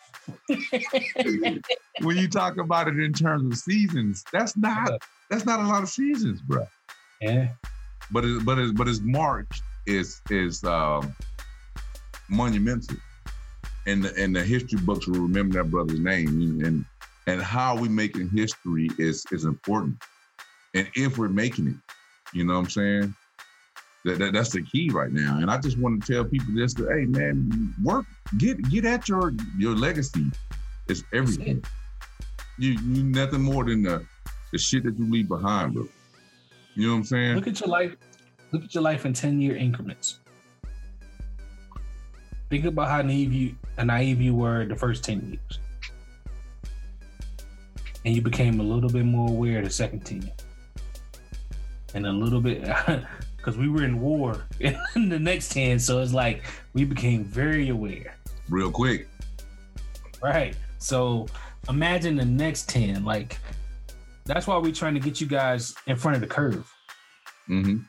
when 2.01 2.17
you 2.17 2.27
talk 2.27 2.57
about 2.57 2.87
it 2.87 2.99
in 2.99 3.13
terms 3.13 3.45
of 3.45 3.57
seasons, 3.57 4.23
that's 4.33 4.57
not 4.57 4.91
that's 5.29 5.45
not 5.45 5.59
a 5.59 5.67
lot 5.67 5.83
of 5.83 5.89
seasons, 5.89 6.41
bro. 6.41 6.67
Yeah. 7.21 7.49
But 8.11 8.25
it, 8.25 8.43
but 8.43 8.57
it, 8.57 8.75
but 8.75 8.87
it's 8.87 8.99
mark 9.01 9.47
is 9.85 10.21
is 10.29 10.63
um, 10.63 11.15
monumental, 12.29 12.97
and 13.85 14.03
the, 14.03 14.15
and 14.21 14.35
the 14.35 14.43
history 14.43 14.79
books 14.79 15.07
will 15.07 15.19
remember 15.19 15.57
that 15.61 15.69
brother's 15.69 15.99
name, 15.99 16.61
and 16.63 16.85
and 17.27 17.41
how 17.41 17.75
we 17.77 17.89
making 17.89 18.29
history 18.29 18.89
is 18.97 19.25
is 19.31 19.45
important, 19.45 19.95
and 20.73 20.87
if 20.95 21.17
we're 21.17 21.29
making 21.29 21.67
it, 21.67 21.75
you 22.33 22.43
know 22.43 22.53
what 22.53 22.59
I'm 22.59 22.69
saying. 22.69 23.15
That, 24.05 24.19
that, 24.19 24.33
that's 24.33 24.51
the 24.51 24.61
key 24.61 24.91
right 24.91 25.11
now. 25.11 25.39
And 25.39 25.49
I 25.49 25.57
just 25.57 25.79
want 25.79 26.05
to 26.05 26.13
tell 26.13 26.23
people 26.23 26.53
just, 26.55 26.77
to, 26.77 26.87
hey 26.89 27.05
man, 27.05 27.73
work, 27.83 28.05
get 28.37 28.61
get 28.69 28.85
at 28.85 29.09
your 29.09 29.33
your 29.57 29.75
legacy. 29.75 30.25
It's 30.87 31.03
everything. 31.11 31.57
It. 31.57 31.65
You 32.59 32.73
you 32.73 33.03
nothing 33.03 33.41
more 33.41 33.63
than 33.65 33.81
the 33.81 34.05
the 34.51 34.59
shit 34.59 34.83
that 34.83 34.97
you 34.99 35.09
leave 35.09 35.27
behind, 35.27 35.73
bro. 35.73 35.87
You 36.75 36.85
know 36.85 36.93
what 36.93 36.99
I'm 36.99 37.03
saying? 37.05 37.35
Look 37.35 37.47
at 37.47 37.59
your 37.59 37.69
life. 37.69 37.95
Look 38.55 38.63
at 38.63 38.73
your 38.73 38.83
life 38.83 39.05
in 39.05 39.11
ten 39.11 39.41
year 39.41 39.57
increments. 39.57 40.19
Think 42.49 42.63
about 42.63 42.87
how 42.87 43.01
naive 43.01 43.33
you 43.33 43.53
how 43.75 43.83
naive 43.83 44.21
you 44.21 44.33
were 44.33 44.63
the 44.63 44.77
first 44.77 45.03
ten 45.03 45.27
years, 45.27 45.59
and 48.05 48.15
you 48.15 48.21
became 48.21 48.61
a 48.61 48.63
little 48.63 48.89
bit 48.89 49.03
more 49.03 49.27
aware 49.27 49.61
the 49.61 49.69
second 49.69 50.05
ten, 50.05 50.31
and 51.95 52.07
a 52.07 52.13
little 52.13 52.39
bit 52.39 52.61
because 53.35 53.57
we 53.57 53.67
were 53.67 53.83
in 53.83 53.99
war 53.99 54.45
in 54.61 55.09
the 55.09 55.19
next 55.19 55.51
10. 55.51 55.77
So 55.77 55.99
it's 55.99 56.13
like 56.13 56.43
we 56.71 56.85
became 56.85 57.25
very 57.25 57.67
aware. 57.67 58.15
Real 58.47 58.71
quick. 58.71 59.09
Right. 60.23 60.55
So 60.77 61.27
imagine 61.67 62.15
the 62.15 62.23
next 62.23 62.69
10. 62.69 63.03
Like 63.03 63.37
that's 64.23 64.47
why 64.47 64.57
we're 64.59 64.71
trying 64.71 64.93
to 64.93 65.01
get 65.01 65.19
you 65.19 65.27
guys 65.27 65.75
in 65.87 65.97
front 65.97 66.15
of 66.15 66.21
the 66.21 66.27
curve. 66.27 66.71
Mm-hmm. 67.49 67.79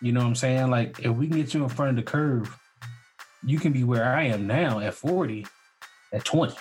You 0.00 0.12
know 0.12 0.20
what 0.20 0.26
I'm 0.26 0.34
saying? 0.34 0.70
Like 0.70 1.00
if 1.00 1.14
we 1.14 1.28
can 1.28 1.36
get 1.36 1.54
you 1.54 1.62
in 1.62 1.68
front 1.68 1.90
of 1.90 1.96
the 1.96 2.10
curve, 2.10 2.56
you 3.44 3.58
can 3.58 3.72
be 3.72 3.84
where 3.84 4.04
I 4.04 4.24
am 4.24 4.46
now 4.46 4.80
at 4.80 4.94
40, 4.94 5.46
at 6.12 6.24
20. 6.24 6.54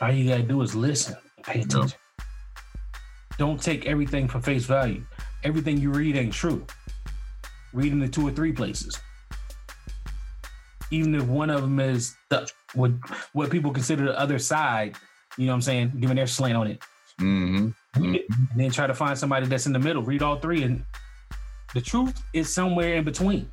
All 0.00 0.12
you 0.12 0.28
gotta 0.28 0.42
do 0.42 0.62
is 0.62 0.74
listen, 0.74 1.16
pay 1.42 1.60
attention. 1.60 1.98
Don't 3.38 3.60
take 3.60 3.86
everything 3.86 4.28
for 4.28 4.40
face 4.40 4.64
value 4.64 5.04
everything 5.42 5.78
you 5.78 5.90
read 5.90 6.16
ain't 6.16 6.32
true. 6.32 6.64
Read 7.72 7.92
in 7.92 8.00
the 8.00 8.08
two 8.08 8.26
or 8.26 8.30
three 8.30 8.52
places. 8.52 8.98
Even 10.90 11.14
if 11.14 11.24
one 11.24 11.50
of 11.50 11.62
them 11.62 11.78
is 11.78 12.16
the 12.30 12.50
what 12.74 12.90
what 13.32 13.50
people 13.50 13.70
consider 13.70 14.04
the 14.04 14.18
other 14.18 14.38
side, 14.38 14.96
you 15.38 15.46
know 15.46 15.52
what 15.52 15.56
I'm 15.56 15.62
saying, 15.62 15.92
giving 16.00 16.16
their 16.16 16.26
slant 16.26 16.56
on 16.56 16.66
it. 16.66 16.82
Mm-hmm. 17.20 17.70
Mm-hmm. 17.94 18.14
And 18.52 18.60
then 18.60 18.70
try 18.70 18.86
to 18.86 18.94
find 18.94 19.18
somebody 19.18 19.46
that's 19.46 19.66
in 19.66 19.72
the 19.72 19.78
middle. 19.78 20.02
Read 20.02 20.22
all 20.22 20.36
three, 20.36 20.62
and 20.62 20.84
the 21.74 21.80
truth 21.80 22.22
is 22.32 22.52
somewhere 22.52 22.94
in 22.94 23.04
between. 23.04 23.50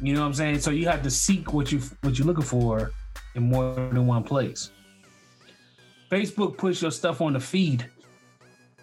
You 0.00 0.14
know 0.14 0.20
what 0.20 0.26
I'm 0.26 0.34
saying? 0.34 0.60
So 0.60 0.70
you 0.70 0.88
have 0.88 1.02
to 1.02 1.10
seek 1.10 1.52
what 1.52 1.70
you 1.70 1.80
what 2.02 2.18
you're 2.18 2.26
looking 2.26 2.44
for 2.44 2.92
in 3.34 3.44
more 3.44 3.74
than 3.74 4.06
one 4.06 4.24
place. 4.24 4.70
Facebook 6.10 6.56
puts 6.58 6.82
your 6.82 6.90
stuff 6.90 7.20
on 7.20 7.32
the 7.32 7.40
feed 7.40 7.88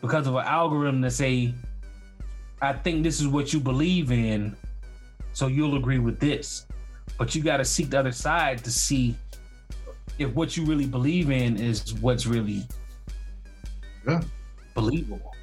because 0.01 0.27
of 0.27 0.35
an 0.35 0.45
algorithm 0.45 1.01
that 1.01 1.11
say, 1.11 1.53
I 2.61 2.73
think 2.73 3.03
this 3.03 3.19
is 3.19 3.27
what 3.27 3.53
you 3.53 3.59
believe 3.59 4.11
in, 4.11 4.55
so 5.33 5.47
you'll 5.47 5.77
agree 5.77 5.99
with 5.99 6.19
this. 6.19 6.65
But 7.17 7.35
you 7.35 7.43
got 7.43 7.57
to 7.57 7.65
seek 7.65 7.89
the 7.91 7.99
other 7.99 8.11
side 8.11 8.63
to 8.63 8.71
see 8.71 9.15
if 10.17 10.33
what 10.33 10.57
you 10.57 10.65
really 10.65 10.87
believe 10.87 11.31
in 11.31 11.57
is 11.57 11.93
what's 11.95 12.25
really 12.25 12.65
yeah. 14.07 14.21
believable. 14.75 15.33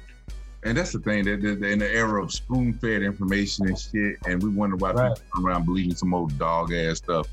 And 0.63 0.77
that's 0.77 0.91
the 0.91 0.99
thing 0.99 1.23
that, 1.25 1.41
that, 1.41 1.63
in 1.63 1.79
the 1.79 1.89
era 1.89 2.21
of 2.21 2.31
spoon-fed 2.31 3.01
information 3.01 3.67
and 3.67 3.79
shit, 3.79 4.17
and 4.25 4.41
we 4.41 4.49
wonder 4.49 4.75
why 4.75 4.91
right. 4.91 5.15
people 5.15 5.47
around 5.47 5.65
believing 5.65 5.95
some 5.95 6.13
old 6.13 6.37
dog 6.37 6.73
ass 6.73 6.97
stuff. 6.97 7.27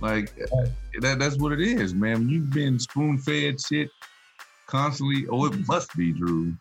Like 0.00 0.34
that, 1.00 1.18
that's 1.18 1.36
what 1.38 1.52
it 1.52 1.60
is, 1.60 1.94
man. 1.94 2.28
You've 2.28 2.50
been 2.50 2.78
spoon 2.78 3.18
fed 3.18 3.60
shit 3.60 3.90
constantly. 4.66 5.26
Oh, 5.28 5.46
it 5.46 5.66
must 5.66 5.96
be 5.96 6.12
Drew. 6.12 6.54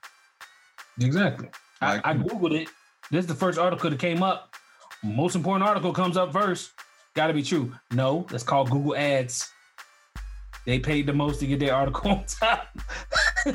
Exactly. 0.99 1.49
Like, 1.81 2.05
I, 2.05 2.11
I 2.11 2.13
googled 2.15 2.59
it. 2.59 2.69
This 3.11 3.21
is 3.23 3.27
the 3.27 3.35
first 3.35 3.59
article 3.59 3.89
that 3.89 3.99
came 3.99 4.23
up. 4.23 4.55
Most 5.03 5.35
important 5.35 5.67
article 5.67 5.93
comes 5.93 6.17
up 6.17 6.33
first. 6.33 6.71
Got 7.13 7.27
to 7.27 7.33
be 7.33 7.43
true. 7.43 7.73
No, 7.91 8.25
that's 8.31 8.43
called 8.43 8.71
Google 8.71 8.95
Ads. 8.95 9.51
They 10.67 10.79
paid 10.79 11.05
the 11.05 11.13
most 11.13 11.39
to 11.39 11.47
get 11.47 11.61
their 11.61 11.73
article 11.73 12.11
on 12.11 12.25
top. 12.25 12.67
yeah, 13.45 13.51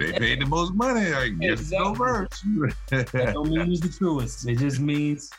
they 0.00 0.12
paid 0.12 0.40
the 0.40 0.46
most 0.46 0.72
money. 0.72 1.12
I 1.12 1.28
guess 1.28 1.60
exactly. 1.60 1.78
no 1.86 1.92
verse. 1.92 2.44
that 2.88 3.32
don't 3.34 3.50
mean 3.50 3.70
it's 3.70 3.82
the 3.82 3.90
truest. 3.90 4.48
It 4.48 4.56
just 4.56 4.80
means 4.80 5.30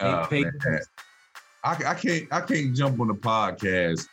they 0.00 0.06
oh, 0.06 0.26
paid 0.30 0.46
the 0.46 0.82
I, 1.62 1.72
I 1.72 1.94
can't 1.94 2.26
I 2.32 2.40
can't 2.40 2.74
jump 2.74 3.00
on 3.00 3.08
the 3.08 3.14
podcast 3.14 4.06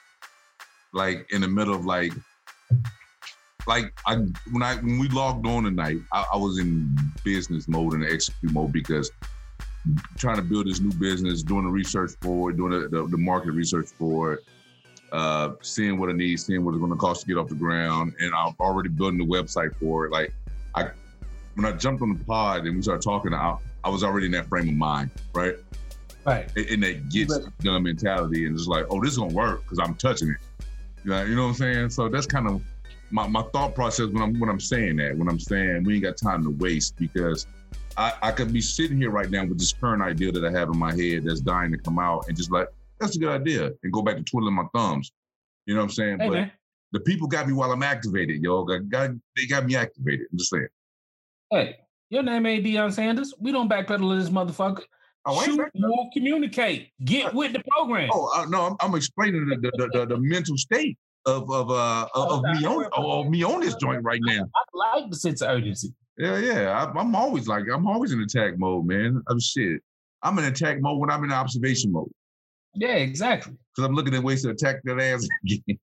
like 0.91 1.25
in 1.31 1.39
the 1.39 1.47
middle 1.47 1.73
of 1.73 1.85
like 1.85 2.11
like 3.65 3.93
I 4.05 4.15
when 4.51 4.63
I 4.63 4.75
when 4.75 4.99
we 4.99 5.07
logged 5.07 5.47
on 5.47 5.63
tonight, 5.63 5.99
I, 6.11 6.25
I 6.33 6.35
was 6.35 6.59
in 6.59 6.93
business 7.23 7.69
mode 7.69 7.93
and 7.93 8.03
execute 8.03 8.51
mode 8.51 8.73
because 8.73 9.09
trying 10.17 10.35
to 10.35 10.41
build 10.41 10.67
this 10.67 10.81
new 10.81 10.91
business, 10.99 11.41
doing 11.41 11.63
the 11.63 11.71
research 11.71 12.11
for 12.21 12.49
it, 12.49 12.57
doing 12.57 12.71
the, 12.71 12.89
the, 12.89 13.07
the 13.07 13.17
market 13.17 13.51
research 13.51 13.87
for 13.97 14.33
it, 14.33 14.43
uh, 15.11 15.51
seeing 15.61 15.99
what 15.99 16.09
it 16.09 16.15
needs, 16.15 16.45
seeing 16.45 16.63
what 16.63 16.71
it's 16.71 16.79
going 16.79 16.91
to 16.91 16.97
cost 16.97 17.21
to 17.21 17.27
get 17.27 17.37
off 17.37 17.49
the 17.49 17.55
ground, 17.55 18.13
and 18.19 18.33
I'm 18.33 18.55
already 18.59 18.89
building 18.89 19.19
the 19.19 19.25
website 19.25 19.75
for 19.75 20.05
it. 20.05 20.11
Like 20.11 20.33
I, 20.75 20.89
when 21.55 21.65
I 21.65 21.73
jumped 21.73 22.01
on 22.01 22.17
the 22.17 22.23
pod 22.23 22.65
and 22.65 22.75
we 22.75 22.81
started 22.81 23.03
talking, 23.03 23.33
I, 23.33 23.57
I 23.83 23.89
was 23.89 24.03
already 24.03 24.27
in 24.27 24.31
that 24.33 24.47
frame 24.47 24.69
of 24.69 24.75
mind, 24.75 25.11
right? 25.33 25.55
Right. 26.25 26.55
In 26.55 26.81
that 26.81 27.09
gets 27.09 27.37
done 27.37 27.83
mentality, 27.83 28.45
and 28.45 28.55
it's 28.55 28.67
like, 28.67 28.85
oh, 28.89 29.01
this 29.01 29.13
is 29.13 29.17
gonna 29.17 29.33
work 29.33 29.63
because 29.63 29.79
I'm 29.79 29.95
touching 29.95 30.29
it. 30.29 30.37
You 31.03 31.11
know, 31.11 31.23
you 31.23 31.35
know 31.35 31.43
what 31.43 31.49
I'm 31.49 31.55
saying? 31.55 31.89
So 31.89 32.09
that's 32.09 32.27
kind 32.27 32.47
of 32.47 32.61
my, 33.09 33.27
my 33.27 33.41
thought 33.53 33.75
process 33.75 34.07
when 34.11 34.21
I'm 34.21 34.39
when 34.39 34.49
I'm 34.49 34.59
saying 34.59 34.97
that. 34.97 35.17
When 35.17 35.27
I'm 35.27 35.39
saying 35.39 35.83
we 35.83 35.95
ain't 35.95 36.03
got 36.03 36.17
time 36.17 36.43
to 36.43 36.51
waste 36.51 36.95
because 36.97 37.47
I, 37.97 38.13
I 38.21 38.31
could 38.31 38.53
be 38.53 38.61
sitting 38.61 38.97
here 38.97 39.09
right 39.09 39.29
now 39.29 39.45
with 39.45 39.59
this 39.59 39.73
current 39.73 40.01
idea 40.01 40.31
that 40.31 40.45
I 40.45 40.51
have 40.51 40.69
in 40.69 40.77
my 40.77 40.95
head 40.95 41.23
that's 41.23 41.41
dying 41.41 41.71
to 41.71 41.77
come 41.77 41.99
out 41.99 42.27
and 42.27 42.37
just 42.37 42.51
like, 42.51 42.67
that's 43.01 43.15
a 43.15 43.19
good 43.19 43.29
idea 43.29 43.71
and 43.83 43.91
go 43.91 44.01
back 44.01 44.17
to 44.17 44.23
twiddling 44.23 44.55
my 44.55 44.65
thumbs. 44.73 45.11
You 45.65 45.73
know 45.73 45.81
what 45.81 45.85
I'm 45.85 45.91
saying? 45.91 46.19
Hey, 46.19 46.27
but 46.27 46.33
man. 46.33 46.51
the 46.91 46.99
people 47.01 47.27
got 47.27 47.47
me 47.47 47.53
while 47.53 47.71
I'm 47.71 47.83
activated, 47.83 48.41
yo. 48.41 48.63
Got, 48.63 49.11
they 49.35 49.45
got 49.47 49.65
me 49.65 49.75
activated. 49.75 50.27
I'm 50.31 50.37
just 50.37 50.51
saying. 50.51 50.67
Hey, 51.49 51.77
your 52.09 52.23
name 52.23 52.45
ain't 52.45 52.65
Deion 52.65 52.91
Sanders. 52.93 53.33
We 53.39 53.51
don't 53.51 53.69
backpedal 53.69 54.17
this 54.17 54.29
motherfucker. 54.29 54.83
Oh, 55.25 55.43
Shoot 55.43 55.69
more, 55.75 56.09
communicate, 56.13 56.89
get 57.05 57.33
with 57.33 57.53
the 57.53 57.61
program. 57.69 58.09
Oh 58.11 58.31
uh, 58.35 58.45
no, 58.45 58.65
I'm, 58.65 58.75
I'm 58.79 58.95
explaining 58.95 59.45
the 59.45 59.55
the, 59.57 59.89
the, 59.93 60.05
the, 60.07 60.17
mental 60.17 60.57
state 60.57 60.97
of 61.27 61.51
of 61.51 61.69
uh 61.69 62.07
of, 62.15 62.31
of 62.31 62.41
me 62.41 62.65
on 62.65 62.85
of 62.93 63.29
me 63.29 63.43
on 63.43 63.61
this 63.61 63.75
joint 63.75 64.03
right 64.03 64.19
now. 64.23 64.47
I 64.55 64.97
like 64.97 65.11
the 65.11 65.15
sense 65.15 65.43
of 65.43 65.49
urgency. 65.51 65.93
Yeah, 66.17 66.39
yeah. 66.39 66.91
I, 66.95 66.99
am 66.99 67.15
always 67.15 67.47
like 67.47 67.65
I'm 67.71 67.85
always 67.85 68.13
in 68.13 68.21
attack 68.21 68.57
mode, 68.57 68.87
man. 68.87 69.21
I'm 69.27 69.39
shit. 69.39 69.81
I'm 70.23 70.39
in 70.39 70.45
attack 70.45 70.81
mode 70.81 70.99
when 70.99 71.11
I'm 71.11 71.23
in 71.23 71.31
observation 71.31 71.91
mode. 71.91 72.11
Yeah, 72.73 72.95
exactly. 72.95 73.53
Because 73.53 73.87
I'm 73.87 73.95
looking 73.95 74.13
at 74.15 74.23
ways 74.23 74.43
to 74.43 74.49
attack 74.49 74.77
that 74.83 74.99
ass 74.99 75.27
again. 75.45 75.79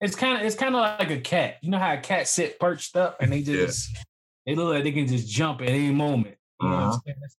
it's 0.00 0.16
kind 0.16 0.38
of 0.38 0.46
it's 0.46 0.56
kind 0.56 0.74
of 0.74 0.80
like 0.80 1.10
a 1.10 1.20
cat. 1.20 1.58
You 1.62 1.70
know 1.70 1.78
how 1.78 1.94
a 1.94 1.98
cat 1.98 2.28
sit 2.28 2.58
perched 2.58 2.96
up 2.96 3.16
and 3.20 3.32
they 3.32 3.42
just 3.44 3.94
yeah. 3.94 4.02
they 4.46 4.54
look 4.54 4.74
like 4.74 4.84
they 4.84 4.92
can 4.92 5.06
just 5.06 5.28
jump 5.28 5.60
at 5.60 5.68
any 5.68 5.92
moment. 5.92 6.36
You 6.60 6.68
uh-huh. 6.68 6.80
know 6.80 7.00
That's, 7.06 7.36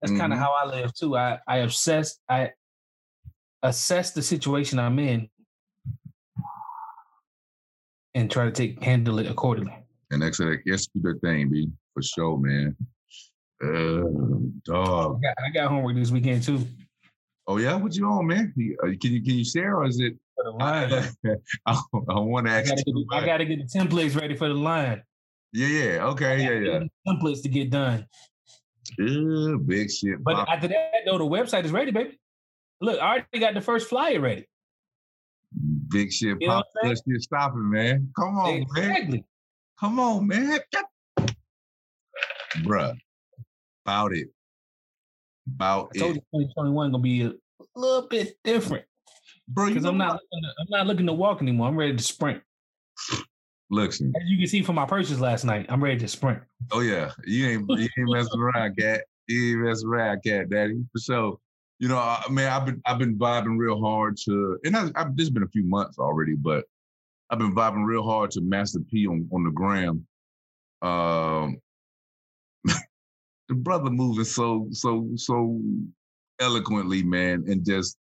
that's 0.00 0.12
mm-hmm. 0.12 0.20
kind 0.20 0.32
of 0.32 0.38
how 0.38 0.52
I 0.52 0.66
live 0.66 0.94
too. 0.94 1.16
I 1.16 1.38
I 1.46 1.58
obsess 1.58 2.18
I 2.28 2.50
assess 3.62 4.10
the 4.10 4.22
situation 4.22 4.78
I'm 4.78 4.98
in 4.98 5.28
and 8.14 8.30
try 8.30 8.44
to 8.44 8.50
take 8.50 8.82
handle 8.82 9.18
it 9.18 9.26
accordingly. 9.26 9.76
And 10.10 10.20
that's 10.20 10.40
a 10.40 10.56
yes, 10.66 10.86
good 11.00 11.20
thing, 11.22 11.48
B, 11.48 11.70
for 11.94 12.02
sure, 12.02 12.36
man. 12.36 12.76
Uh, 13.62 14.02
dog. 14.64 15.20
I 15.24 15.28
got, 15.28 15.34
I 15.46 15.50
got 15.50 15.70
homework 15.70 15.96
this 15.96 16.10
weekend 16.10 16.42
too. 16.42 16.66
Oh 17.46 17.58
yeah, 17.58 17.74
what 17.74 17.94
you 17.94 18.06
on, 18.06 18.26
man? 18.26 18.54
Uh, 18.82 18.86
can 19.00 19.12
you 19.12 19.22
can 19.22 19.34
you 19.34 19.44
share 19.44 19.76
or 19.76 19.86
is 19.86 19.98
it? 20.00 20.14
For 20.36 20.44
the 20.44 20.50
line. 20.52 20.92
I, 21.66 21.72
I, 21.92 22.18
want 22.20 22.46
to 22.46 22.52
ask. 22.52 22.72
I 23.12 23.26
got 23.26 23.38
to 23.38 23.44
get 23.44 23.58
the 23.58 23.78
templates 23.78 24.18
ready 24.18 24.36
for 24.36 24.48
the 24.48 24.54
line. 24.54 25.02
Yeah, 25.52 25.66
yeah, 25.66 26.06
okay, 26.06 26.42
yeah, 26.42 26.70
yeah. 26.70 26.80
Templates 27.06 27.42
to 27.42 27.48
get 27.48 27.70
done. 27.70 28.06
Yeah, 28.98 29.56
big 29.64 29.90
shit. 29.90 30.22
But 30.22 30.48
after 30.48 30.68
that, 30.68 30.90
though, 31.04 31.18
the 31.18 31.24
website 31.24 31.64
is 31.64 31.72
ready, 31.72 31.90
baby. 31.90 32.18
Look, 32.80 33.00
I 33.00 33.06
already 33.06 33.38
got 33.38 33.54
the 33.54 33.60
first 33.60 33.88
flyer 33.88 34.20
ready. 34.20 34.46
Big 35.88 36.12
shit, 36.12 36.38
you 36.40 36.48
pop. 36.48 36.66
Shit 36.84 37.22
stopping, 37.22 37.70
man. 37.70 38.10
Come 38.18 38.38
on, 38.38 38.50
exactly. 38.50 39.18
man. 39.18 39.24
Come 39.78 40.00
on, 40.00 40.26
man. 40.26 40.60
Bruh. 42.58 42.96
About 43.84 44.14
it. 44.14 44.28
About 45.46 45.90
I 45.94 45.98
told 45.98 46.16
it. 46.16 46.24
you 46.32 46.40
2021 46.40 46.92
gonna 46.92 47.02
be 47.02 47.22
a 47.22 47.32
little 47.74 48.08
bit 48.08 48.38
different. 48.44 48.84
Bro, 49.48 49.68
because 49.68 49.84
I'm 49.84 49.98
not 49.98 50.12
looking 50.12 50.42
to, 50.42 50.48
I'm 50.60 50.66
not 50.70 50.86
looking 50.86 51.06
to 51.06 51.12
walk 51.12 51.42
anymore. 51.42 51.68
I'm 51.68 51.76
ready 51.76 51.96
to 51.96 52.02
sprint. 52.02 52.42
Listen. 53.70 54.12
As 54.16 54.22
you 54.26 54.38
can 54.38 54.46
see 54.46 54.62
from 54.62 54.76
my 54.76 54.84
purchase 54.84 55.18
last 55.18 55.44
night, 55.44 55.66
I'm 55.68 55.82
ready 55.82 55.98
to 56.00 56.08
sprint. 56.08 56.40
Oh 56.70 56.80
yeah. 56.80 57.10
You 57.24 57.48
ain't 57.48 57.68
you 57.70 57.88
ain't 57.98 58.12
messing 58.12 58.40
around, 58.54 58.76
cat. 58.76 59.04
You 59.28 59.52
ain't 59.52 59.66
messing 59.66 59.88
around, 59.88 60.22
cat 60.24 60.50
daddy. 60.50 60.84
For 60.92 61.00
sure. 61.00 61.38
You 61.78 61.88
know, 61.88 61.98
I 61.98 62.22
mean, 62.28 62.46
I've 62.46 62.64
been 62.64 62.80
I've 62.86 62.98
been 62.98 63.18
vibing 63.18 63.58
real 63.58 63.80
hard 63.80 64.16
to, 64.26 64.58
and 64.64 64.76
I, 64.76 64.90
I've, 64.94 65.16
this 65.16 65.26
has 65.26 65.30
been 65.30 65.42
a 65.42 65.48
few 65.48 65.64
months 65.64 65.98
already, 65.98 66.34
but 66.34 66.64
I've 67.30 67.38
been 67.38 67.54
vibing 67.54 67.84
real 67.84 68.04
hard 68.04 68.30
to 68.32 68.40
Master 68.42 68.78
P 68.78 69.06
on, 69.06 69.28
on 69.32 69.42
the 69.42 69.50
gram. 69.50 70.06
Um, 70.82 71.58
the 73.52 73.60
brother 73.60 73.90
moving 73.90 74.24
so 74.24 74.68
so 74.70 75.08
so 75.16 75.60
eloquently, 76.40 77.02
man, 77.02 77.44
and 77.46 77.64
just 77.64 77.98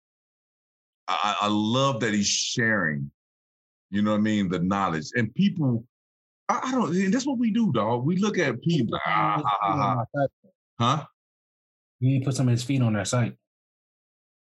I, 1.09 1.36
I 1.42 1.49
love 1.49 2.01
that 2.01 2.12
he's 2.12 2.26
sharing. 2.26 3.11
You 3.90 4.03
know 4.03 4.11
what 4.11 4.18
I 4.18 4.22
mean? 4.22 4.49
The 4.49 4.59
knowledge 4.59 5.11
and 5.14 5.32
people. 5.34 5.84
I, 6.49 6.61
I 6.64 6.70
don't. 6.72 6.94
And 6.94 7.14
that's 7.14 7.26
what 7.26 7.38
we 7.38 7.51
do, 7.53 7.72
dog. 7.72 8.05
We 8.05 8.16
look 8.16 8.38
at 8.38 8.61
people. 8.61 8.99
Ah, 9.07 9.42
ah, 9.62 10.05
ah, 10.16 10.26
huh? 10.80 11.05
You 12.01 12.11
need 12.11 12.18
to 12.20 12.24
put 12.26 12.34
some 12.34 12.49
of 12.49 12.53
his 12.53 12.64
feet 12.64 12.82
on 12.82 12.94
that 12.94 13.09
site. 13.09 13.34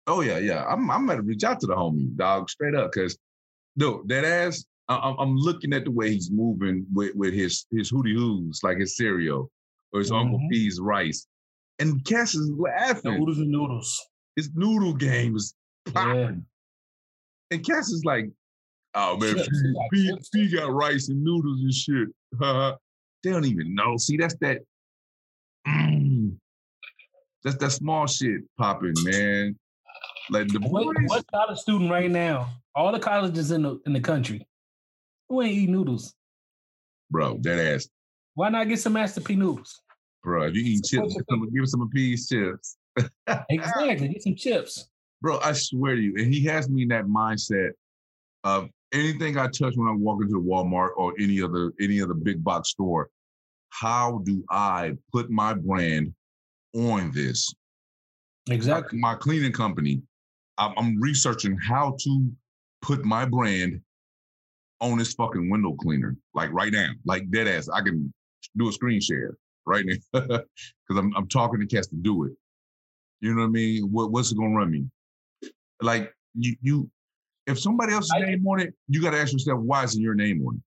Oh 0.07 0.21
yeah, 0.21 0.39
yeah. 0.39 0.65
I'm 0.65 0.89
I'm 0.89 1.05
gonna 1.05 1.21
reach 1.21 1.43
out 1.43 1.59
to 1.59 1.67
the 1.67 1.75
homie, 1.75 2.15
dog, 2.15 2.49
straight 2.49 2.75
up, 2.75 2.91
because 2.91 3.17
no, 3.75 4.03
that 4.07 4.25
ass. 4.25 4.65
I, 4.87 5.13
I'm 5.19 5.35
looking 5.35 5.71
at 5.73 5.85
the 5.85 5.91
way 5.91 6.11
he's 6.11 6.31
moving 6.31 6.83
with, 6.91 7.13
with 7.13 7.31
his 7.35 7.67
his 7.71 7.91
hootie 7.91 8.15
hoos, 8.15 8.61
like 8.63 8.79
his 8.79 8.97
cereal 8.97 9.51
or 9.93 9.99
his 9.99 10.11
mm-hmm. 10.11 10.33
Uncle 10.33 10.47
P's 10.49 10.79
rice, 10.79 11.27
and 11.79 12.03
Cass 12.05 12.35
is 12.35 12.51
laughing. 12.51 13.19
Noodles 13.19 13.39
and 13.39 13.51
noodles. 13.51 14.07
His 14.35 14.49
noodle 14.55 14.93
game 14.93 15.35
is 15.35 15.53
popping, 15.93 16.45
yeah. 17.51 17.55
and 17.55 17.65
Cass 17.65 17.89
is 17.89 18.03
like, 18.05 18.29
"Oh 18.95 19.17
man, 19.17 19.35
P, 19.35 19.73
P, 19.91 20.17
P 20.33 20.55
got 20.55 20.71
rice 20.71 21.09
and 21.09 21.23
noodles 21.23 21.61
and 21.61 21.73
shit." 21.73 22.07
they 23.23 23.31
don't 23.31 23.45
even 23.45 23.75
know. 23.75 23.97
See, 23.97 24.17
that's 24.17 24.35
that. 24.41 24.59
Mm, 25.67 26.37
that's 27.43 27.57
that 27.57 27.71
small 27.71 28.07
shit 28.07 28.41
popping, 28.57 28.93
man. 29.03 29.57
Like 30.29 30.47
the 30.49 30.59
boys. 30.59 30.71
What, 30.71 30.97
what 31.05 31.25
college 31.31 31.57
student 31.57 31.89
right 31.91 32.09
now? 32.09 32.49
All 32.75 32.91
the 32.91 32.99
colleges 32.99 33.51
in 33.51 33.63
the 33.63 33.79
in 33.85 33.93
the 33.93 33.99
country. 33.99 34.45
Who 35.29 35.41
ain't 35.41 35.53
eat 35.53 35.69
noodles? 35.69 36.13
Bro, 37.11 37.39
that 37.41 37.59
ass. 37.59 37.89
Why 38.39 38.47
not 38.47 38.69
get 38.69 38.79
some 38.79 38.93
Master 38.93 39.19
P 39.19 39.35
noodles? 39.35 39.81
Bro, 40.23 40.43
if 40.43 40.55
you 40.55 40.63
eat 40.63 40.85
chips, 40.85 41.13
give 41.13 41.67
some 41.67 41.81
of 41.81 41.91
P's 41.91 42.29
chips. 42.29 42.77
exactly. 43.49 44.07
Get 44.07 44.23
some 44.23 44.35
chips. 44.35 44.87
Bro, 45.21 45.39
I 45.43 45.51
swear 45.51 45.95
to 45.95 46.01
you. 46.01 46.13
And 46.15 46.33
he 46.33 46.45
has 46.45 46.69
me 46.69 46.83
in 46.83 46.87
that 46.87 47.03
mindset 47.03 47.71
of 48.45 48.69
anything 48.93 49.37
I 49.37 49.47
touch 49.47 49.73
when 49.75 49.89
I 49.89 49.91
walk 49.91 50.21
into 50.21 50.41
Walmart 50.41 50.91
or 50.95 51.13
any 51.19 51.41
other 51.41 51.73
any 51.81 52.01
other 52.01 52.13
big 52.13 52.41
box 52.41 52.69
store, 52.69 53.09
how 53.71 54.21
do 54.23 54.41
I 54.49 54.93
put 55.11 55.29
my 55.29 55.53
brand 55.53 56.13
on 56.73 57.11
this? 57.11 57.53
Exactly. 58.49 58.99
My, 58.99 59.11
my 59.11 59.17
cleaning 59.17 59.51
company, 59.51 60.01
I'm, 60.57 60.73
I'm 60.77 61.01
researching 61.01 61.57
how 61.57 61.97
to 62.03 62.31
put 62.81 63.03
my 63.03 63.25
brand 63.25 63.81
on 64.79 64.97
this 64.97 65.13
fucking 65.15 65.49
window 65.49 65.73
cleaner, 65.73 66.15
like 66.33 66.53
right 66.53 66.71
now, 66.71 66.87
like 67.03 67.29
dead 67.31 67.45
ass. 67.49 67.67
I 67.67 67.81
can 67.81 68.13
do 68.57 68.69
a 68.69 68.71
screen 68.71 69.01
share 69.01 69.37
right 69.65 69.85
now 69.85 69.95
because 70.13 70.43
I'm 70.89 71.13
I'm 71.15 71.27
talking 71.27 71.59
to 71.59 71.65
cats 71.65 71.87
to 71.87 71.95
do 71.95 72.25
it. 72.25 72.33
You 73.21 73.33
know 73.33 73.41
what 73.41 73.47
I 73.47 73.51
mean? 73.51 73.91
What 73.91 74.11
what's 74.11 74.31
it 74.31 74.37
gonna 74.37 74.55
run 74.55 74.71
me? 74.71 74.85
Like 75.81 76.13
you 76.35 76.55
you, 76.61 76.89
if 77.47 77.59
somebody 77.59 77.93
else's 77.93 78.11
I, 78.15 78.21
name 78.21 78.45
on 78.47 78.59
it, 78.59 78.73
you 78.87 79.01
got 79.01 79.11
to 79.11 79.19
ask 79.19 79.33
yourself 79.33 79.59
why 79.59 79.83
isn't 79.83 80.01
your 80.01 80.15
name 80.15 80.45
on 80.45 80.55
it? 80.55 80.61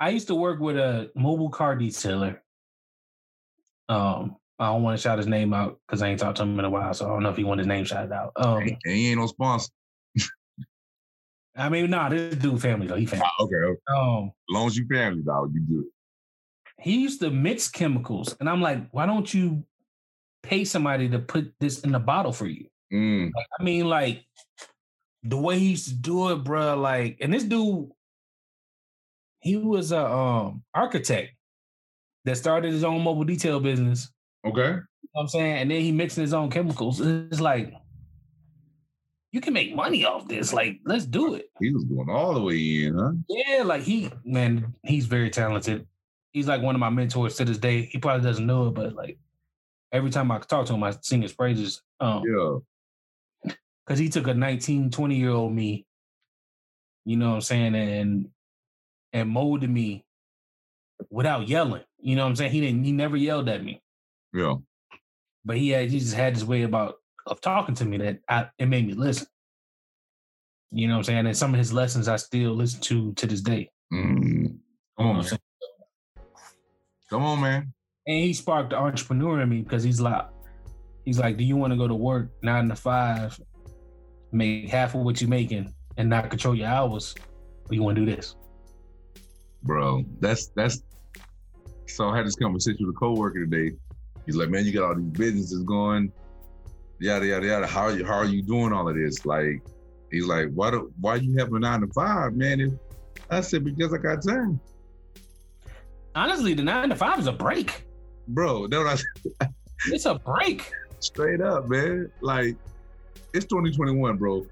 I 0.00 0.10
used 0.10 0.26
to 0.28 0.34
work 0.34 0.58
with 0.58 0.76
a 0.76 1.10
mobile 1.14 1.50
car 1.50 1.76
detailer. 1.76 2.38
Um, 3.88 4.36
I 4.58 4.66
don't 4.66 4.82
want 4.82 4.98
to 4.98 5.02
shout 5.02 5.18
his 5.18 5.26
name 5.26 5.52
out 5.54 5.78
because 5.86 6.02
I 6.02 6.08
ain't 6.08 6.20
talked 6.20 6.38
to 6.38 6.44
him 6.44 6.58
in 6.58 6.64
a 6.64 6.70
while, 6.70 6.92
so 6.94 7.06
I 7.06 7.08
don't 7.08 7.22
know 7.22 7.30
if 7.30 7.36
he 7.36 7.44
want 7.44 7.58
his 7.58 7.66
name 7.66 7.84
shouted 7.84 8.12
out. 8.12 8.32
Um, 8.36 8.62
and 8.62 8.78
he 8.84 9.10
ain't 9.10 9.20
no 9.20 9.26
sponsor. 9.26 9.70
I 11.54 11.68
mean, 11.68 11.90
nah, 11.90 12.08
this 12.08 12.36
dude 12.36 12.60
family 12.60 12.86
though. 12.86 12.96
He 12.96 13.06
family. 13.06 13.26
Ah, 13.26 13.42
okay, 13.44 13.56
okay. 13.56 13.80
Um, 13.88 14.32
As 14.48 14.54
long 14.54 14.66
as 14.68 14.76
you 14.76 14.86
family, 14.86 15.22
dog, 15.22 15.52
you 15.54 15.60
good. 15.60 15.84
He 16.82 17.00
used 17.00 17.20
to 17.20 17.30
mix 17.30 17.68
chemicals, 17.68 18.36
and 18.40 18.48
I'm 18.48 18.60
like, 18.60 18.88
why 18.90 19.06
don't 19.06 19.32
you 19.32 19.64
pay 20.42 20.64
somebody 20.64 21.08
to 21.08 21.18
put 21.18 21.52
this 21.60 21.80
in 21.80 21.94
a 21.94 22.00
bottle 22.00 22.32
for 22.32 22.46
you? 22.46 22.66
Mm, 22.92 23.30
Like, 23.34 23.46
I 23.58 23.62
mean, 23.62 23.86
like 23.88 24.24
the 25.22 25.36
way 25.36 25.58
he 25.58 25.70
used 25.70 25.88
to 25.88 25.94
do 25.94 26.30
it, 26.30 26.42
bro. 26.44 26.76
Like, 26.76 27.18
and 27.20 27.32
this 27.32 27.44
dude, 27.44 27.88
he 29.40 29.56
was 29.56 29.92
a 29.92 30.04
um 30.06 30.62
architect 30.74 31.34
that 32.24 32.36
started 32.36 32.72
his 32.72 32.84
own 32.84 33.02
mobile 33.02 33.24
detail 33.24 33.60
business. 33.60 34.10
okay. 34.44 34.60
You 34.62 35.08
know 35.14 35.20
what 35.20 35.22
I'm 35.22 35.28
saying, 35.28 35.56
and 35.58 35.70
then 35.70 35.80
he 35.80 35.92
mixing 35.92 36.22
his 36.22 36.34
own 36.34 36.50
chemicals. 36.50 37.00
It's 37.00 37.40
like 37.40 37.72
you 39.32 39.40
can 39.40 39.54
make 39.54 39.74
money 39.74 40.04
off 40.04 40.28
this. 40.28 40.52
Like, 40.52 40.78
let's 40.84 41.06
do 41.06 41.34
it. 41.34 41.46
He 41.60 41.72
was 41.72 41.84
going 41.84 42.10
all 42.10 42.34
the 42.34 42.42
way 42.42 42.84
in, 42.84 42.98
huh? 42.98 43.12
Yeah, 43.28 43.62
like 43.62 43.82
he 43.82 44.10
man, 44.24 44.74
he's 44.84 45.06
very 45.06 45.30
talented. 45.30 45.86
He's 46.32 46.48
like 46.48 46.62
one 46.62 46.74
of 46.74 46.80
my 46.80 46.90
mentors 46.90 47.36
to 47.36 47.44
this 47.44 47.58
day. 47.58 47.82
He 47.82 47.98
probably 47.98 48.26
doesn't 48.26 48.46
know 48.46 48.68
it, 48.68 48.74
but 48.74 48.94
like 48.94 49.18
every 49.92 50.10
time 50.10 50.30
I 50.30 50.38
talk 50.38 50.66
to 50.66 50.74
him, 50.74 50.82
I 50.82 50.92
sing 51.02 51.22
his 51.22 51.32
praises. 51.32 51.82
Um, 52.00 52.22
Yeah. 52.26 53.52
because 53.86 53.98
he 53.98 54.08
took 54.08 54.26
a 54.28 54.34
19, 54.34 54.90
20 54.90 55.14
year 55.14 55.30
old 55.30 55.52
me, 55.52 55.86
you 57.04 57.16
know 57.16 57.30
what 57.30 57.34
I'm 57.36 57.40
saying, 57.42 57.74
and 57.74 58.28
and 59.12 59.28
molded 59.28 59.68
me 59.68 60.04
without 61.10 61.48
yelling. 61.48 61.82
You 61.98 62.16
know 62.16 62.22
what 62.22 62.30
I'm 62.30 62.36
saying? 62.36 62.52
He 62.52 62.60
didn't 62.60 62.84
he 62.84 62.92
never 62.92 63.16
yelled 63.16 63.48
at 63.48 63.62
me. 63.62 63.82
Yeah. 64.32 64.54
But 65.44 65.58
he 65.58 65.68
had 65.70 65.90
he 65.90 65.98
just 65.98 66.14
had 66.14 66.34
this 66.34 66.44
way 66.44 66.62
about 66.62 66.94
of 67.26 67.40
talking 67.40 67.74
to 67.76 67.84
me 67.84 67.98
that 67.98 68.20
I 68.28 68.48
it 68.58 68.66
made 68.66 68.86
me 68.86 68.94
listen. 68.94 69.26
You 70.70 70.88
know 70.88 70.94
what 70.94 70.98
I'm 71.00 71.04
saying? 71.04 71.26
And 71.26 71.36
some 71.36 71.52
of 71.52 71.58
his 71.58 71.72
lessons 71.72 72.08
I 72.08 72.16
still 72.16 72.54
listen 72.54 72.80
to 72.82 73.12
to 73.14 73.26
this 73.26 73.42
day. 73.42 73.70
Mm. 73.92 74.56
Come 74.96 75.06
on, 75.06 75.24
Come 77.12 77.24
on, 77.24 77.42
man. 77.42 77.74
And 78.06 78.16
he 78.24 78.32
sparked 78.32 78.70
the 78.70 78.76
entrepreneur 78.76 79.42
in 79.42 79.48
me 79.50 79.60
because 79.60 79.82
he's 79.82 80.00
like, 80.00 80.24
he's 81.04 81.18
like, 81.18 81.36
do 81.36 81.44
you 81.44 81.58
want 81.58 81.74
to 81.74 81.76
go 81.76 81.86
to 81.86 81.94
work 81.94 82.30
nine 82.42 82.70
to 82.70 82.74
five, 82.74 83.38
make 84.32 84.70
half 84.70 84.94
of 84.94 85.02
what 85.02 85.20
you're 85.20 85.28
making, 85.28 85.74
and 85.98 86.08
not 86.08 86.30
control 86.30 86.54
your 86.54 86.68
hours, 86.68 87.14
or 87.68 87.74
you 87.74 87.82
want 87.82 87.96
to 87.96 88.06
do 88.06 88.16
this? 88.16 88.34
Bro, 89.62 90.06
that's 90.20 90.46
that's 90.56 90.82
so 91.86 92.08
I 92.08 92.16
had 92.16 92.26
this 92.26 92.34
conversation 92.34 92.86
with 92.86 92.96
a 92.96 92.98
coworker 92.98 93.44
today. 93.44 93.76
He's 94.24 94.36
like, 94.36 94.48
Man, 94.48 94.64
you 94.64 94.72
got 94.72 94.84
all 94.84 94.94
these 94.94 95.10
businesses 95.10 95.62
going, 95.64 96.10
yada 96.98 97.26
yada 97.26 97.46
yada. 97.46 97.66
How 97.66 97.82
are 97.82 97.92
you 97.92 98.06
how 98.06 98.14
are 98.14 98.24
you 98.24 98.40
doing 98.40 98.72
all 98.72 98.88
of 98.88 98.96
this? 98.96 99.26
Like, 99.26 99.60
he's 100.10 100.24
like, 100.24 100.48
Why 100.54 100.70
do 100.70 100.90
why 100.98 101.16
you 101.16 101.36
have 101.36 101.52
a 101.52 101.58
nine 101.58 101.82
to 101.82 101.88
five, 101.88 102.32
man? 102.32 102.58
If, 102.58 102.72
I 103.28 103.42
said, 103.42 103.64
Because 103.64 103.92
I 103.92 103.98
got 103.98 104.24
time. 104.26 104.58
Honestly, 106.14 106.54
the 106.54 106.62
nine 106.62 106.90
to 106.90 106.96
five 106.96 107.18
is 107.18 107.26
a 107.26 107.32
break. 107.32 107.84
Bro, 108.28 108.68
that's 108.68 109.04
what 109.20 109.32
I 109.40 109.46
It's 109.86 110.06
a 110.06 110.14
break. 110.14 110.70
Straight 111.00 111.40
up, 111.40 111.68
man. 111.68 112.10
Like, 112.20 112.56
it's 113.34 113.46
2021, 113.46 114.16
bro. 114.16 114.46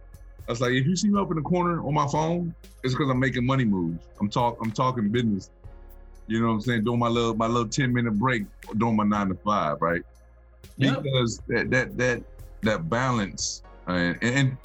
I 0.49 0.53
was 0.53 0.61
like, 0.61 0.73
if 0.73 0.87
you 0.87 0.97
see 0.97 1.09
me 1.09 1.21
up 1.21 1.31
in 1.31 1.37
the 1.37 1.43
corner 1.43 1.87
on 1.87 1.95
my 1.95 2.07
phone, 2.09 2.55
it's 2.83 2.95
because 2.95 3.11
I'm 3.11 3.21
making 3.21 3.47
money 3.47 3.65
moves. 3.65 4.05
I'm 4.21 4.29
talk, 4.29 4.59
I'm 4.61 4.73
talking 4.73 5.11
business. 5.11 5.51
You 6.27 6.41
know 6.41 6.49
what 6.49 6.55
I'm 6.55 6.61
saying? 6.63 6.85
Doing 6.85 6.99
my 6.99 7.09
little, 7.09 7.35
my 7.35 7.47
little 7.47 7.69
10 7.69 7.93
minute 7.93 8.19
break, 8.19 8.45
doing 8.79 8.97
my 8.97 9.05
nine 9.05 9.29
to 9.29 9.35
five, 9.35 9.81
right? 9.81 10.03
Yep. 10.77 11.03
Because 11.03 11.41
that, 11.49 11.71
that, 11.71 11.97
that, 11.99 12.23
that 12.63 12.89
balance 12.89 13.63
uh, 13.87 13.93
and, 13.93 14.19
and 14.23 14.57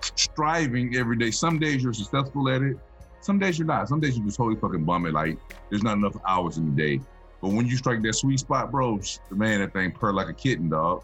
striving 0.00 0.96
every 0.96 1.16
day. 1.16 1.30
Some 1.30 1.58
days 1.58 1.82
you're 1.82 1.92
successful 1.92 2.48
at 2.48 2.62
it. 2.62 2.78
Some 3.26 3.40
days 3.40 3.58
you're 3.58 3.66
not. 3.66 3.88
Some 3.88 3.98
days 3.98 4.16
you're 4.16 4.24
just 4.24 4.36
totally 4.36 4.54
fucking 4.54 4.84
bum 4.84 5.04
it. 5.04 5.12
Like 5.12 5.36
there's 5.68 5.82
not 5.82 5.96
enough 5.96 6.16
hours 6.28 6.58
in 6.58 6.76
the 6.76 6.80
day. 6.80 7.00
But 7.42 7.48
when 7.48 7.66
you 7.66 7.76
strike 7.76 8.00
that 8.02 8.12
sweet 8.12 8.38
spot, 8.38 8.70
bro, 8.70 9.00
man, 9.32 9.62
that 9.62 9.72
thing 9.72 9.90
purr 9.90 10.12
like 10.12 10.28
a 10.28 10.32
kitten, 10.32 10.68
dog. 10.68 11.02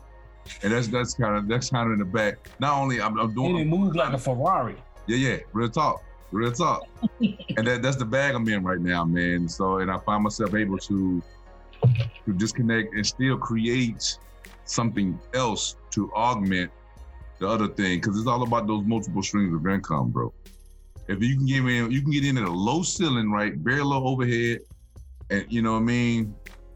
And 0.63 0.73
that's 0.73 0.87
that's 0.87 1.15
kind 1.15 1.37
of 1.37 1.49
that's 1.49 1.71
kind 1.71 1.89
of 1.89 1.95
in 1.95 1.99
the 1.99 2.05
back. 2.05 2.37
Not 2.61 2.81
only 2.81 3.01
I'm, 3.01 3.19
I'm 3.19 3.37
And 3.37 3.59
it 3.59 3.67
moves 3.67 3.97
like 3.97 4.13
a 4.13 4.19
Ferrari. 4.19 4.77
yeah, 5.09 5.17
yeah, 5.17 5.37
real 5.53 5.69
talk, 5.69 6.05
real 6.31 6.53
talk. 6.53 6.87
and 7.21 7.67
that 7.67 7.83
that's 7.83 7.97
the 7.97 8.05
bag 8.05 8.37
I'm 8.37 8.49
in 8.49 8.63
right 8.63 8.81
now, 8.81 9.05
man. 9.05 9.49
So 9.49 9.79
and 9.79 9.91
I 9.91 9.99
find 9.99 10.23
myself 10.23 10.55
able 10.55 10.79
to 10.79 11.21
to 12.25 12.33
disconnect 12.37 12.95
and 12.95 13.05
still 13.05 13.37
create 13.37 14.17
something 14.65 15.19
else 15.35 15.75
to 15.91 16.13
augment 16.13 16.71
the 17.41 17.49
other 17.49 17.67
thing 17.67 17.99
because 17.99 18.17
it's 18.17 18.29
all 18.29 18.45
about 18.45 18.69
those 18.69 18.85
multiple 18.85 19.25
streams 19.25 19.53
of 19.53 19.67
income, 19.67 20.11
bro. 20.11 20.33
If 21.09 21.23
you 21.23 21.37
can 21.37 21.47
get 21.47 21.59
in, 21.59 21.91
you 21.91 22.03
can 22.03 22.11
get 22.11 22.25
in 22.25 22.39
at 22.39 22.45
a 22.45 22.51
low 22.51 22.83
ceiling, 22.83 23.31
right, 23.31 23.55
very 23.57 23.83
low 23.83 24.05
overhead, 24.05 24.61
and 25.31 25.45
you 25.49 25.63
know 25.63 25.73
what 25.73 25.79
I 25.79 25.83
mean, 25.83 26.35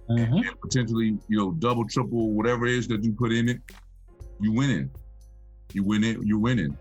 Mhm. 0.08 0.46
and 0.46 0.60
potentially, 0.60 1.18
you 1.28 1.38
know, 1.38 1.52
double, 1.52 1.86
triple, 1.86 2.32
whatever 2.32 2.66
it 2.66 2.74
is 2.74 2.88
that 2.88 3.04
you 3.04 3.12
put 3.12 3.32
in 3.32 3.48
it, 3.48 3.60
you 4.40 4.52
winning. 4.52 4.90
You 5.72 5.82
win 5.82 6.04
it, 6.04 6.18
you're 6.22 6.38
winning. 6.38 6.76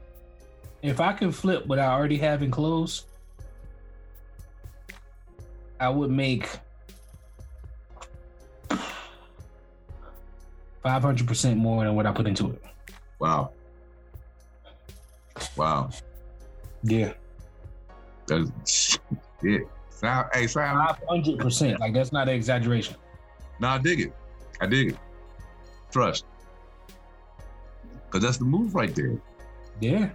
If 0.81 0.99
I 0.99 1.13
can 1.13 1.31
flip 1.31 1.65
what 1.65 1.79
I 1.79 1.87
already 1.87 2.17
have 2.17 2.43
in 2.43 2.51
clothes, 2.51 3.05
I 5.79 5.89
would 5.89 6.11
make 6.11 6.47
five 10.83 11.01
hundred 11.01 11.27
percent 11.27 11.57
more 11.57 11.83
than 11.83 11.95
what 11.95 12.05
I 12.05 12.11
put 12.11 12.27
into 12.27 12.51
it. 12.51 12.63
Wow. 13.19 13.51
Wow. 15.57 15.89
Yeah, 16.83 17.13
That's 18.27 18.99
it. 19.43 19.67
Sound, 19.89 20.27
hey, 20.33 20.47
sound. 20.47 20.87
five 20.87 20.99
hundred 21.07 21.39
percent. 21.39 21.79
Like 21.79 21.93
that's 21.93 22.11
not 22.11 22.27
an 22.27 22.35
exaggeration. 22.35 22.95
Nah, 23.59 23.75
I 23.75 23.77
dig 23.77 24.01
it. 24.01 24.13
I 24.59 24.65
dig 24.65 24.89
it. 24.91 24.97
Trust. 25.91 26.25
Cause 28.09 28.21
that's 28.21 28.37
the 28.37 28.45
move 28.45 28.75
right 28.75 28.93
there. 28.95 29.17
Yeah, 29.81 30.09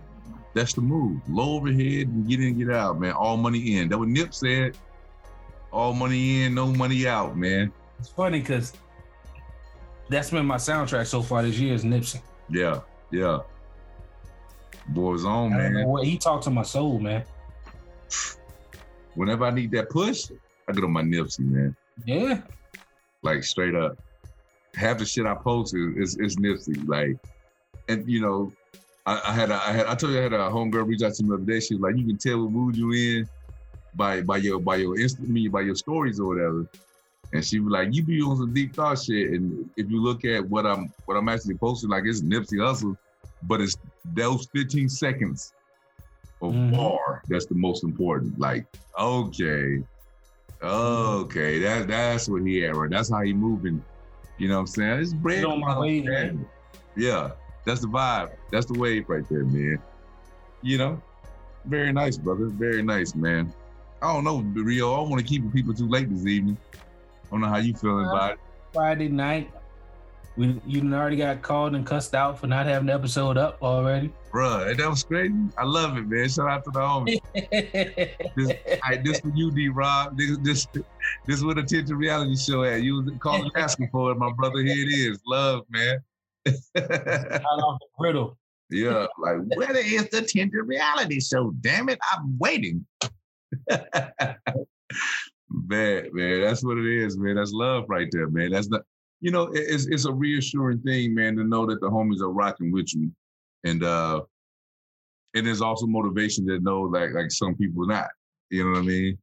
That's 0.54 0.72
the 0.72 0.80
move. 0.80 1.20
Low 1.28 1.56
overhead 1.56 2.08
and 2.08 2.26
get 2.26 2.40
in, 2.40 2.58
get 2.58 2.70
out, 2.70 2.98
man. 2.98 3.12
All 3.12 3.36
money 3.36 3.76
in. 3.76 3.88
That 3.90 3.98
what 3.98 4.08
Nip 4.08 4.32
said. 4.32 4.76
All 5.70 5.92
money 5.92 6.42
in, 6.44 6.54
no 6.54 6.66
money 6.66 7.06
out, 7.06 7.36
man. 7.36 7.70
it's 7.98 8.08
funny 8.08 8.40
because 8.40 8.72
that's 10.08 10.30
been 10.30 10.46
my 10.46 10.56
soundtrack 10.56 11.06
so 11.06 11.20
far 11.22 11.42
this 11.42 11.58
year 11.58 11.74
is 11.74 11.84
Nipsey. 11.84 12.20
Yeah, 12.48 12.80
yeah. 13.10 13.40
Boys 14.88 15.24
on, 15.24 15.50
man. 15.50 15.86
he 16.02 16.16
talked 16.18 16.44
to 16.44 16.50
my 16.50 16.62
soul, 16.62 16.98
man. 16.98 17.22
Whenever 19.14 19.44
I 19.44 19.50
need 19.50 19.70
that 19.72 19.90
push, 19.90 20.30
I 20.68 20.72
get 20.72 20.84
on 20.84 20.92
my 20.92 21.02
Nipsey, 21.02 21.40
man. 21.40 21.76
Yeah, 22.04 22.40
Like 23.22 23.42
straight 23.42 23.74
up. 23.74 23.98
Half 24.74 24.98
the 24.98 25.04
shit 25.04 25.26
I 25.26 25.34
post 25.34 25.74
is, 25.74 25.96
is, 25.96 26.18
is 26.18 26.36
Nipsey. 26.36 26.86
Like, 26.88 27.18
and 27.88 28.08
you 28.08 28.20
know, 28.20 28.52
I, 29.06 29.20
I 29.26 29.32
had 29.32 29.50
a, 29.50 29.54
I 29.54 29.72
had 29.72 29.86
I 29.86 29.94
told 29.94 30.12
you 30.12 30.20
I 30.20 30.22
had 30.22 30.32
a 30.32 30.38
homegirl 30.38 30.86
reach 30.86 31.02
out 31.02 31.14
to 31.14 31.22
me 31.22 31.30
the 31.30 31.34
other 31.34 31.44
day. 31.44 31.60
She 31.60 31.74
was 31.74 31.82
like, 31.82 31.96
you 31.96 32.06
can 32.06 32.18
tell 32.18 32.42
what 32.42 32.52
mood 32.52 32.76
you 32.76 32.92
in 32.92 33.28
by 33.94 34.22
by 34.22 34.36
your 34.36 34.60
by 34.60 34.76
your 34.76 34.98
instant 34.98 35.28
me 35.28 35.48
by 35.48 35.62
your 35.62 35.74
stories 35.74 36.20
or 36.20 36.28
whatever. 36.28 36.66
And 37.32 37.44
she 37.44 37.60
was 37.60 37.70
like, 37.70 37.88
you 37.92 38.02
be 38.02 38.20
on 38.22 38.36
some 38.36 38.52
deep 38.52 38.74
thought 38.74 38.98
shit. 38.98 39.30
And 39.32 39.70
if 39.76 39.88
you 39.90 40.02
look 40.02 40.24
at 40.24 40.48
what 40.48 40.66
I'm 40.66 40.92
what 41.06 41.16
I'm 41.16 41.28
actually 41.28 41.56
posting, 41.56 41.90
like 41.90 42.04
it's 42.06 42.22
Nipsey 42.22 42.58
Hussle, 42.58 42.96
but 43.42 43.60
it's 43.60 43.76
those 44.04 44.46
15 44.54 44.88
seconds 44.88 45.52
of 46.42 46.54
Mhm. 46.54 46.70
bar 46.76 47.22
that's 47.28 47.46
the 47.46 47.54
most 47.54 47.84
important. 47.84 48.38
Like, 48.38 48.66
okay, 48.98 49.82
okay, 50.62 51.58
that 51.60 51.88
that's 51.88 52.28
what 52.28 52.42
he 52.42 52.64
at, 52.66 52.74
right? 52.74 52.90
That's 52.90 53.10
how 53.10 53.22
he 53.22 53.32
moving. 53.32 53.82
You 54.38 54.48
know 54.48 54.54
what 54.54 54.60
I'm 54.60 54.66
saying? 54.68 55.00
It's 55.00 55.12
bread. 55.12 55.44
On 55.44 55.60
my 55.60 55.78
wave, 55.78 56.04
man. 56.06 56.46
Yeah, 56.96 57.32
that's 57.66 57.80
the 57.80 57.88
vibe. 57.88 58.30
That's 58.50 58.66
the 58.66 58.74
wave 58.74 59.04
right 59.08 59.24
there, 59.28 59.44
man. 59.44 59.78
You 60.62 60.78
know, 60.78 61.02
very 61.66 61.92
nice, 61.92 62.16
brother. 62.16 62.46
Very 62.46 62.82
nice, 62.82 63.14
man. 63.14 63.52
I 64.02 64.12
don't 64.12 64.24
know, 64.24 64.38
Rio. 64.62 64.94
I 64.94 64.96
don't 64.96 65.10
want 65.10 65.20
to 65.20 65.26
keep 65.28 65.50
people 65.52 65.74
too 65.74 65.88
late 65.88 66.08
this 66.10 66.26
evening. 66.26 66.56
I 66.74 67.30
don't 67.30 67.42
know 67.42 67.48
how 67.48 67.58
you 67.58 67.74
feeling 67.74 68.06
Uh, 68.06 68.12
about 68.12 68.32
it. 68.32 68.38
Friday 68.72 69.08
night. 69.08 69.50
We 70.40 70.58
you 70.66 70.94
already 70.94 71.16
got 71.16 71.42
called 71.42 71.74
and 71.74 71.84
cussed 71.84 72.14
out 72.14 72.38
for 72.38 72.46
not 72.46 72.64
having 72.64 72.86
the 72.86 72.94
episode 72.94 73.36
up 73.36 73.58
already. 73.60 74.10
Bruh, 74.32 74.74
that 74.74 74.88
was 74.88 75.02
crazy. 75.02 75.34
I 75.58 75.64
love 75.64 75.98
it, 75.98 76.08
man. 76.08 76.30
Shout 76.30 76.48
out 76.48 76.64
to 76.64 76.70
the 76.70 76.80
homie. 76.80 77.20
This, 78.36 78.52
I, 78.82 78.96
this 78.96 79.20
for 79.20 79.30
you, 79.34 79.50
D 79.50 79.68
Rob. 79.68 80.16
This, 80.16 80.38
this, 80.38 80.66
this 81.26 81.36
is 81.36 81.44
what 81.44 81.56
Tinted 81.68 81.90
Reality 81.90 82.36
Show 82.36 82.64
at. 82.64 82.80
You 82.80 83.02
was 83.02 83.12
calling 83.18 83.50
asking 83.54 83.90
for 83.92 84.12
it, 84.12 84.14
my 84.14 84.32
brother. 84.32 84.62
Here 84.62 84.78
it 84.78 84.90
is. 84.90 85.20
Love, 85.26 85.66
man. 85.68 85.98
Out 86.48 86.54
off 86.74 87.78
the 87.78 87.86
griddle. 87.98 88.38
yeah, 88.70 89.06
like 89.18 89.36
where 89.56 89.76
is 89.76 90.08
the 90.08 90.22
Tinted 90.22 90.66
Reality 90.66 91.20
Show? 91.20 91.50
Damn 91.60 91.90
it, 91.90 91.98
I'm 92.14 92.38
waiting. 92.38 92.86
man, 93.68 94.36
man, 95.50 96.40
that's 96.40 96.64
what 96.64 96.78
it 96.78 96.86
is, 96.86 97.18
man. 97.18 97.34
That's 97.34 97.52
love 97.52 97.84
right 97.88 98.08
there, 98.10 98.30
man. 98.30 98.52
That's 98.52 98.70
not 98.70 98.80
you 99.20 99.30
know, 99.30 99.50
it's 99.52 99.86
it's 99.86 100.06
a 100.06 100.12
reassuring 100.12 100.80
thing, 100.80 101.14
man, 101.14 101.36
to 101.36 101.44
know 101.44 101.66
that 101.66 101.80
the 101.80 101.90
homies 101.90 102.20
are 102.20 102.32
rocking 102.32 102.72
with 102.72 102.94
you, 102.94 103.12
and 103.64 103.84
uh, 103.84 104.22
and 105.34 105.46
there's 105.46 105.60
also 105.60 105.86
motivation 105.86 106.46
to 106.48 106.58
know 106.60 106.82
like 106.82 107.10
like 107.12 107.30
some 107.30 107.54
people 107.54 107.86
not. 107.86 108.08
You 108.50 108.64
know 108.64 108.70
what 108.70 108.78
I 108.78 108.82
mean? 108.82 109.18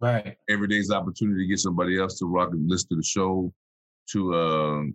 Right. 0.00 0.36
Every 0.48 0.66
day's 0.66 0.90
opportunity 0.90 1.44
to 1.44 1.46
get 1.46 1.60
somebody 1.60 2.00
else 2.00 2.18
to 2.18 2.26
rock 2.26 2.50
and 2.52 2.68
listen 2.68 2.88
to 2.90 2.96
the 2.96 3.04
show, 3.04 3.52
to 4.12 4.34
um, 4.34 4.94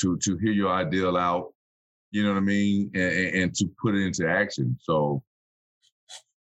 to 0.00 0.18
to 0.18 0.36
hear 0.38 0.52
your 0.52 0.72
ideal 0.72 1.16
out. 1.16 1.54
You 2.10 2.24
know 2.24 2.30
what 2.30 2.38
I 2.38 2.40
mean, 2.40 2.90
and, 2.94 3.02
and, 3.02 3.34
and 3.36 3.54
to 3.54 3.70
put 3.80 3.94
it 3.94 4.04
into 4.04 4.28
action. 4.28 4.76
So 4.82 5.22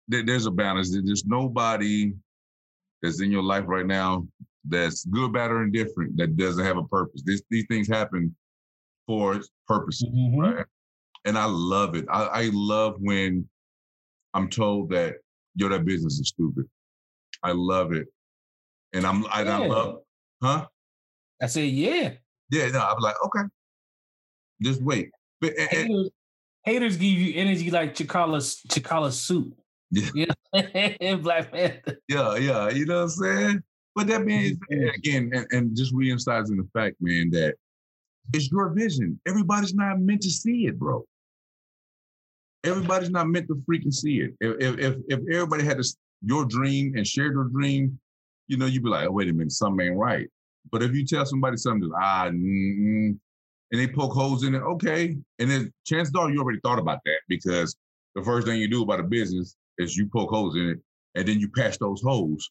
there, 0.08 0.24
there's 0.26 0.46
a 0.46 0.50
balance. 0.50 0.90
There's 0.92 1.24
nobody 1.26 2.12
that's 3.02 3.20
in 3.20 3.30
your 3.30 3.44
life 3.44 3.64
right 3.68 3.86
now 3.86 4.26
that's 4.66 5.04
good, 5.06 5.32
bad, 5.32 5.50
or 5.50 5.62
indifferent 5.62 6.16
that 6.16 6.36
doesn't 6.36 6.64
have 6.64 6.76
a 6.78 6.84
purpose. 6.84 7.22
This, 7.24 7.42
these 7.50 7.66
things 7.68 7.88
happen 7.88 8.34
for 9.06 9.40
purposes, 9.68 10.08
Mhm. 10.14 10.38
right? 10.38 10.66
And 11.26 11.38
I 11.38 11.44
love 11.46 11.94
it. 11.94 12.06
I, 12.10 12.24
I 12.24 12.50
love 12.52 12.96
when 12.98 13.48
I'm 14.34 14.48
told 14.48 14.90
that 14.90 15.16
yo, 15.54 15.68
that 15.68 15.84
business 15.84 16.18
is 16.18 16.28
stupid. 16.28 16.66
I 17.42 17.52
love 17.52 17.92
it, 17.92 18.06
and 18.92 19.06
I'm 19.06 19.26
I, 19.26 19.42
I 19.44 19.66
love, 19.66 19.98
huh? 20.42 20.66
I 21.42 21.46
said, 21.46 21.68
yeah. 21.68 22.12
Yeah, 22.50 22.68
no, 22.68 22.80
I'm 22.80 22.98
like, 23.00 23.16
okay, 23.26 23.40
just 24.62 24.82
wait. 24.82 25.10
But 25.40 25.54
and- 25.58 25.68
and- 25.72 25.88
Haters, 25.88 26.10
haters 26.64 26.96
give 26.96 27.12
you 27.12 27.34
energy 27.40 27.70
like 27.70 27.94
T'Challa's 27.94 28.60
T'Challa's 28.68 29.20
suit. 29.20 29.54
Yeah. 29.90 30.10
You 30.14 30.26
know? 30.54 31.16
Black 31.18 31.52
Panther. 31.52 31.98
Yeah, 32.08 32.36
yeah, 32.36 32.68
you 32.70 32.86
know 32.86 32.96
what 32.96 33.02
I'm 33.02 33.08
saying? 33.10 33.62
But 33.94 34.08
that 34.08 34.24
means 34.24 34.58
again, 34.70 35.30
and, 35.32 35.46
and 35.52 35.76
just 35.76 35.92
re-emphasizing 35.94 36.56
the 36.56 36.68
fact, 36.72 36.96
man, 37.00 37.30
that 37.30 37.54
it's 38.32 38.50
your 38.50 38.70
vision. 38.70 39.20
Everybody's 39.26 39.74
not 39.74 40.00
meant 40.00 40.22
to 40.22 40.30
see 40.30 40.66
it, 40.66 40.78
bro. 40.78 41.04
Everybody's 42.64 43.10
not 43.10 43.28
meant 43.28 43.46
to 43.48 43.62
freaking 43.68 43.92
see 43.92 44.20
it. 44.20 44.34
If 44.40 44.78
if 44.78 44.96
if, 45.08 45.20
everybody 45.32 45.64
had 45.64 45.78
this, 45.78 45.96
your 46.22 46.44
dream 46.44 46.94
and 46.96 47.06
shared 47.06 47.34
your 47.34 47.44
dream, 47.44 47.98
you 48.48 48.56
know, 48.56 48.66
you'd 48.66 48.82
be 48.82 48.88
like, 48.88 49.06
oh, 49.06 49.12
wait 49.12 49.28
a 49.28 49.32
minute, 49.32 49.52
something 49.52 49.86
ain't 49.86 49.96
right. 49.96 50.28
But 50.72 50.82
if 50.82 50.92
you 50.92 51.04
tell 51.04 51.26
somebody 51.26 51.56
something, 51.56 51.88
that's, 51.88 52.02
ah, 52.02 52.26
and 52.26 53.18
they 53.80 53.86
poke 53.86 54.12
holes 54.12 54.44
in 54.44 54.54
it, 54.54 54.62
okay. 54.62 55.16
And 55.38 55.50
then 55.50 55.72
chances 55.84 56.14
are 56.14 56.30
you 56.30 56.40
already 56.40 56.60
thought 56.62 56.78
about 56.78 57.00
that 57.04 57.20
because 57.28 57.76
the 58.14 58.22
first 58.22 58.46
thing 58.46 58.60
you 58.60 58.68
do 58.68 58.82
about 58.82 59.00
a 59.00 59.04
business 59.04 59.56
is 59.78 59.96
you 59.96 60.06
poke 60.06 60.30
holes 60.30 60.56
in 60.56 60.70
it 60.70 60.78
and 61.14 61.26
then 61.26 61.40
you 61.40 61.48
patch 61.48 61.78
those 61.78 62.00
holes. 62.00 62.50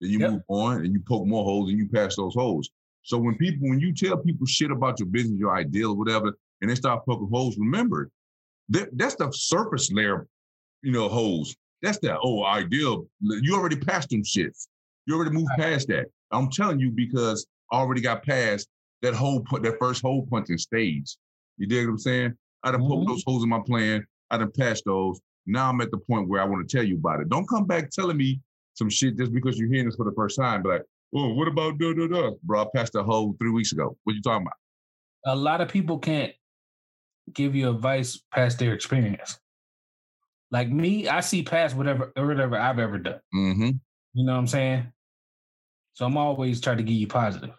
Then 0.00 0.10
you 0.10 0.18
Yep. 0.20 0.30
move 0.30 0.42
on 0.48 0.84
and 0.84 0.92
you 0.92 1.00
poke 1.00 1.26
more 1.26 1.44
holes 1.44 1.70
and 1.70 1.78
you 1.78 1.88
pass 1.88 2.16
those 2.16 2.34
holes. 2.34 2.70
So 3.02 3.18
when 3.18 3.36
people, 3.36 3.68
when 3.68 3.80
you 3.80 3.92
tell 3.92 4.16
people 4.16 4.46
shit 4.46 4.70
about 4.70 4.98
your 5.00 5.08
business, 5.08 5.38
your 5.38 5.56
ideal, 5.56 5.90
or 5.90 5.96
whatever, 5.96 6.32
and 6.60 6.70
they 6.70 6.74
start 6.74 7.04
poking 7.04 7.28
holes, 7.28 7.58
remember 7.58 8.10
that 8.68 8.96
that's 8.96 9.16
the 9.16 9.30
surface 9.32 9.90
layer, 9.92 10.26
you 10.82 10.92
know, 10.92 11.08
holes. 11.08 11.56
That's 11.82 11.98
the 11.98 12.16
oh 12.22 12.44
ideal. 12.44 13.06
You 13.20 13.54
already 13.56 13.76
passed 13.76 14.10
them 14.10 14.22
shits. 14.22 14.68
You 15.06 15.16
already 15.16 15.32
moved 15.32 15.50
past 15.56 15.88
that. 15.88 16.06
I'm 16.30 16.48
telling 16.50 16.78
you 16.78 16.90
because 16.90 17.44
I 17.72 17.76
already 17.76 18.00
got 18.00 18.22
past 18.24 18.68
that 19.02 19.14
whole 19.14 19.40
put 19.40 19.64
that 19.64 19.78
first 19.80 20.00
hole 20.02 20.26
punching 20.30 20.58
stage. 20.58 21.16
You 21.58 21.66
dig 21.66 21.86
what 21.86 21.92
I'm 21.92 21.98
saying? 21.98 22.34
I 22.62 22.70
done 22.70 22.82
poked 22.82 23.04
Mhm. 23.04 23.08
those 23.08 23.24
holes 23.26 23.42
in 23.42 23.48
my 23.48 23.60
plan. 23.60 24.06
I 24.30 24.38
done 24.38 24.52
patched 24.52 24.84
those. 24.84 25.20
Now 25.44 25.68
I'm 25.68 25.80
at 25.80 25.90
the 25.90 25.98
point 25.98 26.28
where 26.28 26.40
I 26.40 26.44
want 26.44 26.66
to 26.68 26.76
tell 26.76 26.86
you 26.86 26.96
about 26.96 27.20
it. 27.20 27.28
Don't 27.28 27.48
come 27.48 27.66
back 27.66 27.90
telling 27.90 28.16
me 28.16 28.40
some 28.74 28.88
shit 28.90 29.16
just 29.16 29.32
because 29.32 29.58
you're 29.58 29.68
hearing 29.68 29.86
this 29.86 29.96
for 29.96 30.04
the 30.04 30.12
first 30.16 30.38
time. 30.38 30.62
Be 30.62 30.70
like, 30.70 30.82
oh, 31.14 31.34
what 31.34 31.48
about 31.48 31.78
da 31.78 31.92
da 31.92 32.06
da? 32.06 32.30
Bro, 32.42 32.62
I 32.62 32.66
patched 32.74 32.92
the 32.92 33.02
hole 33.02 33.34
three 33.38 33.50
weeks 33.50 33.72
ago. 33.72 33.96
What 34.04 34.14
you 34.14 34.22
talking 34.22 34.46
about? 34.46 34.54
A 35.26 35.36
lot 35.36 35.60
of 35.60 35.68
people 35.68 35.98
can't 35.98 36.32
give 37.32 37.54
you 37.54 37.70
advice 37.70 38.20
past 38.32 38.58
their 38.58 38.74
experience. 38.74 39.38
Like 40.50 40.68
me, 40.68 41.08
I 41.08 41.20
see 41.20 41.42
past 41.42 41.76
whatever 41.76 42.12
whatever 42.16 42.58
I've 42.58 42.78
ever 42.78 42.98
done. 42.98 43.20
Mm-hmm. 43.34 43.70
You 44.14 44.26
know 44.26 44.32
what 44.32 44.38
I'm 44.38 44.46
saying? 44.46 44.92
So 45.94 46.04
I'm 46.06 46.16
always 46.16 46.60
trying 46.60 46.78
to 46.78 46.82
give 46.82 46.96
you 46.96 47.06
positive. 47.06 47.50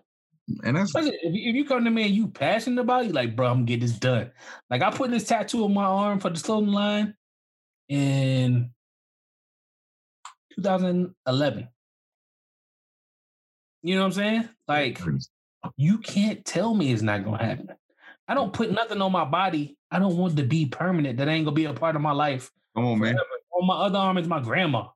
And 0.64 0.76
that's 0.76 0.94
Listen, 0.94 1.14
if, 1.22 1.34
you- 1.34 1.50
if 1.50 1.56
you 1.56 1.66
come 1.66 1.86
to 1.86 1.90
me 1.90 2.04
and 2.06 2.14
you 2.14 2.28
passionate 2.28 2.82
about 2.82 3.06
it, 3.06 3.14
like, 3.14 3.36
bro, 3.36 3.48
I'm 3.48 3.54
gonna 3.58 3.66
get 3.66 3.80
this 3.80 3.94
done. 3.94 4.32
Like 4.70 4.82
I 4.82 4.92
put 4.92 5.10
this 5.10 5.24
tattoo 5.26 5.64
on 5.64 5.74
my 5.74 5.86
arm 5.86 6.20
for 6.20 6.30
the 6.30 6.40
clothing 6.40 6.72
line 6.74 7.16
in 7.90 8.72
2011. 10.56 11.68
You 13.82 13.96
know 13.96 14.02
what 14.02 14.06
I'm 14.08 14.12
saying? 14.14 14.50
Like, 14.68 15.02
you 15.76 15.98
can't 15.98 16.44
tell 16.46 16.74
me 16.74 16.92
it's 16.92 17.02
not 17.02 17.24
gonna 17.24 17.44
happen. 17.44 17.70
I 18.28 18.34
don't 18.34 18.54
put 18.54 18.72
nothing 18.72 19.02
on 19.02 19.12
my 19.12 19.26
body. 19.26 19.78
I 19.92 20.00
don't 20.00 20.18
want 20.18 20.38
to 20.38 20.44
be 20.44 20.66
permanent. 20.66 21.18
That 21.18 21.28
ain't 21.28 21.46
gonna 21.46 21.56
be 21.56 21.66
a 21.66 21.74
part 21.74 21.96
of 21.96 22.02
my 22.02 22.14
life. 22.14 22.52
come 22.76 22.86
on, 22.86 23.00
man. 23.00 23.18
On 23.52 23.68
my 23.68 23.76
other 23.76 24.00
arm 24.00 24.18
is 24.18 24.28
my 24.28 24.40
grandma. 24.40 24.88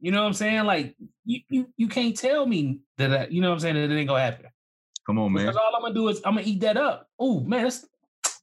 You 0.00 0.12
know 0.12 0.20
what 0.20 0.26
I'm 0.26 0.34
saying? 0.34 0.64
Like, 0.64 0.96
you 1.24 1.40
you, 1.48 1.68
you 1.76 1.88
can't 1.88 2.16
tell 2.16 2.44
me 2.46 2.80
that. 2.98 3.12
I, 3.12 3.26
you 3.28 3.40
know 3.40 3.48
what 3.48 3.54
I'm 3.54 3.60
saying? 3.60 3.74
That 3.76 3.90
it 3.90 3.96
ain't 3.96 4.08
gonna 4.08 4.20
happen. 4.20 4.46
Come 5.06 5.18
on, 5.18 5.32
man. 5.32 5.46
Because 5.46 5.56
all 5.56 5.74
I'm 5.74 5.82
gonna 5.82 5.94
do 5.94 6.08
is 6.08 6.20
I'm 6.24 6.34
gonna 6.34 6.46
eat 6.46 6.60
that 6.60 6.76
up. 6.76 7.08
Oh 7.18 7.40
man, 7.40 7.62
that's 7.62 7.86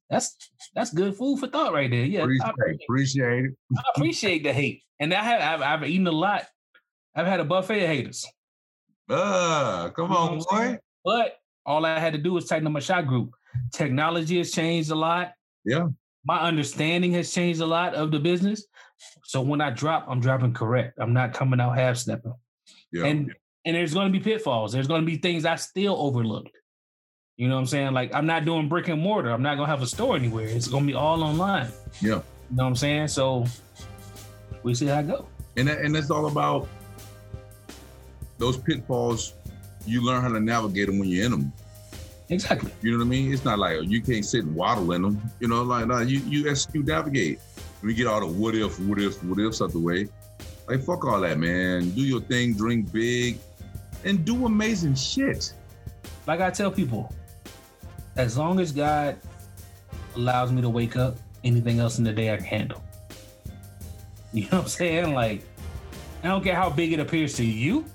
that's 0.10 0.36
that's 0.76 0.94
good 0.94 1.16
food 1.16 1.40
for 1.40 1.48
thought 1.48 1.74
right 1.74 1.90
there. 1.90 2.06
Yeah, 2.06 2.22
I 2.22 2.24
Appreciate, 2.24 2.50
appreciate, 2.50 2.84
appreciate 2.90 3.46
it. 3.46 3.52
I 3.78 3.82
appreciate 3.96 4.44
the 4.44 4.54
hate, 4.54 4.84
and 5.00 5.14
I 5.14 5.24
have 5.24 5.62
I've, 5.62 5.82
I've 5.82 5.90
eaten 5.90 6.08
a 6.08 6.12
lot. 6.12 6.46
I've 7.16 7.28
had 7.28 7.40
a 7.40 7.46
buffet 7.46 7.84
of 7.84 7.88
haters, 7.90 8.26
Ah, 9.10 9.92
come 9.96 10.12
You 10.12 10.18
on, 10.18 10.38
what 10.38 10.48
I'm 10.52 10.58
saying? 10.60 10.76
boy. 10.76 10.80
but 11.04 11.36
all 11.66 11.86
I 11.86 12.00
had 12.00 12.14
to 12.14 12.20
do 12.20 12.34
was 12.34 12.46
tighten 12.46 12.68
up 12.68 12.74
my 12.74 12.80
shot 12.80 13.08
group. 13.08 13.32
Technology 13.72 14.38
has 14.40 14.52
changed 14.52 14.90
a 14.92 14.96
lot. 14.96 15.32
Yeah. 15.64 15.88
My 16.26 16.40
understanding 16.42 17.12
has 17.14 17.32
changed 17.34 17.62
a 17.62 17.66
lot 17.66 17.94
of 17.94 18.12
the 18.12 18.20
business. 18.20 18.66
So 19.26 19.42
when 19.42 19.62
I 19.62 19.70
drop, 19.70 20.06
I'm 20.10 20.20
dropping 20.22 20.54
correct. 20.54 20.98
I'm 21.00 21.14
not 21.14 21.34
coming 21.34 21.60
out 21.60 21.78
half 21.78 21.98
stepping. 21.98 22.34
Yeah. 22.92 23.06
And 23.06 23.34
and 23.66 23.76
there's 23.76 23.94
going 23.94 24.12
to 24.12 24.18
be 24.18 24.24
pitfalls. 24.24 24.74
There's 24.74 24.88
going 24.88 25.02
to 25.02 25.06
be 25.06 25.18
things 25.18 25.46
I 25.46 25.56
still 25.56 25.96
overlooked. 25.98 26.58
You 27.38 27.48
know 27.48 27.56
what 27.56 27.62
I'm 27.62 27.68
saying? 27.68 27.94
Like 27.94 28.14
I'm 28.14 28.28
not 28.28 28.46
doing 28.46 28.70
brick 28.70 28.88
and 28.90 29.02
mortar. 29.02 29.32
I'm 29.32 29.42
not 29.42 29.56
going 29.56 29.68
to 29.68 29.72
have 29.72 29.82
a 29.82 29.88
store 29.88 30.16
anywhere. 30.16 30.48
It's 30.48 30.68
going 30.68 30.84
to 30.84 30.88
be 30.88 30.94
all 30.94 31.24
online. 31.24 31.70
Yeah. 32.00 32.10
You 32.10 32.58
know 32.58 32.64
what 32.64 32.66
I'm 32.66 32.76
saying? 32.76 33.08
So 33.08 33.46
we 34.62 34.76
see 34.76 34.86
how 34.86 35.00
it 35.00 35.08
go. 35.08 35.28
and 35.58 35.68
that, 35.68 35.80
and 35.80 35.96
that's 35.96 36.12
all 36.12 36.28
about 36.28 36.68
those 38.38 38.58
pitfalls. 38.58 39.34
You 39.86 40.06
learn 40.06 40.22
how 40.22 40.30
to 40.30 40.40
navigate 40.40 40.88
them 40.88 41.00
when 41.00 41.10
you're 41.10 41.26
in 41.26 41.32
them. 41.32 41.54
Exactly. 42.30 42.72
You 42.82 42.92
know 42.92 43.00
what 43.00 43.06
I 43.06 43.08
mean? 43.08 43.34
It's 43.34 43.44
not 43.44 43.60
like 43.60 43.82
you 43.84 44.02
can't 44.02 44.24
sit 44.24 44.44
and 44.46 44.56
waddle 44.56 44.92
in 44.94 45.02
them. 45.02 45.22
You 45.40 45.48
know, 45.48 45.64
like 45.64 45.88
no, 45.88 46.00
you 46.00 46.20
you 46.20 46.50
execute 46.50 46.86
navigate. 46.86 47.40
We 47.82 47.94
get 47.94 48.08
all 48.08 48.20
the 48.20 48.28
what 48.28 48.56
if, 48.56 48.80
what 48.80 49.00
if, 49.00 49.22
what 49.24 49.40
ifs 49.40 49.62
out 49.62 49.72
the 49.72 49.80
way. 49.80 50.08
Like 50.68 50.84
fuck 50.84 51.04
all 51.06 51.20
that, 51.22 51.38
man. 51.40 51.90
Do 51.90 52.02
your 52.02 52.22
thing, 52.22 52.54
drink 52.54 52.92
big, 52.94 53.40
and 54.06 54.24
do 54.24 54.46
amazing 54.46 54.96
shit. 54.96 55.52
Like 56.26 56.40
I 56.40 56.50
tell 56.50 56.72
people, 56.72 57.14
as 58.16 58.38
long 58.38 58.60
as 58.60 58.72
God 58.72 59.18
allows 60.16 60.52
me 60.52 60.62
to 60.62 60.70
wake 60.70 60.96
up, 60.96 61.18
anything 61.44 61.80
else 61.80 61.98
in 61.98 62.04
the 62.04 62.14
day 62.14 62.32
I 62.34 62.38
can 62.38 62.46
handle. 62.46 62.84
You 64.34 64.44
know 64.46 64.58
what 64.58 64.62
I'm 64.64 64.68
saying? 64.68 65.14
Like, 65.14 65.44
I 66.24 66.28
don't 66.28 66.44
care 66.44 66.56
how 66.56 66.68
big 66.68 66.92
it 66.92 67.00
appears 67.00 67.36
to 67.36 67.46
you. 67.46 67.86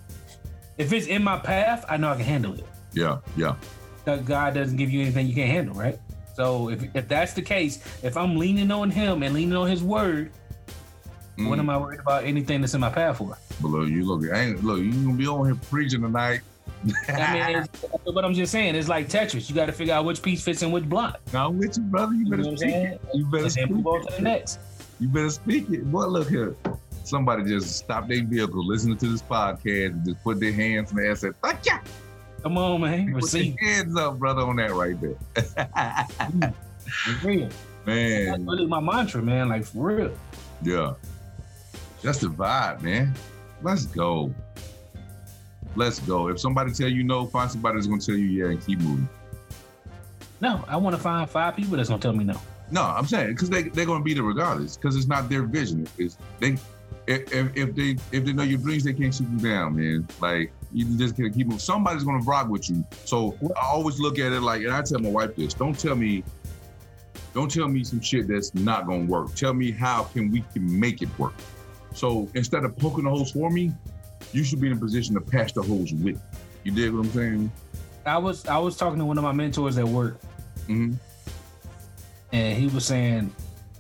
If 0.77 0.93
it's 0.93 1.09
in 1.09 1.25
my 1.25 1.37
path, 1.37 1.85
I 1.89 1.97
know 1.97 2.11
I 2.13 2.15
can 2.15 2.25
handle 2.25 2.55
it. 2.55 2.65
Yeah, 2.93 3.19
yeah. 3.37 3.57
that 4.05 4.25
God 4.25 4.55
doesn't 4.55 4.77
give 4.77 4.89
you 4.89 5.01
anything 5.03 5.27
you 5.27 5.35
can't 5.35 5.51
handle, 5.51 5.75
right? 5.75 5.99
So 6.37 6.69
if 6.71 6.85
if 6.95 7.09
that's 7.09 7.33
the 7.33 7.43
case, 7.43 7.83
if 8.05 8.17
I'm 8.17 8.37
leaning 8.37 8.71
on 8.71 8.89
Him 8.89 9.25
and 9.25 9.35
leaning 9.35 9.57
on 9.57 9.69
His 9.69 9.83
Word, 9.83 10.31
what 11.39 11.57
Mm. 11.57 11.59
am 11.59 11.71
I 11.71 11.77
worried 11.77 11.99
about 11.99 12.23
anything 12.23 12.61
that's 12.61 12.75
in 12.75 12.81
my 12.81 12.91
path 12.91 13.19
for? 13.19 13.37
But 13.61 13.69
look, 13.69 13.89
you 13.89 14.05
look, 14.05 14.33
I 14.33 14.39
ain't, 14.43 14.63
look, 14.63 14.79
you 14.79 14.93
gonna 14.93 15.15
be 15.17 15.27
on 15.27 15.45
here 15.47 15.57
preaching 15.69 16.03
tonight. 16.03 16.43
I 17.09 17.53
mean, 17.53 17.59
it's, 17.59 17.85
but 18.15 18.25
I'm 18.25 18.35
just 18.35 18.53
saying, 18.53 18.75
it's 18.75 18.89
like 18.89 19.09
Tetris. 19.09 19.49
You 19.49 19.55
got 19.55 19.67
to 19.67 19.73
figure 19.73 19.95
out 19.95 20.05
which 20.05 20.23
piece 20.23 20.43
fits 20.43 20.63
in 20.63 20.71
which 20.71 20.85
block. 20.89 21.21
I'm 21.35 21.59
with 21.59 21.77
you, 21.77 21.83
brother. 21.85 22.15
You 22.15 22.25
You 22.25 22.31
know 22.31 22.37
better 22.37 22.57
speak 22.57 22.75
it. 22.75 23.01
You 23.15 23.27
better 23.27 23.45
And 23.45 23.53
speak 23.53 23.71
move 23.71 23.87
on 23.87 24.07
to 24.07 24.13
the 24.17 24.23
next. 24.23 24.59
You 25.01 25.09
better 25.09 25.31
speak 25.31 25.71
it. 25.71 25.91
Boy, 25.91 26.07
look 26.07 26.29
here. 26.29 26.55
Somebody 27.05 27.45
just 27.45 27.77
stopped 27.79 28.09
their 28.09 28.25
vehicle, 28.25 28.67
listening 28.67 28.97
to 28.99 29.09
this 29.11 29.23
podcast, 29.23 29.87
and 29.87 30.05
just 30.05 30.23
put 30.23 30.41
their 30.41 30.53
hands 30.53 30.91
in 30.91 30.97
the 30.99 31.05
air 31.05 31.11
and 31.11 31.19
said, 31.19 31.35
Fuck 31.43 31.65
yeah. 31.65 31.81
Come 32.43 32.59
on, 32.59 32.81
man. 32.83 33.07
Put 33.13 33.23
Receive. 33.23 33.57
your 33.61 33.71
hands 33.71 33.97
up, 33.97 34.19
brother, 34.19 34.43
on 34.43 34.57
that 34.57 34.73
right 34.73 35.01
there. 35.01 35.17
Mm. 35.35 36.55
It's 37.07 37.23
real. 37.23 37.49
That's 37.85 37.87
man, 37.87 38.47
really 38.47 38.67
my 38.67 38.81
mantra, 38.81 39.21
man. 39.23 39.49
Like 39.51 39.65
for 39.65 39.95
real. 39.95 40.13
yeah. 40.63 40.95
That's 42.03 42.19
the 42.21 42.29
vibe, 42.29 42.81
man. 42.83 43.15
Let's 43.63 43.85
go. 43.87 44.33
Let's 45.77 46.01
go. 46.01 46.29
If 46.29 46.41
somebody 46.41 46.73
tell 46.73 46.89
you 46.89 47.05
no, 47.05 47.27
find 47.27 47.51
somebody 47.51 47.77
that's 47.77 47.87
gonna 47.87 48.01
tell 48.01 48.17
you 48.17 48.27
yeah 48.27 48.51
and 48.51 48.65
keep 48.65 48.81
moving. 48.81 49.09
No, 50.41 50.65
I 50.69 50.77
want 50.77 50.95
to 50.97 51.03
find 51.03 51.29
five 51.29 51.57
people 51.57 51.77
that's 51.77 51.89
gonna 51.89 52.01
tell 52.01 52.13
me 52.13 52.25
no. 52.25 52.41
No, 52.71 52.83
I'm 52.83 53.07
saying 53.07 53.29
because 53.29 53.51
they 53.51 53.63
they're 53.63 53.87
gonna 53.87 54.05
be 54.05 54.15
there 54.15 54.23
regardless 54.23 54.77
because 54.77 54.97
it's 54.97 55.07
not 55.07 55.29
their 55.29 55.43
vision. 55.43 55.87
It's 55.99 56.19
they 56.39 56.57
if, 57.07 57.33
if 57.33 57.57
if 57.57 57.75
they 57.75 57.97
if 58.13 58.25
they 58.25 58.33
know 58.33 58.43
your 58.43 58.59
dreams, 58.59 58.85
they 58.85 58.93
can't 58.93 59.15
shoot 59.15 59.29
you 59.31 59.39
down, 59.39 59.77
man. 59.77 60.07
Like 60.21 60.53
You 60.73 60.85
just 60.99 61.17
gotta 61.17 61.31
keep 61.31 61.49
them. 61.49 61.59
Somebody's 61.59 62.05
gonna 62.05 62.23
rock 62.25 62.49
with 62.49 62.69
you. 62.69 62.85
So 63.05 63.37
I 63.57 63.67
always 63.67 63.99
look 63.99 64.19
at 64.19 64.33
it 64.33 64.41
like, 64.41 64.63
and 64.63 64.73
I 64.73 64.83
tell 64.83 64.99
my 64.99 65.09
wife 65.09 65.35
this: 65.37 65.55
don't 65.55 65.79
tell 65.79 65.97
me, 65.97 66.23
don't 67.33 67.51
tell 67.51 67.69
me 67.69 67.85
some 67.85 68.01
shit 68.01 68.29
that's 68.29 68.55
not 68.55 68.87
gonna 68.87 69.07
work. 69.07 69.35
Tell 69.35 69.55
me 69.55 69.71
how 69.71 70.05
can 70.05 70.31
we 70.31 70.45
can 70.53 70.79
make 70.79 71.01
it 71.01 71.09
work. 71.19 71.35
So 71.95 72.29
instead 72.35 72.65
of 72.65 72.77
poking 72.77 73.05
the 73.05 73.11
holes 73.11 73.33
for 73.33 73.51
me, 73.51 73.73
you 74.33 74.45
should 74.45 74.61
be 74.61 74.67
in 74.69 74.73
a 74.75 74.77
position 74.77 75.15
to 75.15 75.21
patch 75.21 75.53
the 75.55 75.63
holes 75.63 75.93
with. 75.93 76.21
You 76.65 76.73
dig 76.73 76.93
what 76.93 77.07
I'm 77.07 77.13
saying? 77.13 77.53
I 78.07 78.19
was 78.19 78.47
I 78.47 78.59
was 78.59 78.77
talking 78.77 78.99
to 78.99 79.05
one 79.05 79.19
of 79.19 79.25
my 79.25 79.33
mentors 79.33 79.79
at 79.79 79.87
work, 79.87 80.19
hmm 80.67 80.95
and 82.33 82.59
he 82.59 82.67
was 82.67 82.85
saying, 82.85 83.35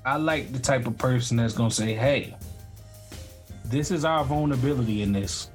I 0.06 0.16
like 0.16 0.52
the 0.52 0.58
type 0.58 0.86
of 0.86 0.96
person 0.96 1.36
that's 1.36 1.52
gonna 1.52 1.70
say, 1.70 1.94
Hey, 1.94 2.34
this 3.66 3.90
is 3.90 4.04
our 4.06 4.24
vulnerability 4.24 5.02
in 5.02 5.12
this, 5.12 5.50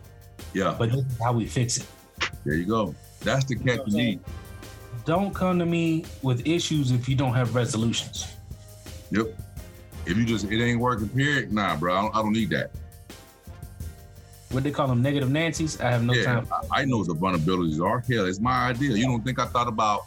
Yeah, 0.54 0.76
but 0.78 0.92
this 0.92 1.00
is 1.04 1.18
how 1.22 1.34
we 1.34 1.46
fix 1.48 1.78
it. 1.78 1.88
there 2.46 2.54
you 2.56 2.66
go. 2.66 2.94
That's 3.22 3.46
the 3.46 3.56
catch 3.56 3.80
you 3.88 3.98
need. 3.98 4.20
Don't 5.06 5.34
come 5.34 5.58
to 5.60 5.66
me 5.66 6.06
with 6.22 6.46
issues 6.48 6.92
if 6.92 7.10
you 7.10 7.16
don't 7.16 7.34
have 7.34 7.56
resolutions. 7.56 8.28
Yep. 9.12 9.28
If 10.06 10.18
you 10.18 10.26
just 10.26 10.46
it 10.52 10.64
ain't 10.64 10.80
working, 10.80 11.10
period. 11.10 11.52
Nah, 11.52 11.76
bro, 11.78 11.96
I 11.96 12.02
don't, 12.02 12.16
I 12.16 12.22
don't 12.22 12.34
need 12.34 12.50
that. 12.52 12.72
What 14.54 14.64
they 14.64 14.72
call 14.72 14.88
them 14.88 15.02
negative 15.02 15.32
Nancy's. 15.32 15.80
I 15.82 15.90
have 15.90 16.04
no 16.04 16.14
yeah, 16.14 16.26
time. 16.26 16.48
I, 16.72 16.82
I 16.82 16.86
know 16.86 17.00
what 17.00 17.08
the 17.08 17.16
vulnerabilities 17.16 17.84
are. 17.84 18.00
Hell, 18.02 18.26
it's 18.28 18.40
my 18.40 18.68
idea. 18.70 18.96
You 18.96 19.06
don't 19.06 19.24
think 19.26 19.40
I 19.40 19.46
thought 19.46 19.68
about 19.68 20.02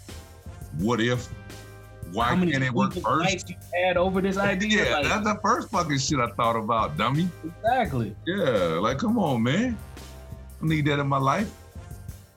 what 0.79 1.01
if? 1.01 1.27
Why 2.13 2.27
How 2.27 2.37
many 2.37 2.53
can't 2.53 2.63
it 2.63 2.73
work 2.73 2.93
first? 2.95 3.49
you 3.51 3.57
had 3.85 3.97
over 3.97 4.21
this 4.21 4.37
idea? 4.53 4.85
Yeah, 4.85 4.95
Like, 4.99 5.05
that's 5.05 5.25
the 5.25 5.39
first 5.43 5.69
fucking 5.71 5.99
shit 5.99 6.21
I 6.21 6.29
thought 6.29 6.55
about, 6.57 6.97
dummy. 6.97 7.29
exactly. 7.45 8.15
Yeah, 8.25 8.79
like 8.81 8.99
come 8.99 9.19
on, 9.19 9.43
man. 9.43 9.77
I 10.63 10.67
need 10.67 10.87
that 10.87 11.01
in 11.01 11.09
my 11.09 11.19
life. 11.19 11.51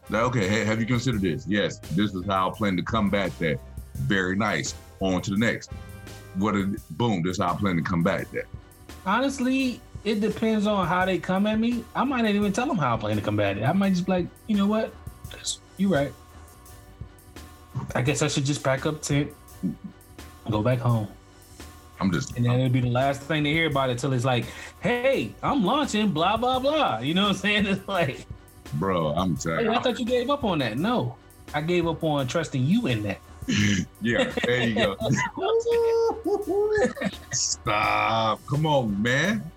Like, 0.10 0.24
okay, 0.24 0.48
hey, 0.48 0.66
have 0.66 0.80
you 0.80 0.88
considered 0.88 1.22
this? 1.22 1.46
Yes, 1.48 1.78
this 1.78 2.16
is 2.16 2.26
how 2.26 2.50
I 2.50 2.54
plan 2.58 2.76
to 2.78 2.82
combat 2.82 3.32
that. 3.38 3.60
Very 3.94 4.36
nice. 4.36 4.74
On 5.02 5.22
to 5.22 5.30
the 5.32 5.38
next. 5.38 5.72
What? 6.36 6.56
A, 6.56 6.76
boom. 6.92 7.22
This 7.22 7.34
is 7.38 7.44
how 7.44 7.54
I 7.54 7.56
plan 7.58 7.76
to 7.76 7.84
combat 7.84 8.26
that. 8.34 8.46
Honestly, 9.06 9.80
it 10.04 10.22
depends 10.22 10.68
on 10.68 10.88
how 10.88 11.06
they 11.06 11.20
come 11.20 11.48
at 11.48 11.60
me. 11.60 11.84
I 11.96 12.04
might 12.04 12.22
not 12.22 12.32
even 12.32 12.54
tell 12.54 12.68
them 12.68 12.78
how 12.78 12.96
I 12.96 12.98
plan 12.98 13.16
to 13.18 13.22
combat 13.22 13.58
it. 13.58 13.64
I 13.64 13.74
might 13.74 13.92
just 13.92 14.06
be 14.06 14.12
like, 14.12 14.28
you 14.48 14.56
know 14.56 14.68
what? 14.68 14.94
You're 15.78 15.92
right. 15.92 16.14
I 17.96 18.02
guess 18.02 18.22
I 18.22 18.28
should 18.28 18.46
just 18.46 18.64
pack 18.64 18.86
up 18.86 19.02
tent, 19.02 19.32
go 20.50 20.62
back 20.62 20.80
home, 20.80 21.08
I'm 22.00 22.12
just. 22.12 22.36
and 22.36 22.46
then 22.46 22.60
it'll 22.60 22.70
be 22.70 22.82
the 22.82 22.90
last 22.90 23.22
thing 23.22 23.44
to 23.44 23.50
hear 23.50 23.68
about 23.68 23.90
it 23.90 24.00
till 24.00 24.14
it's 24.14 24.26
like, 24.26 24.46
hey, 24.82 25.34
I'm 25.44 25.64
launching, 25.64 26.10
blah 26.10 26.38
blah 26.38 26.60
blah. 26.60 27.00
You 27.00 27.14
know 27.14 27.24
what 27.24 27.30
I'm 27.30 27.36
saying? 27.36 27.66
It's 27.68 27.88
like, 27.88 28.26
bro, 28.74 29.10
I'm 29.10 29.38
telling 29.38 29.66
hey. 29.66 29.72
I 29.72 29.82
thought 29.82 30.00
you 30.00 30.06
gave 30.06 30.30
up 30.30 30.44
on 30.44 30.60
that. 30.60 30.78
No, 30.78 31.16
I 31.54 31.62
gave 31.62 31.88
up 31.88 32.04
on 32.04 32.28
trusting 32.28 32.64
you 32.64 32.88
in 32.88 33.04
that. 33.04 33.20
yeah, 34.02 34.32
there 34.46 34.64
you 34.64 34.76
go. 34.76 34.96
Stop. 37.32 38.46
Come 38.48 38.66
on, 38.66 39.02
man. 39.02 39.52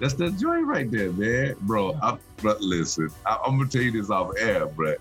That's 0.00 0.14
the 0.14 0.30
joint 0.30 0.66
right 0.66 0.90
there, 0.90 1.12
man. 1.12 1.54
Bro, 1.60 1.98
I, 2.02 2.16
bro 2.38 2.56
listen, 2.58 3.10
I, 3.26 3.38
I'm 3.44 3.58
going 3.58 3.68
to 3.68 3.78
tell 3.78 3.84
you 3.84 3.92
this 3.92 4.10
off 4.10 4.32
air, 4.38 4.66
but 4.66 4.98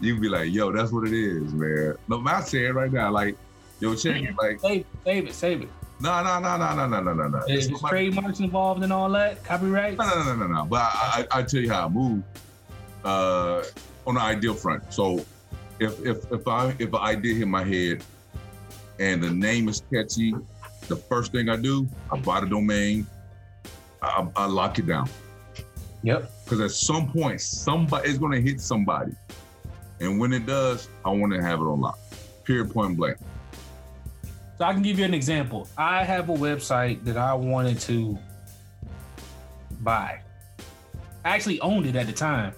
you 0.00 0.14
can 0.14 0.22
be 0.22 0.28
like, 0.28 0.52
yo, 0.52 0.70
that's 0.70 0.92
what 0.92 1.06
it 1.08 1.14
is, 1.14 1.52
man. 1.54 1.96
No, 2.08 2.22
I'm 2.26 2.42
saying 2.42 2.74
right 2.74 2.92
now, 2.92 3.10
like, 3.10 3.36
yo, 3.80 3.94
check 3.94 4.22
it. 4.22 4.36
Like, 4.36 4.60
Save, 4.60 4.84
save 5.04 5.26
it, 5.26 5.34
save 5.34 5.62
it. 5.62 5.68
no, 5.98 6.22
no, 6.22 6.38
no, 6.40 6.56
no, 6.58 6.74
no, 6.74 6.86
no, 6.86 7.00
no, 7.00 7.14
no, 7.14 7.28
no. 7.28 7.38
Is 7.48 7.68
It's 7.68 7.80
trademarks 7.80 8.40
involved 8.40 8.84
in 8.84 8.92
all 8.92 9.08
that? 9.10 9.42
Copyright? 9.44 9.96
No, 9.96 10.04
no, 10.06 10.24
no, 10.24 10.34
no, 10.34 10.46
no. 10.46 10.64
But 10.66 10.82
I, 10.82 11.26
I, 11.30 11.38
I 11.38 11.42
tell 11.42 11.60
you 11.60 11.72
how 11.72 11.86
I 11.86 11.88
move 11.88 12.22
uh, 13.04 13.62
on 14.06 14.16
the 14.16 14.20
ideal 14.20 14.54
front. 14.54 14.92
So 14.92 15.24
if 15.80 16.04
if 16.04 16.30
if 16.30 16.46
I 16.46 16.74
if 16.78 16.92
an 16.92 17.00
idea 17.00 17.34
hit 17.34 17.48
my 17.48 17.64
head 17.64 18.02
and 18.98 19.22
the 19.22 19.30
name 19.30 19.68
is 19.68 19.82
catchy, 19.92 20.34
the 20.88 20.96
first 20.96 21.32
thing 21.32 21.48
I 21.48 21.56
do, 21.56 21.88
I 22.12 22.18
buy 22.18 22.40
the 22.40 22.46
domain, 22.46 23.06
Lock 24.48 24.78
it 24.78 24.86
down 24.86 25.08
Yep. 26.02 26.30
because 26.44 26.60
at 26.60 26.70
some 26.70 27.10
point 27.10 27.40
somebody 27.40 28.08
is 28.10 28.18
going 28.18 28.32
to 28.32 28.40
hit 28.40 28.60
somebody, 28.60 29.12
and 30.00 30.18
when 30.20 30.32
it 30.32 30.44
does, 30.46 30.88
I 31.04 31.10
want 31.10 31.32
to 31.32 31.40
have 31.42 31.60
it 31.60 31.64
on 31.64 31.80
lock. 31.80 31.98
Period. 32.44 32.70
Point 32.72 32.96
blank. 32.96 33.16
So 34.58 34.64
I 34.64 34.72
can 34.74 34.82
give 34.82 34.98
you 34.98 35.04
an 35.04 35.14
example. 35.14 35.66
I 35.78 36.04
have 36.04 36.28
a 36.28 36.34
website 36.34 37.02
that 37.04 37.16
I 37.16 37.32
wanted 37.34 37.80
to 37.80 38.18
buy. 39.80 40.20
I 41.24 41.30
actually 41.30 41.58
owned 41.60 41.86
it 41.86 41.96
at 41.96 42.06
the 42.06 42.12
time. 42.12 42.52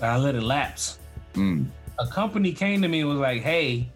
but 0.00 0.08
I 0.08 0.16
let 0.16 0.34
it 0.34 0.42
lapse. 0.42 0.98
Mm. 1.34 1.66
A 1.98 2.06
company 2.06 2.52
came 2.52 2.80
to 2.82 2.88
me 2.88 3.00
and 3.00 3.08
was 3.08 3.18
like, 3.18 3.42
"Hey, 3.42 3.88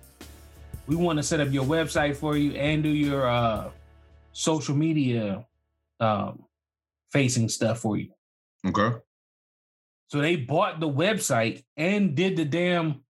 we 0.86 0.96
want 0.96 1.18
to 1.18 1.22
set 1.22 1.40
up 1.40 1.50
your 1.52 1.64
website 1.64 2.16
for 2.16 2.36
you 2.36 2.52
and 2.52 2.82
do 2.82 2.88
your 2.90 3.26
uh, 3.28 3.70
social 4.32 4.74
media 4.76 5.44
um, 6.00 6.42
facing 7.12 7.48
stuff 7.48 7.80
for 7.80 7.96
you." 7.96 8.11
Okay. 8.66 8.96
So 10.08 10.20
they 10.20 10.36
bought 10.36 10.80
the 10.80 10.88
website 10.88 11.62
and 11.76 12.16
did 12.16 12.36
the 12.36 12.44
damn 12.44 13.02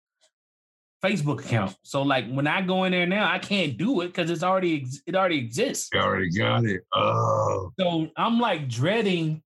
Facebook 1.03 1.44
account. 1.44 1.76
So 1.82 2.03
like 2.03 2.30
when 2.30 2.46
I 2.46 2.61
go 2.61 2.84
in 2.84 2.92
there 2.92 3.07
now, 3.07 3.30
I 3.30 3.38
can't 3.38 3.76
do 3.76 4.03
it 4.03 4.09
because 4.09 4.30
it's 4.30 4.42
already 4.42 4.82
ex- 4.82 5.01
it 5.07 5.16
already 5.16 5.38
exists. 5.38 5.88
You 5.92 6.01
already 6.01 6.30
got 6.30 6.64
it. 6.64 6.82
Oh. 6.94 7.72
So 7.78 8.09
I'm 8.16 8.38
like 8.38 8.68
dreading 8.68 9.42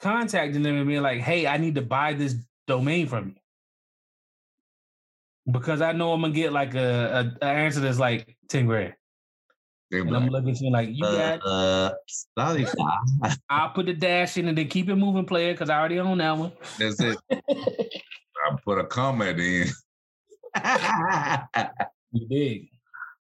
contacting 0.00 0.62
them 0.62 0.76
and 0.76 0.86
being 0.86 1.02
like, 1.02 1.20
"Hey, 1.20 1.46
I 1.46 1.56
need 1.56 1.74
to 1.74 1.82
buy 1.82 2.12
this 2.12 2.36
domain 2.66 3.08
from 3.08 3.34
you," 5.46 5.52
because 5.52 5.80
I 5.80 5.92
know 5.92 6.12
I'm 6.12 6.20
gonna 6.20 6.32
get 6.32 6.52
like 6.52 6.74
a, 6.74 7.34
a, 7.42 7.44
a 7.44 7.48
answer 7.48 7.80
that's 7.80 7.98
like 7.98 8.36
ten 8.48 8.66
grand, 8.66 8.94
They 9.90 10.00
be 10.00 10.08
and 10.08 10.16
I'm 10.16 10.26
looking 10.28 10.50
at 10.50 10.60
you 10.60 10.70
like, 10.70 10.88
"You 10.90 11.02
got." 11.02 11.46
uh, 11.46 11.92
sorry, 12.36 12.66
I'll 13.50 13.70
put 13.70 13.86
the 13.86 13.94
dash 13.94 14.36
in 14.36 14.48
and 14.48 14.58
then 14.58 14.68
keep 14.68 14.88
it 14.88 14.96
moving, 14.96 15.26
player, 15.26 15.52
because 15.52 15.70
I 15.70 15.78
already 15.78 16.00
own 16.00 16.18
that 16.18 16.36
one. 16.36 16.52
That's 16.78 17.00
it. 17.00 17.16
I 17.30 18.56
put 18.64 18.78
a 18.78 18.84
comment 18.84 19.38
in. 19.38 19.68
you 22.12 22.28
dig? 22.28 22.68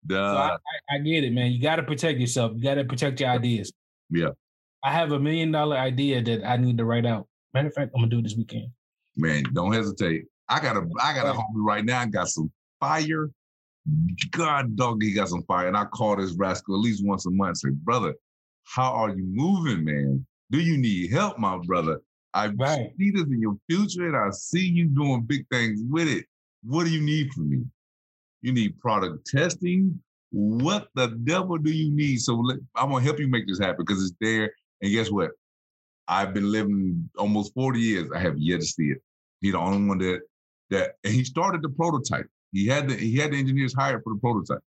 So 0.10 0.18
I, 0.18 0.48
Duh. 0.48 0.58
I, 0.92 0.96
I 0.96 0.98
get 1.00 1.24
it, 1.24 1.34
man. 1.34 1.52
You 1.52 1.62
got 1.62 1.78
to 1.78 1.84
protect 1.84 2.20
yourself. 2.20 2.54
You 2.56 2.64
got 2.64 2.76
to 2.76 2.86
protect 2.86 3.20
your 3.20 3.30
ideas. 3.30 3.72
Yeah. 4.10 4.30
I 4.84 4.92
have 4.92 5.12
a 5.12 5.20
million 5.20 5.52
dollar 5.52 5.78
idea 5.78 6.22
that 6.22 6.48
I 6.48 6.58
need 6.58 6.78
to 6.78 6.86
write 6.86 7.06
out. 7.06 7.28
Matter 7.54 7.70
of 7.70 7.74
fact, 7.74 7.92
I'm 7.96 8.02
gonna 8.02 8.12
do 8.12 8.20
it 8.20 8.24
this 8.24 8.36
weekend. 8.36 8.68
Man, 9.18 9.44
don't 9.54 9.74
hesitate. 9.74 10.26
I 10.48 10.60
got 10.60 10.78
a 10.78 10.88
I 11.02 11.14
got 11.14 11.26
a 11.26 11.34
homie 11.34 11.66
right 11.66 11.84
now. 11.84 12.02
I 12.02 12.06
got 12.06 12.28
some 12.28 12.52
fire. 12.80 13.32
God 14.32 14.76
dog, 14.76 15.04
he 15.04 15.14
got 15.14 15.30
some 15.30 15.44
fire. 15.44 15.68
And 15.68 15.78
I 15.78 15.86
call 15.86 16.16
this 16.16 16.34
rascal 16.34 16.76
at 16.76 16.82
least 16.82 17.06
once 17.06 17.26
a 17.26 17.32
month. 17.32 17.58
Say, 17.58 17.70
brother, 17.70 18.16
how 18.64 18.92
are 18.94 19.10
you 19.10 19.24
moving, 19.24 19.86
man? 19.86 20.26
Do 20.52 20.60
you 20.60 20.78
need 20.78 21.12
help, 21.12 21.38
my 21.38 21.58
brother? 21.58 22.02
I 22.34 22.48
Right. 22.48 22.92
see 22.98 23.12
this 23.12 23.24
in 23.24 23.40
your 23.40 23.58
future 23.70 24.08
and 24.08 24.16
I 24.16 24.30
see 24.32 24.68
you 24.68 24.88
doing 24.88 25.24
big 25.24 25.46
things 25.50 25.82
with 25.88 26.08
it. 26.08 26.26
What 26.64 26.86
do 26.86 26.92
you 26.92 27.02
need 27.02 27.32
from 27.32 27.50
me? 27.50 27.64
You 28.42 28.52
need 28.54 28.80
product 28.80 29.28
testing. 29.28 30.02
What 30.32 30.90
the 30.96 31.08
devil 31.24 31.58
do 31.58 31.72
you 31.72 31.92
need? 31.92 32.18
So 32.18 32.36
let, 32.36 32.58
I'm 32.76 32.90
gonna 32.90 33.04
help 33.04 33.20
you 33.20 33.28
make 33.28 33.48
this 33.48 33.60
happen 33.60 33.86
because 33.86 34.04
it's 34.04 34.16
there. 34.20 34.52
And 34.82 34.92
guess 34.92 35.10
what? 35.10 35.32
I've 36.08 36.34
been 36.34 36.52
living 36.52 37.10
almost 37.18 37.54
40 37.54 37.80
years. 37.80 38.12
I 38.14 38.20
have 38.20 38.38
yet 38.38 38.60
to 38.62 38.66
see 38.66 38.88
it. 38.88 39.02
He's 39.42 39.54
the 39.54 39.60
only 39.60 39.88
one 39.88 39.98
that 40.00 40.22
that 40.72 40.96
and 41.04 41.14
he 41.14 41.24
started 41.24 41.62
the 41.62 41.70
prototype. 41.70 42.28
He 42.56 42.68
had 42.68 42.88
the 42.88 42.96
he 42.96 43.18
had 43.18 43.34
the 43.34 43.38
engineers 43.38 43.74
hired 43.78 44.02
for 44.04 44.14
the 44.14 44.20
prototype. 44.20 44.64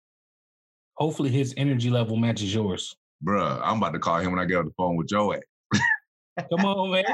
Hopefully, 0.96 1.28
his 1.28 1.52
energy 1.58 1.90
level 1.90 2.16
matches 2.16 2.54
yours. 2.54 2.96
Bruh, 3.22 3.60
I'm 3.62 3.76
about 3.76 3.92
to 3.92 3.98
call 3.98 4.20
him 4.20 4.30
when 4.30 4.40
I 4.40 4.46
get 4.46 4.56
on 4.56 4.64
the 4.64 4.72
phone 4.76 4.96
with 4.96 5.06
Joe. 5.08 5.34
Come 6.50 6.64
on, 6.64 6.90
man. 6.92 7.04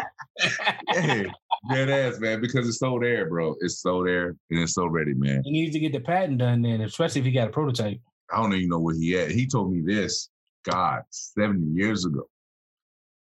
hey, 0.91 1.27
dead 1.71 1.91
ass, 1.91 2.21
man, 2.21 2.41
because 2.41 2.69
it's 2.69 2.79
so 2.79 3.01
there, 3.01 3.29
bro. 3.29 3.57
It's 3.61 3.81
so 3.81 4.05
there 4.05 4.29
and 4.51 4.61
it's 4.61 4.75
so 4.75 4.87
ready, 4.87 5.13
man. 5.15 5.43
he 5.45 5.51
needs 5.51 5.73
to 5.73 5.81
get 5.81 5.93
the 5.93 6.01
patent 6.01 6.39
done 6.39 6.63
then, 6.63 6.83
especially 6.83 7.21
if 7.21 7.25
he 7.25 7.33
got 7.33 7.49
a 7.49 7.51
prototype. 7.51 7.99
I 8.33 8.37
don't 8.41 8.55
even 8.55 8.69
know 8.69 8.79
where 8.79 8.95
he 8.95 9.19
at. 9.19 9.33
He 9.33 9.47
told 9.47 9.73
me 9.73 9.83
this, 9.85 10.29
God, 10.65 11.03
70 11.11 11.67
years 11.67 12.05
ago. 12.05 12.23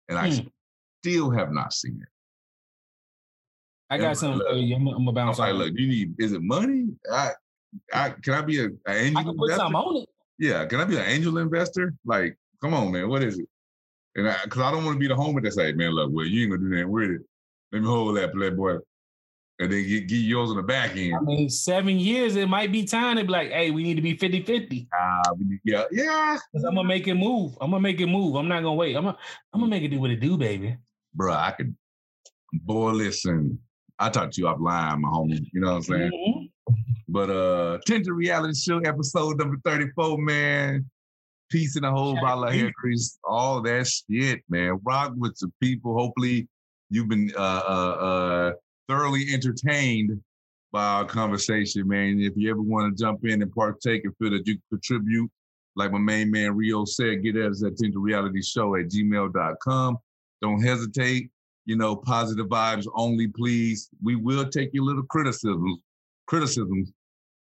And 0.08 0.18
I 0.18 0.30
Hmm. 0.30 0.46
still 1.00 1.30
have 1.30 1.52
not 1.52 1.72
seen 1.72 2.00
it. 2.02 2.08
I 3.90 3.98
got 3.98 4.16
something 4.16 4.38
look. 4.38 4.48
for 4.48 4.56
you. 4.56 4.76
I'm, 4.76 4.86
I'm 4.88 5.14
bounce 5.14 5.38
like, 5.38 5.54
look, 5.54 5.72
you 5.74 5.86
need, 5.86 6.14
is 6.18 6.32
it 6.32 6.42
money? 6.42 6.88
I, 7.12 7.30
I 7.92 8.10
can 8.10 8.34
I 8.34 8.42
be 8.42 8.60
a, 8.60 8.64
an 8.64 8.76
angel 8.86 9.18
I 9.18 9.22
can 9.22 9.36
put 9.36 9.44
investor? 9.44 9.56
something 9.56 9.76
on 9.76 9.96
it. 10.02 10.08
Yeah, 10.38 10.64
can 10.66 10.80
I 10.80 10.84
be 10.84 10.96
an 10.96 11.04
angel 11.06 11.38
investor? 11.38 11.94
Like, 12.04 12.36
come 12.60 12.74
on, 12.74 12.92
man, 12.92 13.08
what 13.08 13.22
is 13.22 13.38
it? 13.38 13.48
And 14.16 14.28
I, 14.28 14.34
cause 14.48 14.62
I 14.62 14.70
don't 14.70 14.84
want 14.84 14.96
to 14.96 14.98
be 14.98 15.08
the 15.08 15.14
homie 15.14 15.42
that 15.42 15.52
say, 15.52 15.72
man, 15.72 15.90
look, 15.90 16.10
well, 16.12 16.26
you 16.26 16.42
ain't 16.42 16.52
gonna 16.52 16.62
do 16.62 16.68
nothing 16.68 16.90
with 16.90 17.10
it. 17.10 17.20
Let 17.72 17.82
me 17.82 17.88
hold 17.88 18.16
that 18.16 18.32
playboy. 18.32 18.78
And 19.58 19.72
then 19.72 19.86
get, 19.86 20.06
get 20.06 20.16
yours 20.16 20.50
on 20.50 20.56
the 20.56 20.62
back 20.62 20.96
end. 20.96 21.14
I 21.16 21.20
mean, 21.20 21.48
seven 21.48 21.98
years, 21.98 22.36
it 22.36 22.46
might 22.46 22.70
be 22.72 22.84
time 22.84 23.16
to 23.16 23.24
be 23.24 23.30
like, 23.30 23.50
hey, 23.50 23.70
we 23.70 23.82
need 23.82 23.94
to 23.94 24.02
be 24.02 24.14
50 24.16 24.42
50. 24.42 24.88
Ah, 24.92 25.22
we 25.38 25.58
yeah, 25.64 25.84
yeah. 25.90 26.36
Because 26.52 26.64
I'm 26.64 26.74
gonna 26.74 26.86
make 26.86 27.08
it 27.08 27.14
move. 27.14 27.56
I'm 27.60 27.70
gonna 27.70 27.80
make 27.80 28.00
it 28.00 28.06
move. 28.06 28.36
I'm 28.36 28.48
not 28.48 28.62
gonna 28.62 28.74
wait. 28.74 28.96
I'm 28.96 29.04
gonna, 29.04 29.16
I'm 29.54 29.60
gonna 29.60 29.70
make 29.70 29.82
it 29.82 29.88
do 29.88 30.00
what 30.00 30.10
it 30.10 30.20
do, 30.20 30.36
baby. 30.36 30.76
Bro, 31.14 31.32
I 31.32 31.52
could 31.52 31.74
Boy, 32.52 32.92
listen, 32.92 33.58
I 33.98 34.10
talked 34.10 34.34
to 34.34 34.40
you 34.40 34.46
offline, 34.46 35.00
my 35.00 35.08
homie. 35.08 35.46
You 35.52 35.60
know 35.60 35.68
what 35.68 35.76
I'm 35.76 35.82
saying? 35.82 36.10
Mm-hmm. 36.10 36.72
But 37.08 37.30
uh 37.30 37.78
Tinted 37.86 38.12
Reality 38.12 38.54
Show 38.54 38.78
episode 38.80 39.38
number 39.38 39.56
34, 39.64 40.18
man. 40.18 40.90
Peace 41.50 41.76
in 41.76 41.82
the 41.82 41.90
whole 41.90 42.14
bottle 42.16 42.44
of 42.44 42.74
grease, 42.74 43.18
all 43.22 43.62
that 43.62 43.86
shit, 43.86 44.42
man. 44.48 44.80
Rock 44.84 45.12
with 45.16 45.36
the 45.38 45.50
people. 45.62 45.94
Hopefully, 45.96 46.48
you've 46.90 47.08
been 47.08 47.32
uh, 47.36 47.62
uh, 47.68 47.96
uh, 48.00 48.52
thoroughly 48.88 49.32
entertained 49.32 50.20
by 50.72 50.84
our 50.84 51.04
conversation, 51.04 51.86
man. 51.86 52.18
If 52.18 52.32
you 52.36 52.50
ever 52.50 52.60
want 52.60 52.96
to 52.96 53.00
jump 53.00 53.24
in 53.24 53.42
and 53.42 53.52
partake 53.52 54.04
and 54.04 54.16
feel 54.16 54.30
that 54.30 54.46
you 54.48 54.58
contribute, 54.70 55.30
like 55.76 55.92
my 55.92 55.98
main 55.98 56.32
man 56.32 56.56
Rio 56.56 56.84
said, 56.84 57.22
get 57.22 57.36
at 57.36 57.52
us 57.52 57.62
at 57.62 57.76
Tinted 57.76 57.96
Reality 57.96 58.42
Show 58.42 58.74
at 58.74 58.88
gmail.com. 58.88 59.98
Don't 60.42 60.62
hesitate. 60.62 61.30
You 61.66 61.76
know, 61.76 61.96
positive 61.96 62.46
vibes 62.46 62.86
only, 62.94 63.26
please. 63.26 63.90
We 64.02 64.14
will 64.14 64.48
take 64.48 64.70
your 64.72 64.84
little 64.84 65.02
criticisms, 65.04 65.80
criticisms, 66.26 66.92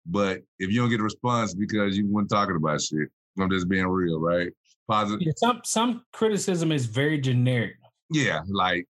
but 0.07 0.43
if 0.59 0.71
you 0.71 0.81
don't 0.81 0.91
get 0.91 1.01
a 1.01 1.05
response 1.05 1.55
because 1.55 1.97
you 1.97 2.07
weren't 2.07 2.29
talking 2.29 2.57
about 2.57 2.83
shit, 2.83 3.09
I'm 3.39 3.51
just 3.51 3.69
being 3.69 3.87
real, 3.87 4.21
right? 4.21 4.51
Positive. 4.89 5.23
Yeah, 5.23 5.33
some 5.37 5.61
some 5.65 6.05
criticism 6.13 6.73
is 6.73 6.87
very 6.87 7.19
generic. 7.19 7.77
Yeah, 8.11 8.41
like 8.49 8.87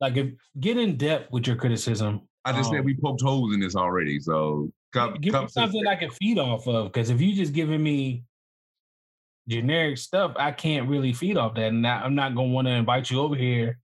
like 0.00 0.16
if 0.16 0.32
get 0.60 0.76
in 0.76 0.96
depth 0.96 1.30
with 1.32 1.46
your 1.46 1.56
criticism. 1.56 2.22
I 2.44 2.52
just 2.52 2.68
um, 2.70 2.76
said 2.76 2.84
we 2.84 2.94
poked 2.94 3.22
holes 3.22 3.54
in 3.54 3.60
this 3.60 3.76
already, 3.76 4.20
so 4.20 4.70
come, 4.92 5.14
give 5.14 5.32
come 5.32 5.44
me 5.44 5.50
something 5.50 5.86
I 5.86 5.96
can 5.96 6.10
feed 6.10 6.38
off 6.38 6.66
of. 6.66 6.92
Because 6.92 7.10
if 7.10 7.20
you 7.20 7.34
just 7.34 7.52
giving 7.52 7.82
me 7.82 8.24
generic 9.48 9.96
stuff, 9.98 10.32
I 10.36 10.52
can't 10.52 10.88
really 10.88 11.12
feed 11.12 11.36
off 11.36 11.54
that, 11.54 11.68
and 11.68 11.86
I, 11.86 12.04
am 12.04 12.14
not 12.14 12.34
gonna 12.34 12.48
want 12.48 12.66
to 12.66 12.72
invite 12.72 13.10
you 13.10 13.20
over 13.20 13.36
here 13.36 13.78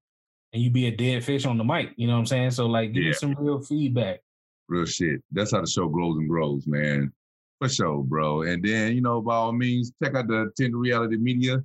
and 0.55 0.63
you 0.63 0.71
be 0.71 0.87
a 0.87 0.97
dead 0.97 1.23
fish 1.23 1.45
on 1.45 1.59
the 1.59 1.65
mic. 1.65 1.91
You 1.97 2.07
know 2.07 2.15
what 2.15 2.21
I'm 2.21 2.27
saying? 2.27 2.53
So 2.53 2.67
like, 2.67 2.95
give 2.95 3.03
yeah. 3.03 3.11
me 3.11 3.15
some 3.15 3.35
real 3.39 3.61
feedback. 3.61 4.21
Real 4.69 4.87
shit. 4.87 5.21
That's 5.33 5.51
how 5.51 5.61
the 5.61 5.67
show 5.67 5.89
grows 5.89 6.17
and 6.17 6.29
grows, 6.29 6.67
man. 6.67 7.13
For 7.61 7.69
sure, 7.69 8.03
bro. 8.03 8.43
And 8.43 8.65
then, 8.65 8.95
you 8.95 9.01
know, 9.01 9.21
by 9.21 9.35
all 9.35 9.53
means, 9.53 9.93
check 10.03 10.15
out 10.15 10.29
the 10.29 10.51
Tinted 10.57 10.77
Reality 10.77 11.17
Media 11.17 11.63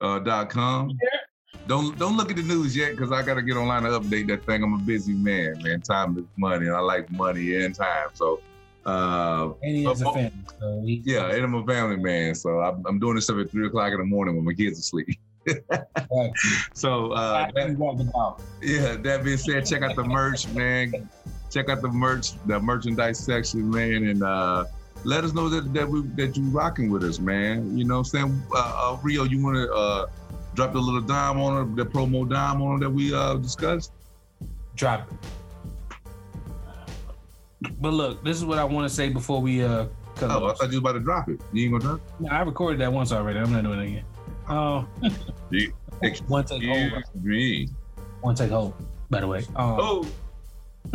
uh, 0.00 0.18
dot 0.18 0.50
com. 0.50 0.90
Yeah. 0.90 1.18
Don't 1.66 1.98
don't 1.98 2.16
look 2.16 2.30
at 2.30 2.36
the 2.36 2.42
news 2.42 2.76
yet 2.76 2.92
because 2.92 3.12
I 3.12 3.22
gotta 3.22 3.42
get 3.42 3.56
online 3.56 3.82
to 3.82 3.90
update 3.90 4.28
that 4.28 4.44
thing. 4.44 4.62
I'm 4.62 4.74
a 4.74 4.78
busy 4.78 5.12
man, 5.12 5.62
man. 5.62 5.80
Time 5.80 6.16
is 6.18 6.24
money, 6.36 6.66
and 6.66 6.74
I 6.74 6.80
like 6.80 7.10
money 7.10 7.56
and 7.56 7.74
time. 7.74 8.08
So 8.14 8.40
uh, 8.86 9.50
and 9.62 9.76
he 9.76 9.84
has 9.84 10.00
a 10.00 10.06
family. 10.06 10.32
So 10.58 10.82
yeah, 10.84 11.30
and 11.30 11.44
I'm 11.44 11.54
a 11.54 11.66
family 11.66 11.96
man. 11.96 12.34
So 12.34 12.60
I'm, 12.60 12.84
I'm 12.86 12.98
doing 12.98 13.16
this 13.16 13.24
stuff 13.24 13.38
at 13.38 13.50
three 13.50 13.66
o'clock 13.66 13.92
in 13.92 13.98
the 13.98 14.04
morning 14.04 14.36
when 14.36 14.44
my 14.44 14.54
kids 14.54 14.78
are 14.78 14.80
asleep. 14.80 15.18
so 16.74 17.12
uh, 17.12 17.50
that, 17.54 18.36
yeah, 18.62 18.96
that 18.96 19.24
being 19.24 19.36
said, 19.36 19.66
check 19.66 19.82
out 19.82 19.96
the 19.96 20.04
merch, 20.04 20.48
man. 20.48 21.08
Check 21.50 21.68
out 21.68 21.82
the 21.82 21.88
merch, 21.88 22.32
the 22.46 22.60
merchandise 22.60 23.18
section, 23.18 23.70
man, 23.70 24.04
and 24.04 24.22
uh, 24.22 24.66
let 25.04 25.24
us 25.24 25.32
know 25.32 25.48
that 25.48 25.72
that 25.74 25.88
we 25.88 26.02
that 26.16 26.36
you 26.36 26.44
rocking 26.50 26.90
with 26.90 27.02
us, 27.04 27.18
man. 27.18 27.76
You 27.76 27.84
know 27.84 27.94
what 27.98 28.12
I'm 28.14 28.30
saying? 28.30 28.42
Uh, 28.54 28.92
uh, 28.92 28.98
Rio, 29.02 29.24
you 29.24 29.42
want 29.42 29.56
to 29.56 29.72
uh, 29.72 30.06
drop 30.54 30.72
the 30.72 30.78
little 30.78 31.00
dime 31.00 31.40
on 31.40 31.62
it, 31.62 31.76
the 31.76 31.86
promo 31.86 32.28
dime 32.28 32.62
on 32.62 32.76
it 32.76 32.80
that 32.80 32.90
we 32.90 33.14
uh, 33.14 33.34
discussed? 33.34 33.92
Drop 34.76 35.10
it. 35.10 35.18
But 37.80 37.92
look, 37.92 38.24
this 38.24 38.36
is 38.36 38.44
what 38.44 38.58
I 38.58 38.64
want 38.64 38.88
to 38.88 38.94
say 38.94 39.08
before 39.08 39.40
we 39.40 39.62
uh. 39.64 39.86
Cut 40.16 40.30
oh, 40.30 40.46
off. 40.46 40.56
I 40.56 40.64
thought 40.64 40.72
you 40.72 40.80
were 40.80 40.90
about 40.90 40.98
to 40.98 41.04
drop 41.04 41.28
it. 41.28 41.40
You 41.52 41.64
ain't 41.64 41.72
gonna 41.72 41.96
drop? 41.96 42.00
No, 42.20 42.28
I 42.30 42.42
recorded 42.42 42.80
that 42.80 42.92
once 42.92 43.12
already. 43.12 43.38
I'm 43.38 43.52
not 43.52 43.62
doing 43.64 43.78
it 43.78 43.86
again. 43.86 44.04
Oh. 44.50 44.86
Uh, 46.02 46.08
one 46.28 46.44
take 46.46 46.62
hold. 46.62 46.92
Me. 47.22 47.68
One 48.22 48.34
take 48.34 48.48
hold. 48.48 48.72
By 49.10 49.20
the 49.20 49.26
way. 49.26 49.40
Um, 49.54 49.76
oh. 49.78 50.06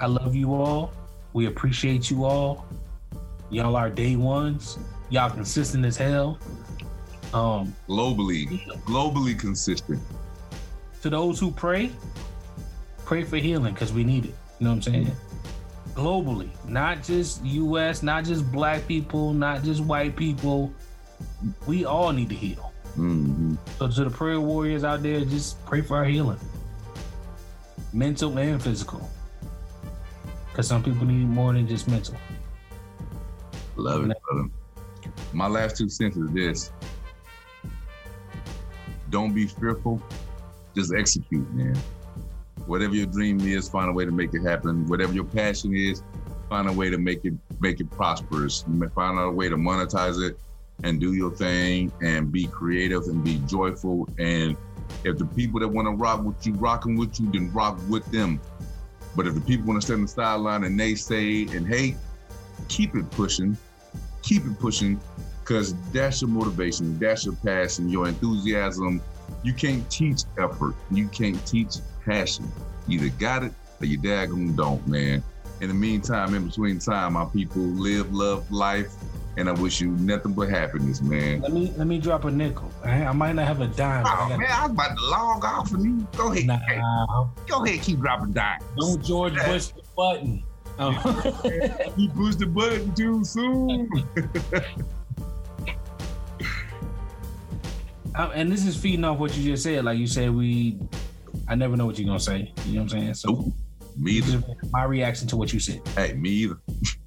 I 0.00 0.06
love 0.06 0.36
you 0.36 0.54
all. 0.54 0.92
We 1.32 1.46
appreciate 1.46 2.12
you 2.12 2.26
all. 2.26 2.64
Y'all 3.50 3.74
are 3.74 3.90
day 3.90 4.14
ones. 4.14 4.78
Y'all 5.10 5.30
consistent 5.30 5.84
as 5.84 5.96
hell. 5.96 6.38
Um, 7.32 7.74
globally, 7.88 8.46
globally 8.84 9.36
consistent. 9.36 10.00
To 11.02 11.10
those 11.10 11.40
who 11.40 11.50
pray, 11.50 11.90
pray 13.04 13.24
for 13.24 13.38
healing 13.38 13.74
because 13.74 13.92
we 13.92 14.04
need 14.04 14.26
it. 14.26 14.34
You 14.60 14.66
know 14.66 14.70
what 14.70 14.76
I'm 14.76 14.82
saying? 14.82 15.12
Globally, 15.94 16.50
not 16.68 17.02
just 17.02 17.44
U.S., 17.44 18.02
not 18.02 18.24
just 18.24 18.50
black 18.52 18.86
people, 18.86 19.32
not 19.32 19.64
just 19.64 19.80
white 19.82 20.14
people. 20.14 20.72
We 21.66 21.84
all 21.84 22.12
need 22.12 22.28
to 22.30 22.34
heal. 22.34 22.72
Mm-hmm. 22.96 23.54
So 23.78 23.88
to 23.88 24.04
the 24.04 24.10
prayer 24.10 24.40
warriors 24.40 24.84
out 24.84 25.02
there, 25.02 25.24
just 25.24 25.64
pray 25.66 25.80
for 25.80 25.96
our 25.96 26.04
healing, 26.04 26.38
mental 27.92 28.38
and 28.38 28.62
physical. 28.62 29.08
Because 30.48 30.68
some 30.68 30.82
people 30.82 31.04
need 31.04 31.28
more 31.28 31.52
than 31.52 31.66
just 31.66 31.88
mental. 31.88 32.14
Love 33.76 34.08
it, 34.08 34.16
brother. 34.22 34.48
My 35.32 35.48
last 35.48 35.76
two 35.76 35.88
cents 35.88 36.16
is 36.16 36.30
this. 36.30 36.72
Don't 39.10 39.34
be 39.34 39.48
fearful. 39.48 40.00
Just 40.76 40.94
execute, 40.94 41.52
man. 41.52 41.76
Whatever 42.66 42.94
your 42.94 43.06
dream 43.06 43.40
is, 43.40 43.68
find 43.68 43.90
a 43.90 43.92
way 43.92 44.04
to 44.04 44.12
make 44.12 44.32
it 44.34 44.42
happen. 44.42 44.86
Whatever 44.86 45.12
your 45.12 45.24
passion 45.24 45.74
is, 45.74 46.02
find 46.48 46.68
a 46.68 46.72
way 46.72 46.90
to 46.90 46.98
make 46.98 47.24
it 47.24 47.34
make 47.60 47.80
it 47.80 47.90
prosperous. 47.90 48.64
Find 48.94 49.18
out 49.18 49.28
a 49.28 49.32
way 49.32 49.48
to 49.48 49.56
monetize 49.56 50.22
it 50.22 50.38
and 50.84 51.00
do 51.00 51.14
your 51.14 51.32
thing 51.32 51.90
and 52.02 52.30
be 52.30 52.46
creative 52.46 53.04
and 53.04 53.24
be 53.24 53.38
joyful. 53.46 54.08
And 54.18 54.56
if 55.02 55.18
the 55.18 55.26
people 55.26 55.58
that 55.60 55.68
want 55.68 55.88
to 55.88 55.92
rock 55.92 56.22
with 56.22 56.46
you, 56.46 56.52
rocking 56.54 56.96
with 56.96 57.18
you, 57.18 57.32
then 57.32 57.52
rock 57.52 57.80
with 57.88 58.04
them. 58.12 58.40
But 59.16 59.26
if 59.26 59.34
the 59.34 59.40
people 59.40 59.66
want 59.66 59.80
to 59.80 59.84
stand 59.84 59.98
on 59.98 60.02
the 60.02 60.08
sideline 60.08 60.64
and 60.64 60.78
they 60.78 60.94
say 60.94 61.46
and 61.52 61.66
hate, 61.66 61.96
keep 62.68 62.94
it 62.94 63.10
pushing, 63.10 63.56
keep 64.22 64.44
it 64.44 64.58
pushing, 64.60 65.00
because 65.40 65.74
that's 65.92 66.20
your 66.20 66.30
motivation, 66.30 66.98
that's 66.98 67.24
your 67.24 67.34
passion, 67.36 67.88
your 67.88 68.06
enthusiasm. 68.06 69.00
You 69.42 69.54
can't 69.54 69.88
teach 69.90 70.22
effort, 70.38 70.74
you 70.90 71.08
can't 71.08 71.44
teach 71.46 71.76
passion. 72.04 72.50
You 72.86 73.00
either 73.00 73.16
got 73.18 73.42
it 73.42 73.52
or 73.80 73.86
you 73.86 73.98
daggum 73.98 74.54
don't, 74.54 74.86
man. 74.86 75.22
In 75.60 75.68
the 75.68 75.74
meantime, 75.74 76.34
in 76.34 76.46
between 76.46 76.78
time, 76.78 77.14
my 77.14 77.24
people 77.26 77.62
live, 77.62 78.12
love 78.12 78.50
life, 78.50 78.92
and 79.36 79.48
I 79.48 79.52
wish 79.52 79.80
you 79.80 79.90
nothing 79.92 80.32
but 80.32 80.48
happiness, 80.48 81.00
man. 81.02 81.40
Let 81.40 81.52
me 81.52 81.72
let 81.76 81.86
me 81.86 81.98
drop 81.98 82.24
a 82.24 82.30
nickel. 82.30 82.70
I, 82.84 83.04
I 83.04 83.12
might 83.12 83.34
not 83.34 83.46
have 83.46 83.60
a 83.60 83.66
dime. 83.68 84.04
Oh, 84.06 84.32
I 84.32 84.36
man, 84.36 84.46
I 84.50 84.62
was 84.62 84.72
about 84.72 84.96
to 84.96 85.04
log 85.06 85.44
off 85.44 85.72
and 85.72 85.84
you 85.84 86.06
go 86.16 86.32
ahead. 86.32 86.46
Nah. 86.46 86.58
Hey, 86.58 86.80
go 87.48 87.64
ahead, 87.64 87.82
keep 87.82 88.00
dropping 88.00 88.32
dimes. 88.32 88.62
Don't 88.78 89.04
George 89.04 89.34
Bush 89.34 89.68
the 89.68 89.82
button. 89.96 90.42
Oh. 90.78 90.90
he 91.96 92.08
pushed 92.08 92.38
the 92.38 92.46
button 92.46 92.94
too 92.94 93.24
soon. 93.24 93.88
Oh, 98.16 98.30
and 98.30 98.50
this 98.50 98.64
is 98.64 98.76
feeding 98.76 99.04
off 99.04 99.18
what 99.18 99.36
you 99.36 99.42
just 99.42 99.64
said. 99.64 99.84
Like 99.84 99.98
you 99.98 100.06
said, 100.06 100.32
we. 100.32 100.78
I 101.48 101.56
never 101.56 101.76
know 101.76 101.84
what 101.84 101.98
you're 101.98 102.06
gonna 102.06 102.20
say. 102.20 102.52
You 102.66 102.74
know 102.74 102.82
what 102.84 102.92
I'm 102.94 103.00
saying? 103.00 103.14
So, 103.14 103.32
nope. 103.32 103.46
me 103.96 104.12
either. 104.12 104.42
My 104.70 104.84
reaction 104.84 105.26
to 105.28 105.36
what 105.36 105.52
you 105.52 105.58
said. 105.58 105.80
Hey, 105.96 106.12
me 106.12 106.30
either. 106.30 106.58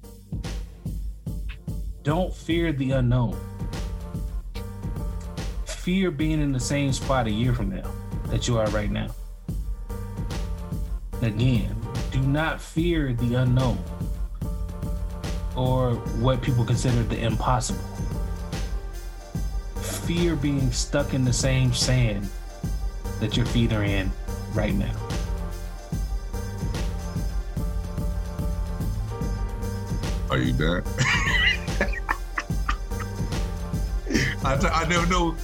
Don't 2.08 2.32
fear 2.32 2.72
the 2.72 2.92
unknown. 2.92 3.38
Fear 5.66 6.10
being 6.10 6.40
in 6.40 6.52
the 6.52 6.58
same 6.58 6.90
spot 6.94 7.26
a 7.26 7.30
year 7.30 7.52
from 7.52 7.68
now 7.68 7.92
that 8.28 8.48
you 8.48 8.56
are 8.56 8.66
right 8.68 8.90
now. 8.90 9.08
Again, 11.20 11.76
do 12.10 12.22
not 12.22 12.62
fear 12.62 13.12
the 13.12 13.34
unknown 13.34 13.76
or 15.54 15.96
what 16.22 16.40
people 16.40 16.64
consider 16.64 17.02
the 17.02 17.22
impossible. 17.22 17.84
Fear 19.76 20.36
being 20.36 20.72
stuck 20.72 21.12
in 21.12 21.26
the 21.26 21.32
same 21.34 21.74
sand 21.74 22.26
that 23.20 23.36
your 23.36 23.44
feet 23.44 23.70
are 23.74 23.84
in 23.84 24.10
right 24.54 24.72
now. 24.72 24.96
Are 30.30 30.38
you 30.38 30.54
done? 30.54 30.84
I, 34.44 34.56
t- 34.56 34.68
I 34.68 34.86
never 34.88 35.06
know 35.06 35.36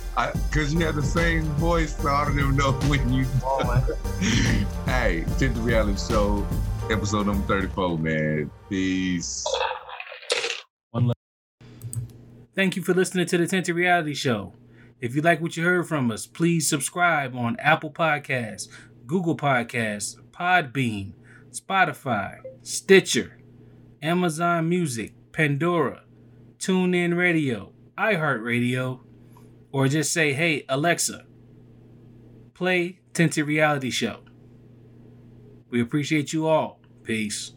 because 0.49 0.73
you 0.73 0.81
have 0.81 0.95
the 0.95 1.03
same 1.03 1.43
voice, 1.55 1.97
so 1.97 2.09
I 2.09 2.25
don't 2.25 2.39
even 2.39 2.57
know 2.57 2.73
when 2.89 3.13
you. 3.13 3.27
hey, 4.87 5.25
Tinted 5.39 5.59
Reality 5.59 5.99
Show, 5.99 6.47
episode 6.91 7.27
number 7.27 7.47
34, 7.47 7.99
man. 7.99 8.51
Peace. 8.69 9.45
One 10.93 11.13
Thank 12.55 12.77
you 12.77 12.83
for 12.83 12.95
listening 12.95 13.27
to 13.27 13.39
the 13.39 13.47
Tinted 13.49 13.75
Reality 13.75 14.15
Show. 14.15 14.55
If 15.01 15.17
you 15.17 15.23
like 15.23 15.41
what 15.41 15.57
you 15.57 15.65
heard 15.65 15.89
from 15.89 16.11
us, 16.11 16.27
please 16.27 16.69
subscribe 16.69 17.35
on 17.35 17.57
Apple 17.59 17.91
Podcasts, 17.91 18.69
Google 19.07 19.37
Podcasts, 19.37 20.17
Podbean, 20.31 21.13
Spotify, 21.51 22.39
Stitcher, 22.63 23.39
Amazon 24.01 24.69
Music, 24.69 25.15
Pandora, 25.33 26.05
TuneIn 26.59 27.17
Radio, 27.17 27.74
iHeartRadio, 27.97 29.01
or 29.73 29.89
just 29.89 30.13
say, 30.13 30.33
hey, 30.33 30.65
Alexa, 30.69 31.25
play 32.55 33.01
Tinted 33.13 33.47
Reality 33.47 33.91
Show. 33.91 34.21
We 35.71 35.81
appreciate 35.81 36.33
you 36.33 36.47
all. 36.47 36.81
Peace. 37.03 37.53